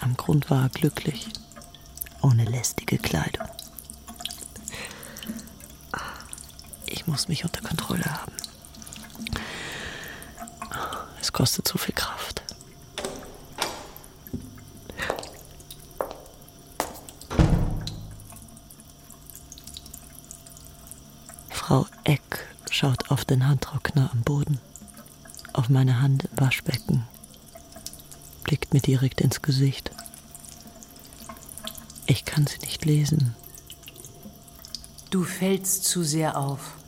Am 0.00 0.14
Grund 0.14 0.50
war 0.50 0.64
er 0.64 0.68
glücklich, 0.68 1.26
ohne 2.20 2.44
lästige 2.44 2.98
Kleidung. 2.98 3.48
Ich 6.84 7.06
muss 7.06 7.28
mich 7.28 7.46
unter 7.46 7.62
Kontrolle 7.62 8.04
haben. 8.04 8.32
Es 11.18 11.32
kostet 11.32 11.66
so 11.66 11.78
viel 11.78 11.94
Kraft. 11.94 12.40
Frau 21.70 21.86
Eck 22.02 22.48
schaut 22.80 23.10
auf 23.10 23.26
den 23.26 23.46
Handtrockner 23.46 24.08
am 24.10 24.22
Boden, 24.22 24.58
auf 25.52 25.68
meine 25.68 26.00
Hand 26.00 26.24
im 26.24 26.40
Waschbecken, 26.40 27.06
blickt 28.42 28.72
mir 28.72 28.80
direkt 28.80 29.20
ins 29.20 29.42
Gesicht. 29.42 29.90
Ich 32.06 32.24
kann 32.24 32.46
sie 32.46 32.56
nicht 32.60 32.86
lesen. 32.86 33.36
Du 35.10 35.24
fällst 35.24 35.84
zu 35.84 36.02
sehr 36.02 36.38
auf. 36.38 36.78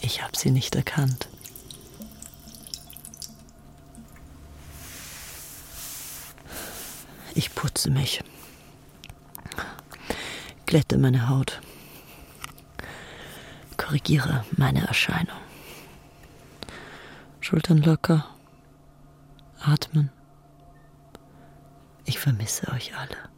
Ich 0.00 0.22
habe 0.22 0.38
sie 0.38 0.50
nicht 0.50 0.74
erkannt. 0.74 1.28
Ich 7.34 7.54
putze 7.54 7.90
mich. 7.90 8.22
Glätte 10.66 10.98
meine 10.98 11.28
Haut. 11.28 11.60
Korrigiere 14.12 14.44
meine 14.58 14.86
Erscheinung. 14.86 15.38
Schultern 17.40 17.78
locker. 17.78 18.26
Atmen. 19.62 20.10
Ich 22.04 22.18
vermisse 22.18 22.70
euch 22.72 22.92
alle. 22.94 23.31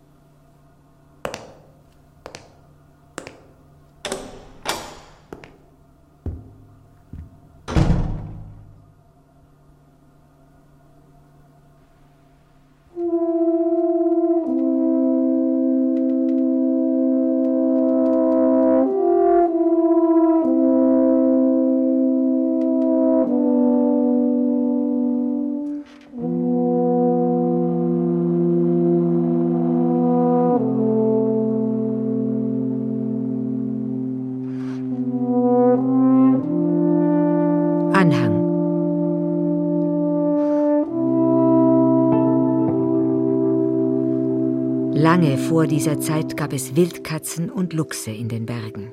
Lange 45.15 45.39
vor 45.39 45.69
dieser 45.69 46.01
Zeit 46.01 46.37
gab 46.37 46.53
es 46.53 46.75
Wildkatzen 46.75 47.49
und 47.49 47.73
Luchse 47.73 48.11
in 48.11 48.29
den 48.29 48.47
Bergen. 48.47 48.93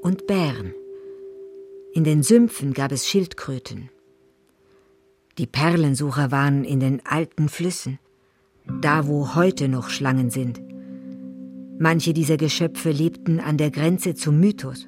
Und 0.00 0.28
Bären. 0.28 0.72
In 1.92 2.04
den 2.04 2.22
Sümpfen 2.22 2.72
gab 2.74 2.92
es 2.92 3.08
Schildkröten. 3.08 3.90
Die 5.38 5.48
Perlensucher 5.48 6.30
waren 6.30 6.62
in 6.62 6.78
den 6.78 7.04
alten 7.04 7.48
Flüssen, 7.48 7.98
da 8.80 9.08
wo 9.08 9.34
heute 9.34 9.66
noch 9.66 9.90
Schlangen 9.90 10.30
sind. 10.30 10.62
Manche 11.76 12.12
dieser 12.12 12.36
Geschöpfe 12.36 12.92
lebten 12.92 13.40
an 13.40 13.56
der 13.56 13.72
Grenze 13.72 14.14
zum 14.14 14.38
Mythos. 14.38 14.86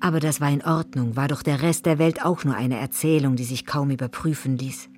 Aber 0.00 0.20
das 0.20 0.38
war 0.42 0.50
in 0.50 0.66
Ordnung, 0.66 1.16
war 1.16 1.28
doch 1.28 1.42
der 1.42 1.62
Rest 1.62 1.86
der 1.86 1.98
Welt 1.98 2.22
auch 2.22 2.44
nur 2.44 2.56
eine 2.56 2.78
Erzählung, 2.78 3.36
die 3.36 3.44
sich 3.44 3.64
kaum 3.64 3.90
überprüfen 3.90 4.58
ließ. 4.58 4.90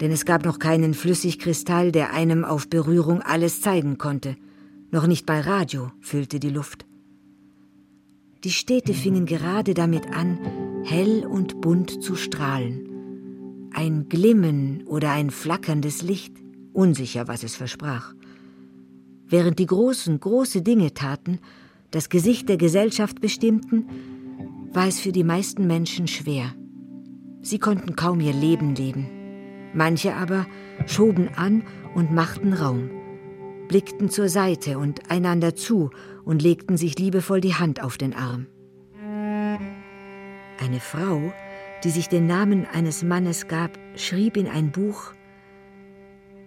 Denn 0.00 0.12
es 0.12 0.24
gab 0.24 0.44
noch 0.44 0.58
keinen 0.58 0.94
Flüssigkristall, 0.94 1.92
der 1.92 2.12
einem 2.12 2.44
auf 2.44 2.68
Berührung 2.68 3.20
alles 3.22 3.60
zeigen 3.60 3.98
konnte. 3.98 4.36
Noch 4.90 5.06
nicht 5.06 5.26
bei 5.26 5.40
Radio 5.40 5.90
füllte 6.00 6.38
die 6.40 6.50
Luft. 6.50 6.86
Die 8.44 8.50
Städte 8.50 8.94
fingen 8.94 9.26
gerade 9.26 9.74
damit 9.74 10.06
an, 10.14 10.38
hell 10.84 11.26
und 11.26 11.60
bunt 11.60 12.02
zu 12.02 12.14
strahlen. 12.14 13.70
Ein 13.72 14.08
Glimmen 14.08 14.84
oder 14.86 15.10
ein 15.10 15.30
flackerndes 15.30 16.02
Licht, 16.02 16.32
unsicher, 16.72 17.26
was 17.26 17.42
es 17.42 17.56
versprach. 17.56 18.14
Während 19.26 19.58
die 19.58 19.66
Großen 19.66 20.18
große 20.18 20.62
Dinge 20.62 20.94
taten, 20.94 21.40
das 21.90 22.08
Gesicht 22.08 22.48
der 22.48 22.56
Gesellschaft 22.56 23.20
bestimmten, 23.20 23.86
war 24.72 24.86
es 24.86 25.00
für 25.00 25.12
die 25.12 25.24
meisten 25.24 25.66
Menschen 25.66 26.06
schwer. 26.06 26.54
Sie 27.42 27.58
konnten 27.58 27.96
kaum 27.96 28.20
ihr 28.20 28.32
Leben 28.32 28.74
leben. 28.74 29.17
Manche 29.72 30.14
aber 30.14 30.46
schoben 30.86 31.28
an 31.36 31.62
und 31.94 32.12
machten 32.12 32.52
Raum, 32.52 32.90
blickten 33.68 34.08
zur 34.10 34.28
Seite 34.28 34.78
und 34.78 35.10
einander 35.10 35.54
zu 35.54 35.90
und 36.24 36.42
legten 36.42 36.76
sich 36.76 36.98
liebevoll 36.98 37.40
die 37.40 37.54
Hand 37.54 37.82
auf 37.82 37.98
den 37.98 38.14
Arm. 38.14 38.46
Eine 40.60 40.80
Frau, 40.80 41.32
die 41.84 41.90
sich 41.90 42.08
den 42.08 42.26
Namen 42.26 42.66
eines 42.66 43.02
Mannes 43.02 43.46
gab, 43.48 43.78
schrieb 43.94 44.36
in 44.36 44.48
ein 44.48 44.72
Buch 44.72 45.12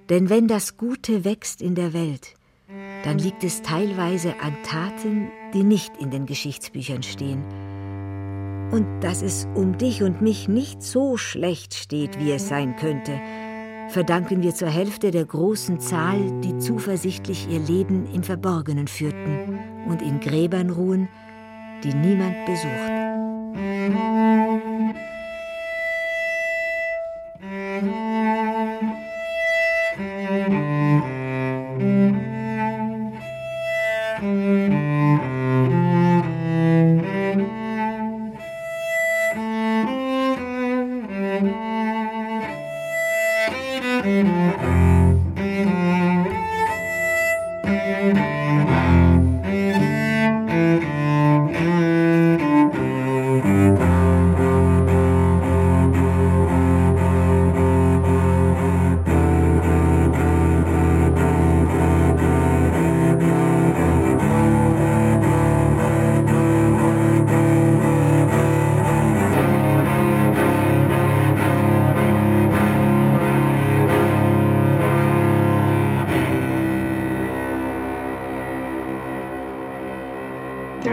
Denn 0.10 0.30
wenn 0.30 0.48
das 0.48 0.78
Gute 0.78 1.24
wächst 1.24 1.62
in 1.62 1.76
der 1.76 1.94
Welt, 1.94 2.36
dann 3.04 3.18
liegt 3.18 3.44
es 3.44 3.62
teilweise 3.62 4.40
an 4.42 4.56
Taten, 4.64 5.30
die 5.54 5.64
nicht 5.64 5.92
in 5.98 6.12
den 6.12 6.26
Geschichtsbüchern 6.26 7.04
stehen. 7.04 7.44
Und 8.72 9.02
dass 9.02 9.22
es 9.22 9.48
um 9.54 9.78
dich 9.78 10.02
und 10.02 10.22
mich 10.22 10.48
nicht 10.48 10.82
so 10.82 11.18
schlecht 11.18 11.74
steht, 11.74 12.20
wie 12.20 12.32
es 12.32 12.48
sein 12.48 12.78
könnte, 12.78 13.20
verdanken 13.90 14.42
wir 14.42 14.56
zur 14.56 14.70
Hälfte 14.70 15.12
der 15.12 15.26
großen 15.26 15.80
Zahl, 15.82 16.20
die 16.42 16.58
zuversichtlich 16.58 17.50
ihr 17.50 17.60
Leben 17.60 18.08
im 18.14 18.24
Verborgenen 18.24 18.88
führten 18.88 19.60
und 19.90 20.02
in 20.02 20.22
Gräbern 20.22 20.70
ruhen, 20.70 21.10
die 21.84 21.94
niemand 21.94 22.46
besucht. 22.46 24.41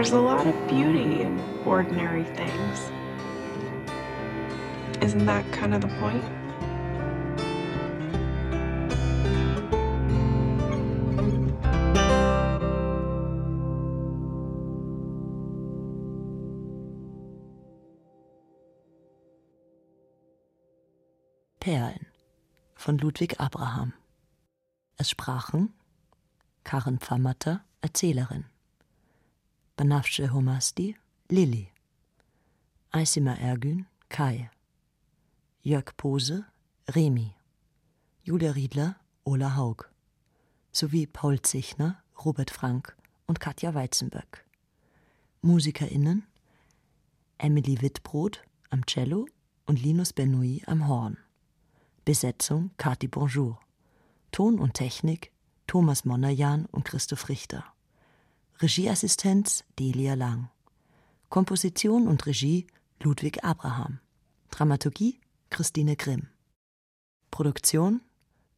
There's 0.09 0.21
a 0.21 0.25
lot 0.25 0.47
of 0.47 0.67
beauty 0.67 1.21
in 1.21 1.39
ordinary 1.67 2.23
things. 2.23 2.91
Isn't 5.03 5.27
that 5.27 5.45
kind 5.51 5.75
of 5.75 5.81
the 5.81 5.87
point? 5.99 6.23
Perlen 21.59 22.07
von 22.75 22.97
Ludwig 22.97 23.35
Abraham. 23.39 23.93
Es 24.97 25.11
sprachen 25.11 25.69
Karen 26.63 26.97
Pfammatter, 26.97 27.61
Erzählerin, 27.83 28.45
Banafsche 29.79 30.33
Homasti, 30.33 30.97
Lilly, 31.29 31.71
Aisima 32.91 33.35
Ergün, 33.35 33.85
Kai, 34.09 34.49
Jörg 35.63 35.95
Pose, 35.95 36.43
Remi, 36.89 37.33
Julia 38.21 38.51
Riedler, 38.51 38.97
Ola 39.23 39.55
Haug, 39.55 39.85
sowie 40.73 41.07
Paul 41.07 41.41
Zichner, 41.43 42.03
Robert 42.25 42.51
Frank 42.51 42.93
und 43.25 43.39
Katja 43.39 43.73
Weizenböck. 43.73 44.43
MusikerInnen 45.43 46.23
Emily 47.37 47.81
Wittbrot 47.81 48.41
am 48.71 48.85
Cello 48.85 49.27
und 49.65 49.81
Linus 49.81 50.11
Benoit 50.11 50.61
am 50.67 50.89
Horn. 50.89 51.15
Besetzung 52.03 52.71
Kati 52.75 53.07
Bonjour. 53.07 53.57
Ton 54.33 54.59
und 54.59 54.73
Technik 54.73 55.31
Thomas 55.67 56.03
Monnerjan 56.03 56.65
und 56.65 56.83
Christoph 56.83 57.29
Richter. 57.29 57.63
Regieassistenz 58.61 59.63
Delia 59.79 60.15
Lang. 60.15 60.49
Komposition 61.29 62.09
und 62.09 62.25
Regie 62.25 62.67
Ludwig 63.01 63.41
Abraham. 63.41 63.99
Dramaturgie 64.51 65.21
Christine 65.49 65.95
Grimm. 65.95 66.27
Produktion 67.31 68.01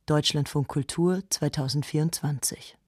Deutschlandfunk 0.07 0.67
Kultur 0.67 1.21
2024 1.29 2.80